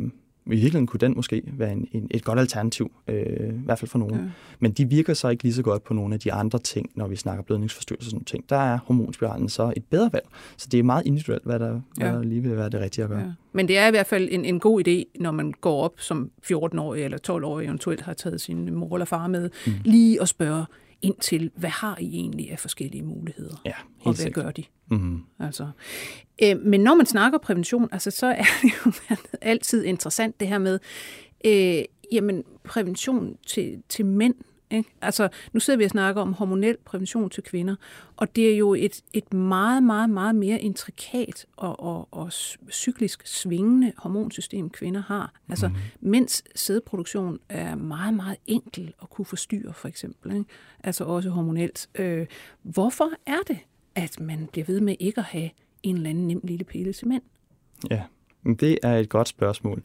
i 0.52 0.56
virkeligheden 0.56 0.88
kunne 0.88 0.99
den 0.99 1.14
måske 1.16 1.43
være 1.45 1.72
en, 1.72 1.88
en, 1.91 2.08
et 2.12 2.24
godt 2.24 2.39
alternativ, 2.39 2.91
øh, 3.08 3.49
i 3.49 3.66
hvert 3.66 3.80
fald 3.80 3.89
for 3.89 3.99
nogen. 3.99 4.16
Ja. 4.16 4.22
Men 4.60 4.72
de 4.72 4.89
virker 4.89 5.14
så 5.14 5.30
ikke 5.30 5.43
lige 5.43 5.54
så 5.54 5.64
godt 5.64 5.84
på 5.84 5.93
nogle 5.93 6.14
af 6.14 6.20
de 6.20 6.34
andre 6.34 6.60
ting, 6.60 6.89
når 6.95 7.08
vi 7.08 7.16
snakker 7.16 7.43
blødningsforstyrrelser 7.43 8.08
og 8.08 8.12
sådan 8.12 8.26
ting. 8.26 8.49
Der 8.49 8.56
er 8.56 8.80
hormonspiralen 8.86 9.49
så 9.49 9.74
et 9.76 9.84
bedre 9.86 10.10
valg. 10.14 10.26
Så 10.58 10.68
det 10.72 10.80
er 10.80 10.84
meget 10.84 11.06
individuelt, 11.06 11.43
hvad 11.45 11.60
der, 11.60 11.68
ja. 11.68 11.80
hvad 11.97 12.14
der 12.14 12.24
lige 12.24 12.41
vil 12.41 12.58
være 12.58 12.70
det 12.70 12.80
rigtige 12.80 13.04
at 13.04 13.10
gøre. 13.10 13.20
Ja. 13.20 13.32
Men 13.54 13.68
det 13.68 13.78
er 13.78 13.88
i 13.88 13.91
hvert 13.91 14.08
fald 14.08 14.30
en, 14.32 14.45
en 14.45 14.60
god 14.60 14.88
idé, 14.88 15.22
når 15.22 15.32
man 15.32 15.54
går 15.62 15.84
op 15.84 15.93
som 15.97 16.32
14-årig 16.52 17.04
eller 17.04 17.18
12-årig 17.30 17.66
eventuelt 17.66 18.02
har 18.02 18.14
taget 18.14 18.41
sin 18.41 18.74
mor 18.74 18.95
eller 18.95 19.06
far 19.06 19.28
med, 19.28 19.49
mm. 19.68 19.74
lige 19.84 20.22
at 20.22 20.28
spørge, 20.28 20.66
ind 21.02 21.16
til, 21.22 21.52
hvad 21.56 21.70
har 21.70 21.97
I 21.99 22.16
egentlig 22.16 22.52
af 22.52 22.60
forskellige 22.60 23.04
muligheder? 23.04 23.62
Ja, 23.66 23.72
helt 23.72 23.86
og 23.99 24.04
hvad 24.04 24.16
sikkert. 24.16 24.45
gør 24.45 24.52
de? 24.52 24.64
Mm-hmm. 24.91 25.24
Altså. 25.39 25.70
Øh, 26.43 26.60
men 26.60 26.82
når 26.82 26.95
man 26.95 27.06
snakker 27.06 27.39
prævention, 27.39 27.89
altså, 27.91 28.12
så 28.12 28.28
er 28.28 28.43
det 28.62 28.72
jo 28.86 28.91
altid 29.41 29.84
interessant 29.84 30.39
det 30.39 30.47
her 30.47 30.58
med, 30.58 30.80
øh, 31.45 31.84
jamen 32.12 32.43
prævention 32.64 33.38
til, 33.47 33.84
til 33.89 34.06
mænd, 34.06 34.36
Ikke? 34.72 34.90
Altså, 35.02 35.30
nu 35.54 35.60
sidder 35.60 35.78
vi 35.78 35.84
og 35.84 35.90
snakker 35.90 36.22
om 36.22 36.34
hormonel 36.34 36.78
prævention 36.86 37.30
til 37.30 37.44
kvinder, 37.44 37.76
og 38.18 38.36
det 38.36 38.52
er 38.52 38.58
jo 38.58 38.74
et, 38.74 39.02
et 39.14 39.34
meget, 39.34 39.84
meget, 39.84 40.10
meget 40.10 40.36
mere 40.36 40.60
intrikat 40.60 41.46
og, 41.58 41.80
og, 41.80 42.08
og 42.12 42.32
cyklisk 42.72 43.28
svingende 43.28 43.94
hormonsystem, 43.98 44.70
kvinder 44.70 45.02
har. 45.02 45.34
Altså, 45.50 45.68
mm. 45.68 45.76
mens 46.00 46.44
sædproduktion 46.56 47.40
er 47.50 47.76
meget, 47.76 48.14
meget 48.14 48.38
enkel 48.46 48.94
at 49.02 49.10
kunne 49.10 49.26
forstyrre, 49.26 49.74
for 49.74 49.88
eksempel. 49.88 50.32
Ikke? 50.32 50.46
Altså 50.84 51.04
også 51.04 51.30
hormonelt. 51.30 51.90
Øh, 51.96 52.28
hvorfor 52.62 53.10
er 53.26 53.40
det, 53.48 53.60
at 53.96 54.20
man 54.20 54.50
bliver 54.52 54.66
ved 54.66 54.82
med 54.82 54.96
ikke 55.00 55.20
at 55.20 55.26
have 55.26 55.50
en 55.84 55.96
eller 55.96 56.10
anden 56.10 56.28
nem 56.28 56.42
lille 56.44 56.66
pille 56.66 56.94
til 56.94 57.08
mænd? 57.08 57.24
Ja, 57.90 58.04
det 58.60 58.80
er 58.84 58.98
et 58.98 59.10
godt 59.10 59.28
spørgsmål. 59.28 59.84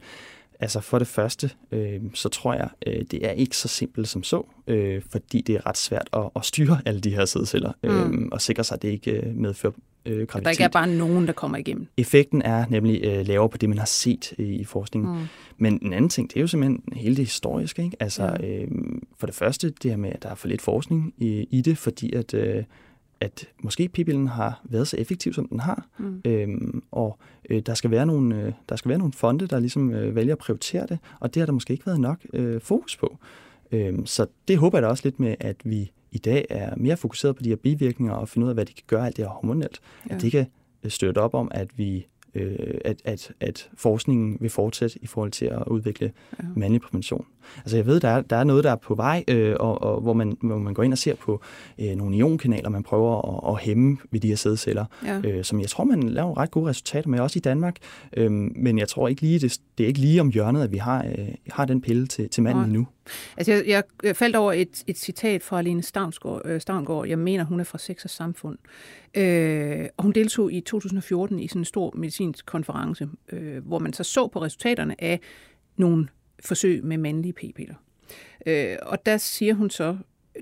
Altså 0.61 0.80
for 0.80 0.98
det 0.98 1.09
første, 1.09 1.50
øh, 1.72 2.00
så 2.14 2.28
tror 2.28 2.54
jeg, 2.54 2.68
øh, 2.86 3.04
det 3.11 3.26
er 3.26 3.30
ikke 3.30 3.57
så 3.57 3.68
simpelt 3.68 4.09
som 4.09 4.22
så, 4.22 4.46
øh, 4.66 5.02
fordi 5.11 5.40
det 5.40 5.54
er 5.54 5.66
ret 5.66 5.76
svært 5.76 6.09
at, 6.12 6.30
at 6.36 6.44
styre 6.44 6.80
alle 6.86 7.00
de 7.00 7.11
her 7.11 7.24
sædceller 7.24 7.72
øh, 7.82 8.11
mm. 8.11 8.28
og 8.32 8.40
sikre 8.40 8.64
sig, 8.64 8.74
at 8.74 8.82
det 8.82 8.88
ikke 8.88 9.11
øh, 9.11 9.36
medfører 9.36 9.72
øh, 10.07 10.26
graviditet. 10.26 10.44
Der 10.44 10.50
ikke 10.50 10.64
er 10.64 10.68
bare 10.68 10.88
nogen, 10.88 11.26
der 11.26 11.32
kommer 11.32 11.59
igennem. 11.59 11.86
Effekten 11.96 12.42
er 12.42 12.64
nemlig 12.70 13.04
øh, 13.04 13.26
lavere 13.26 13.48
på 13.48 13.59
det, 13.59 13.68
man 13.68 13.78
har 13.78 13.86
set 13.86 14.32
øh, 14.38 14.46
i 14.46 14.64
forskningen. 14.64 15.18
Mm. 15.18 15.26
Men 15.59 15.78
en 15.82 15.92
anden 15.92 16.11
ting, 16.11 16.30
det 16.30 16.36
er 16.36 16.40
jo 16.40 16.46
simpelthen 16.46 16.82
hele 16.92 17.16
det 17.16 17.24
historiske. 17.24 17.82
Ikke? 17.82 17.96
Altså, 18.00 18.36
ja. 18.40 18.46
øh, 18.46 18.68
for 19.18 19.26
det 19.26 19.34
første, 19.34 19.70
det 19.82 19.90
her 19.90 19.98
med, 19.98 20.11
at 20.11 20.22
der 20.22 20.28
er 20.28 20.34
for 20.34 20.48
lidt 20.48 20.62
forskning 20.62 21.14
i, 21.18 21.46
i 21.50 21.61
det, 21.61 21.78
fordi 21.78 22.12
at... 22.12 22.34
Øh, 22.34 22.64
at 23.20 23.48
måske 23.62 23.88
p 23.88 23.98
har 24.28 24.60
været 24.64 24.88
så 24.88 24.96
effektiv, 24.96 25.32
som 25.32 25.48
den 25.48 25.60
har, 25.60 25.86
mm. 25.98 26.20
øhm, 26.24 26.82
og 26.90 27.18
øh, 27.50 27.62
der, 27.66 27.74
skal 27.74 27.90
være 27.90 28.06
nogle, 28.06 28.42
øh, 28.42 28.52
der 28.68 28.76
skal 28.76 28.88
være 28.88 28.98
nogle 28.98 29.12
fonde, 29.12 29.46
der 29.46 29.58
ligesom 29.58 29.92
øh, 29.92 30.14
vælger 30.14 30.32
at 30.32 30.38
prioritere 30.38 30.86
det, 30.86 30.98
og 31.20 31.34
det 31.34 31.40
har 31.40 31.46
der 31.46 31.52
måske 31.52 31.72
ikke 31.72 31.86
været 31.86 32.00
nok 32.00 32.18
øh, 32.32 32.60
fokus 32.60 32.96
på. 32.96 33.18
Øhm, 33.72 34.06
så 34.06 34.26
det 34.48 34.58
håber 34.58 34.78
jeg 34.78 34.82
da 34.82 34.88
også 34.88 35.04
lidt 35.04 35.20
med, 35.20 35.34
at 35.40 35.56
vi 35.64 35.92
i 36.12 36.18
dag 36.18 36.46
er 36.50 36.76
mere 36.76 36.96
fokuseret 36.96 37.36
på 37.36 37.42
de 37.42 37.48
her 37.48 37.56
bivirkninger 37.56 38.14
og 38.14 38.28
finde 38.28 38.44
ud 38.44 38.48
af, 38.48 38.56
hvad 38.56 38.66
de 38.66 38.72
kan 38.72 38.84
gøre 38.86 39.06
alt 39.06 39.16
det 39.16 39.24
her 39.24 39.32
hormonelt. 39.32 39.80
Ja. 40.10 40.14
At 40.14 40.22
det 40.22 40.32
kan 40.32 40.46
øh, 40.84 40.90
støtte 40.90 41.18
op 41.18 41.34
om, 41.34 41.48
at 41.54 41.78
vi 41.78 42.06
øh, 42.37 42.78
at, 42.84 42.97
at, 43.05 43.32
at 43.41 43.68
forskningen 43.76 44.37
vil 44.41 44.51
fortsætte 44.51 44.99
i 45.03 45.07
forhold 45.07 45.30
til 45.30 45.47
at 45.47 45.62
udvikle 45.66 46.12
ja. 46.43 46.45
mandlig 46.57 46.80
prævention. 46.80 47.26
Altså 47.57 47.76
jeg 47.76 47.87
ved, 47.87 48.01
der 48.01 48.09
er, 48.09 48.20
der 48.20 48.37
er 48.37 48.45
noget, 48.45 48.64
der 48.64 48.70
er 48.70 48.76
på 48.76 48.95
vej, 48.95 49.24
øh, 49.28 49.57
og, 49.61 49.82
og 49.82 50.01
hvor, 50.01 50.12
man, 50.12 50.37
hvor 50.43 50.59
man 50.59 50.74
går 50.74 50.82
ind 50.82 50.93
og 50.93 50.99
ser 50.99 51.14
på 51.14 51.41
øh, 51.80 51.95
nogle 51.95 52.16
ionkanaler, 52.16 52.68
man 52.68 52.82
prøver 52.82 53.47
at, 53.49 53.55
at 53.55 53.61
hæmme 53.61 53.97
ved 54.11 54.20
de 54.20 54.28
her 54.28 54.37
sædceller, 54.37 54.84
ja. 55.05 55.20
øh, 55.24 55.45
som 55.45 55.61
jeg 55.61 55.68
tror, 55.68 55.84
man 55.84 56.03
laver 56.03 56.39
ret 56.39 56.51
gode 56.51 56.70
resultater 56.70 57.09
med, 57.09 57.20
også 57.20 57.39
i 57.39 57.41
Danmark. 57.41 57.76
Øh, 58.16 58.32
men 58.32 58.78
jeg 58.78 58.89
tror 58.89 59.09
ikke 59.09 59.22
lige, 59.22 59.39
det, 59.39 59.59
det 59.78 59.84
er 59.84 59.89
ikke 59.89 60.01
lige 60.01 60.20
om 60.20 60.30
hjørnet, 60.30 60.62
at 60.62 60.72
vi 60.72 60.78
har, 60.78 61.05
øh, 61.05 61.28
har 61.51 61.64
den 61.64 61.80
pille 61.80 62.07
til, 62.07 62.28
til 62.28 62.43
manden 62.43 62.72
nu. 62.72 62.87
Altså 63.37 63.53
jeg, 63.66 63.82
jeg 64.03 64.16
faldt 64.16 64.37
over 64.37 64.53
et, 64.53 64.84
et 64.87 64.99
citat 64.99 65.43
fra 65.43 65.59
Aline 65.59 65.82
Stavnsgaard, 65.82 66.43
øh, 66.45 66.61
Stavnsgaard. 66.61 67.07
Jeg 67.07 67.18
mener, 67.18 67.45
hun 67.45 67.61
er 67.61 67.64
fra 67.64 67.78
Sex 67.78 68.05
og 68.05 68.11
Samfund. 68.11 68.59
Øh, 69.16 69.88
og 69.96 70.02
hun 70.02 70.12
deltog 70.12 70.52
i 70.52 70.60
2014 70.60 71.38
i 71.38 71.48
sådan 71.48 71.60
en 71.60 71.64
stor 71.64 71.92
medicinsk 71.96 72.46
konference, 72.46 73.08
øh, 73.32 73.66
hvor 73.66 73.78
man 73.78 73.92
så 73.92 74.04
så 74.04 74.26
på 74.26 74.42
resultaterne 74.42 75.04
af 75.04 75.20
nogle 75.76 76.08
forsøg 76.44 76.84
med 76.84 76.98
mandlige 76.98 77.32
p-piller. 77.32 77.74
Øh, 78.46 78.76
og 78.82 79.06
der 79.06 79.16
siger 79.16 79.54
hun 79.54 79.70
så, 79.70 79.96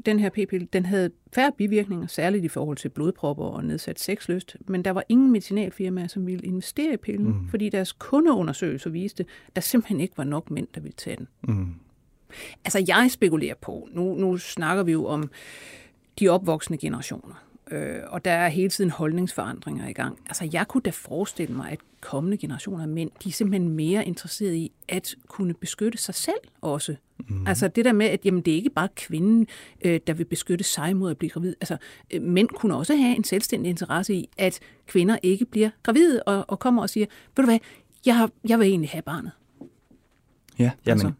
den 0.06 0.18
her 0.18 0.28
p-pille, 0.28 0.68
den 0.72 0.86
havde 0.86 1.10
færre 1.34 1.52
bivirkninger, 1.58 2.06
særligt 2.06 2.44
i 2.44 2.48
forhold 2.48 2.76
til 2.76 2.88
blodpropper 2.88 3.44
og 3.44 3.64
nedsat 3.64 4.00
sexlyst, 4.00 4.56
men 4.68 4.84
der 4.84 4.90
var 4.90 5.04
ingen 5.08 5.32
medicinalfirmaer, 5.32 6.06
som 6.06 6.26
ville 6.26 6.46
investere 6.46 6.94
i 6.94 6.96
pillen, 6.96 7.26
mm. 7.26 7.48
fordi 7.48 7.68
deres 7.68 7.92
kundeundersøgelser 7.92 8.90
viste, 8.90 9.24
at 9.46 9.56
der 9.56 9.62
simpelthen 9.62 10.00
ikke 10.00 10.18
var 10.18 10.24
nok 10.24 10.50
mænd, 10.50 10.66
der 10.74 10.80
ville 10.80 10.94
tage 10.96 11.16
den. 11.16 11.28
Mm. 11.42 11.74
Altså, 12.64 12.84
jeg 12.88 13.10
spekulerer 13.10 13.54
på, 13.54 13.88
nu, 13.92 14.14
nu 14.14 14.36
snakker 14.36 14.82
vi 14.82 14.92
jo 14.92 15.06
om 15.06 15.30
de 16.20 16.28
opvoksende 16.28 16.78
generationer. 16.78 17.44
Øh, 17.74 18.02
og 18.06 18.24
der 18.24 18.30
er 18.30 18.48
hele 18.48 18.68
tiden 18.68 18.90
holdningsforandringer 18.90 19.88
i 19.88 19.92
gang. 19.92 20.18
Altså, 20.26 20.48
jeg 20.52 20.68
kunne 20.68 20.80
da 20.80 20.90
forestille 20.90 21.54
mig, 21.54 21.70
at 21.70 21.78
kommende 22.00 22.36
generationer 22.36 22.82
af 22.82 22.88
mænd, 22.88 23.10
de 23.24 23.28
er 23.28 23.32
simpelthen 23.32 23.68
mere 23.68 24.06
interesserede 24.06 24.58
i 24.58 24.72
at 24.88 25.14
kunne 25.26 25.54
beskytte 25.54 25.98
sig 25.98 26.14
selv 26.14 26.38
også. 26.60 26.96
Mm. 27.28 27.46
Altså 27.46 27.68
det 27.68 27.84
der 27.84 27.92
med, 27.92 28.06
at 28.06 28.24
jamen, 28.24 28.42
det 28.42 28.50
er 28.50 28.56
ikke 28.56 28.70
bare 28.70 28.88
kvinden, 28.96 29.46
øh, 29.84 30.00
der 30.06 30.12
vil 30.12 30.24
beskytte 30.24 30.64
sig 30.64 30.96
mod 30.96 31.10
at 31.10 31.18
blive 31.18 31.30
gravid. 31.30 31.54
Altså, 31.60 31.76
øh, 32.10 32.22
mænd 32.22 32.48
kunne 32.48 32.76
også 32.76 32.96
have 32.96 33.16
en 33.16 33.24
selvstændig 33.24 33.70
interesse 33.70 34.14
i, 34.14 34.28
at 34.38 34.60
kvinder 34.86 35.18
ikke 35.22 35.44
bliver 35.44 35.70
gravide 35.82 36.22
og, 36.22 36.44
og 36.48 36.58
kommer 36.58 36.82
og 36.82 36.90
siger, 36.90 37.06
ved 37.36 37.44
du 37.44 37.50
hvad, 37.50 37.58
jeg, 38.06 38.16
har, 38.16 38.30
jeg 38.48 38.58
vil 38.58 38.68
egentlig 38.68 38.90
have 38.90 39.02
barnet. 39.02 39.32
Ja, 40.58 40.70
jamen, 40.86 41.06
altså, 41.06 41.12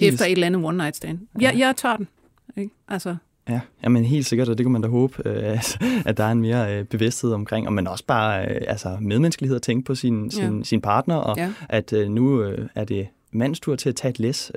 Efter 0.00 0.24
et 0.24 0.32
eller 0.32 0.46
andet 0.46 0.64
one 0.64 0.76
night 0.76 0.96
stand. 0.96 1.18
Ja. 1.40 1.48
Jeg, 1.48 1.58
jeg 1.58 1.76
tager 1.76 1.96
den. 1.96 2.08
Ikke? 2.56 2.74
Altså, 2.88 3.16
Ja, 3.50 3.60
jamen 3.84 4.04
helt 4.04 4.26
sikkert, 4.26 4.48
og 4.48 4.58
det 4.58 4.64
kan 4.64 4.72
man 4.72 4.82
da 4.82 4.88
håbe, 4.88 5.28
øh, 5.28 5.62
at 6.08 6.16
der 6.16 6.24
er 6.24 6.32
en 6.32 6.40
mere 6.40 6.78
øh, 6.78 6.84
bevidsthed 6.84 7.32
omkring, 7.32 7.66
og 7.66 7.72
man 7.72 7.86
også 7.86 8.04
bare 8.06 8.44
øh, 8.44 8.60
altså 8.66 8.96
medmenneskelighed 9.00 9.56
at 9.56 9.62
tænke 9.62 9.84
på 9.84 9.94
sin, 9.94 10.30
sin, 10.30 10.58
ja. 10.58 10.62
sin 10.62 10.80
partner, 10.80 11.16
og 11.16 11.36
ja. 11.36 11.52
at 11.68 11.92
nu 12.08 12.40
er 12.74 12.84
det 12.84 13.08
mands 13.32 13.60
tur 13.60 13.76
til 13.76 13.88
at 13.88 13.96
tage 13.96 14.10
et 14.10 14.18
læs 14.18 14.52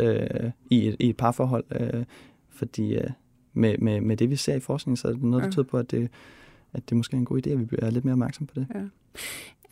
i, 0.69 0.87
et, 0.87 0.95
i 0.99 1.09
et 1.09 1.17
parforhold, 1.17 1.65
fordi 2.51 2.97
med, 3.53 3.77
med, 3.77 4.01
med 4.01 4.17
det, 4.17 4.29
vi 4.29 4.35
ser 4.35 4.55
i 4.55 4.59
forskningen, 4.59 4.97
så 4.97 5.07
er 5.07 5.11
det 5.11 5.23
noget, 5.23 5.43
der 5.43 5.51
tyder 5.51 5.63
på, 5.63 5.77
at 5.77 5.91
det, 5.91 6.09
at 6.73 6.89
det 6.89 6.97
måske 6.97 7.13
er 7.13 7.19
en 7.19 7.25
god 7.25 7.47
idé, 7.47 7.49
at 7.49 7.59
vi 7.59 7.77
er 7.81 7.89
lidt 7.89 8.05
mere 8.05 8.13
opmærksom 8.13 8.47
på 8.47 8.53
det. 8.55 8.67
Ja. 8.75 8.79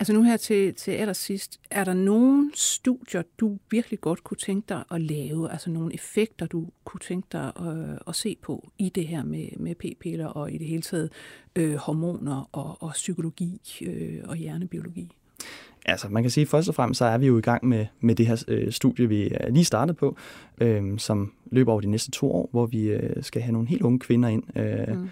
Altså 0.02 0.14
nu 0.14 0.24
her 0.24 0.38
til, 0.38 0.74
til 0.74 0.92
allersidst, 0.92 1.60
er 1.72 1.84
der 1.84 1.94
nogle 1.94 2.52
studier, 2.56 3.24
du 3.40 3.58
virkelig 3.72 4.02
godt 4.02 4.24
kunne 4.24 4.38
tænke 4.38 4.66
dig 4.70 4.84
at 4.92 5.02
lave, 5.02 5.52
altså 5.52 5.70
nogle 5.70 5.94
effekter, 5.94 6.46
du 6.46 6.68
kunne 6.84 7.00
tænke 7.00 7.28
dig 7.32 7.52
at, 7.56 8.00
at 8.08 8.16
se 8.16 8.38
på 8.42 8.70
i 8.78 8.90
det 8.90 9.08
her 9.08 9.24
med, 9.24 9.48
med 9.58 9.76
p-piller 9.76 10.26
og 10.26 10.52
i 10.52 10.58
det 10.58 10.68
hele 10.68 10.82
taget 10.82 11.10
øh, 11.56 11.76
hormoner 11.76 12.50
og, 12.52 12.78
og 12.84 12.92
psykologi 12.94 13.62
øh, 13.86 14.20
og 14.24 14.36
hjernebiologi? 14.36 15.12
Altså, 15.86 16.10
man 16.10 16.24
kan 16.24 16.30
sige, 16.30 16.46
først 16.46 16.70
og 16.70 16.76
fremmest, 16.76 16.98
så 16.98 17.06
er 17.06 17.18
vi 17.18 17.28
jo 17.28 17.38
i 17.38 17.42
gang 17.42 17.66
med, 17.66 17.86
med 18.00 18.16
det 18.16 18.28
her 18.28 18.44
øh, 18.48 18.72
studie, 18.72 19.08
vi 19.08 19.30
er 19.32 19.52
lige 19.52 19.66
startet 19.66 19.98
på, 19.98 20.18
øh, 20.62 21.00
som 21.00 21.34
løber 21.52 21.72
over 21.72 21.82
de 21.82 21.88
næste 21.88 22.12
to 22.12 22.32
år, 22.32 22.50
hvor 22.52 22.66
vi 22.66 22.84
øh, 22.84 23.24
skal 23.24 23.42
have 23.42 23.54
nogle 23.54 23.68
helt 23.68 23.82
unge 23.82 24.00
kvinder 24.00 24.30
ind, 24.30 24.58
øh, 24.58 24.98
mm 24.98 25.10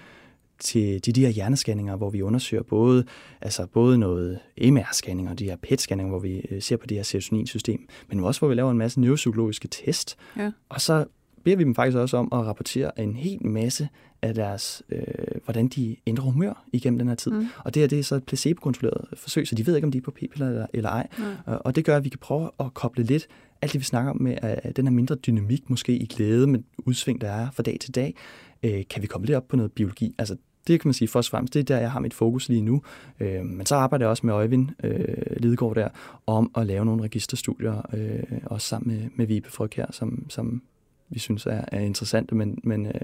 til 0.59 1.05
de, 1.05 1.11
de 1.11 1.21
her 1.21 1.29
hjernescanninger, 1.29 1.95
hvor 1.95 2.09
vi 2.09 2.21
undersøger 2.21 2.63
både, 2.63 3.05
altså 3.41 3.67
både 3.67 3.97
noget 3.97 4.39
MR-scanning 4.61 5.29
og 5.29 5.39
de 5.39 5.45
her 5.45 5.55
PET-scanninger, 5.55 6.09
hvor 6.09 6.19
vi 6.19 6.41
øh, 6.51 6.61
ser 6.61 6.77
på 6.77 6.87
det 6.87 6.97
her 6.97 7.03
serotoninsystem, 7.03 7.87
men 8.09 8.19
også 8.19 8.41
hvor 8.41 8.47
vi 8.47 8.55
laver 8.55 8.71
en 8.71 8.77
masse 8.77 8.99
neuropsykologiske 8.99 9.67
test. 9.67 10.17
Ja. 10.37 10.51
Og 10.69 10.81
så 10.81 11.05
beder 11.43 11.57
vi 11.57 11.63
dem 11.63 11.75
faktisk 11.75 11.97
også 11.97 12.17
om 12.17 12.27
at 12.31 12.39
rapportere 12.39 12.99
en 12.99 13.15
hel 13.15 13.45
masse 13.45 13.89
af 14.21 14.33
deres, 14.33 14.83
øh, 14.89 15.03
hvordan 15.43 15.67
de 15.67 15.95
ændrer 16.07 16.23
humør 16.23 16.65
igennem 16.73 16.97
den 16.99 17.07
her 17.07 17.15
tid. 17.15 17.31
Mm. 17.31 17.47
Og 17.65 17.73
det 17.73 17.81
her 17.81 17.87
det 17.87 17.99
er 17.99 18.03
så 18.03 18.15
et 18.15 18.23
placebo-kontrolleret 18.23 19.07
forsøg, 19.17 19.47
så 19.47 19.55
de 19.55 19.67
ved 19.67 19.75
ikke, 19.75 19.85
om 19.85 19.91
de 19.91 19.97
er 19.97 20.01
på 20.01 20.11
p-piller 20.11 20.47
eller, 20.47 20.65
eller 20.73 20.89
ej. 20.89 21.07
Mm. 21.17 21.23
Og, 21.45 21.65
og 21.65 21.75
det 21.75 21.85
gør, 21.85 21.97
at 21.97 22.03
vi 22.03 22.09
kan 22.09 22.19
prøve 22.19 22.51
at 22.59 22.73
koble 22.73 23.03
lidt 23.03 23.27
alt 23.61 23.73
det, 23.73 23.79
vi 23.79 23.85
snakker 23.85 24.11
om 24.11 24.21
med 24.21 24.37
at 24.41 24.75
den 24.75 24.87
her 24.87 24.91
mindre 24.91 25.15
dynamik, 25.15 25.69
måske 25.69 25.97
i 25.97 26.05
glæde 26.05 26.47
med 26.47 26.59
udsving, 26.77 27.21
der 27.21 27.31
er 27.31 27.51
fra 27.51 27.63
dag 27.63 27.77
til 27.81 27.95
dag, 27.95 28.15
øh, 28.63 28.83
kan 28.89 29.01
vi 29.01 29.07
komme 29.07 29.27
lidt 29.27 29.35
op 29.35 29.47
på 29.47 29.55
noget 29.55 29.71
biologi. 29.71 30.15
Altså 30.17 30.35
det 30.67 30.79
kan 30.79 30.87
man 30.87 30.93
sige 30.93 31.07
først 31.07 31.29
og 31.29 31.31
fremmest, 31.31 31.53
det 31.53 31.59
er 31.59 31.63
der, 31.63 31.77
jeg 31.77 31.91
har 31.91 31.99
mit 31.99 32.13
fokus 32.13 32.49
lige 32.49 32.61
nu. 32.61 32.81
Øh, 33.19 33.45
men 33.45 33.65
så 33.65 33.75
arbejder 33.75 34.05
jeg 34.05 34.09
også 34.09 34.25
med 34.25 34.33
Øjvind 34.33 34.69
øh, 34.83 35.37
Lidegaard 35.37 35.75
der, 35.75 35.89
om 36.27 36.51
at 36.57 36.67
lave 36.67 36.85
nogle 36.85 37.03
registerstudier, 37.03 37.81
øh, 37.93 38.39
også 38.45 38.67
sammen 38.67 38.97
med, 38.97 39.09
med 39.15 39.27
Vibe 39.27 39.51
Fryg 39.51 39.69
her, 39.75 39.85
som, 39.91 40.29
som 40.29 40.61
vi 41.09 41.19
synes 41.19 41.45
er, 41.45 41.65
er 41.67 41.79
interessante, 41.79 42.35
men, 42.35 42.59
men 42.63 42.85
øh, 42.85 43.01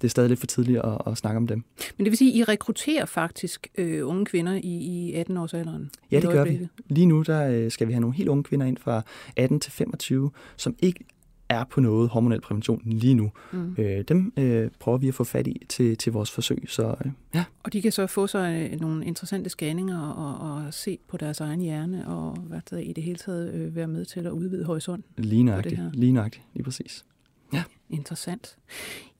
det 0.00 0.04
er 0.04 0.08
stadig 0.08 0.28
lidt 0.28 0.40
for 0.40 0.46
tidligt 0.46 0.80
at, 0.84 0.98
at 1.06 1.18
snakke 1.18 1.36
om 1.36 1.46
dem. 1.46 1.64
Men 1.96 2.04
det 2.04 2.10
vil 2.10 2.16
sige, 2.16 2.32
at 2.32 2.48
I 2.48 2.52
rekrutterer 2.52 3.06
faktisk 3.06 3.68
øh, 3.78 4.08
unge 4.08 4.24
kvinder 4.24 4.52
i, 4.52 4.60
i 4.62 5.22
18-årsalderen? 5.22 5.90
Ja, 6.10 6.20
det 6.20 6.30
gør 6.30 6.44
vi. 6.44 6.68
Lige 6.88 7.06
nu 7.06 7.22
der, 7.22 7.50
øh, 7.50 7.70
skal 7.70 7.88
vi 7.88 7.92
have 7.92 8.00
nogle 8.00 8.16
helt 8.16 8.28
unge 8.28 8.44
kvinder 8.44 8.66
ind 8.66 8.76
fra 8.76 9.02
18 9.36 9.60
til 9.60 9.72
25, 9.72 10.30
som 10.56 10.76
ikke 10.78 11.04
er 11.50 11.64
på 11.64 11.80
noget 11.80 12.08
hormonel 12.08 12.40
prævention 12.40 12.82
lige 12.84 13.14
nu. 13.14 13.30
Mm. 13.52 13.74
Øh, 13.78 14.04
dem 14.08 14.32
øh, 14.36 14.70
prøver 14.78 14.98
vi 14.98 15.08
at 15.08 15.14
få 15.14 15.24
fat 15.24 15.46
i 15.46 15.66
til, 15.68 15.96
til 15.96 16.12
vores 16.12 16.30
forsøg. 16.30 16.64
Så, 16.68 16.94
øh, 17.04 17.12
ja. 17.34 17.44
Og 17.62 17.72
de 17.72 17.82
kan 17.82 17.92
så 17.92 18.06
få 18.06 18.26
sig 18.26 18.70
øh, 18.72 18.80
nogle 18.80 19.04
interessante 19.04 19.50
scanninger 19.50 20.00
og, 20.00 20.50
og 20.50 20.74
se 20.74 20.98
på 21.08 21.16
deres 21.16 21.40
egen 21.40 21.60
hjerne 21.60 22.08
og 22.08 22.36
hvad 22.36 22.60
det 22.70 22.84
i 22.86 22.92
det 22.92 23.04
hele 23.04 23.16
taget 23.16 23.54
øh, 23.54 23.76
være 23.76 23.86
med 23.86 24.04
til 24.04 24.26
at 24.26 24.32
udvide 24.32 24.64
horisont. 24.64 25.04
Lige 25.16 25.42
nøjagtigt, 25.42 25.80
lige 25.92 26.12
nøjagtigt, 26.12 26.44
lige 26.54 26.64
præcis. 26.64 27.04
Ja. 27.52 27.62
Interessant. 27.90 28.56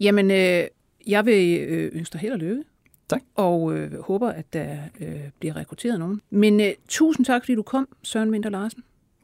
Jamen, 0.00 0.30
øh, 0.30 0.64
jeg 1.06 1.26
vil 1.26 1.60
øh, 1.60 1.90
ønske 1.94 2.12
dig 2.12 2.20
held 2.20 2.32
og 2.32 2.38
lykke. 2.38 2.62
Tak. 3.08 3.22
Og 3.34 3.76
øh, 3.76 4.02
håber, 4.02 4.28
at 4.28 4.52
der 4.52 4.76
øh, 5.00 5.20
bliver 5.38 5.56
rekrutteret 5.56 5.98
nogen. 5.98 6.20
Men 6.30 6.60
øh, 6.60 6.70
tusind 6.88 7.26
tak, 7.26 7.42
fordi 7.42 7.54
du 7.54 7.62
kom, 7.62 7.88
Søren 8.02 8.30
Winter 8.30 8.50
Larsen. 8.50 8.82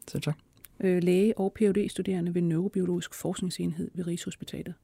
Selv 0.09 0.23
tak 0.23 0.39
øh, 0.81 1.03
læge 1.03 1.39
og 1.39 1.53
phd 1.53 1.89
studerende 1.89 2.35
ved 2.35 2.43
Neurobiologisk 2.43 3.15
Forskningsenhed 3.15 3.91
ved 3.95 4.07
Rigshospitalet. 4.07 4.75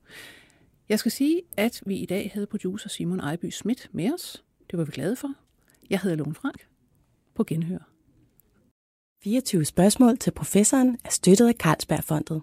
Jeg 0.88 0.98
skal 0.98 1.12
sige, 1.12 1.42
at 1.56 1.82
vi 1.86 1.96
i 1.96 2.06
dag 2.06 2.30
havde 2.34 2.46
producer 2.46 2.88
Simon 2.88 3.20
Ejby 3.20 3.50
Schmidt 3.50 3.90
med 3.92 4.12
os. 4.14 4.44
Det 4.70 4.78
var 4.78 4.84
vi 4.84 4.92
glade 4.92 5.16
for. 5.16 5.34
Jeg 5.90 6.00
hedder 6.00 6.16
Lone 6.16 6.34
Frank. 6.34 6.66
På 7.34 7.44
genhør. 7.44 7.88
24 9.24 9.64
spørgsmål 9.64 10.18
til 10.18 10.30
professoren 10.30 10.98
er 11.04 11.10
støttet 11.10 11.48
af 11.48 11.54
Carlsbergfondet. 11.54 12.42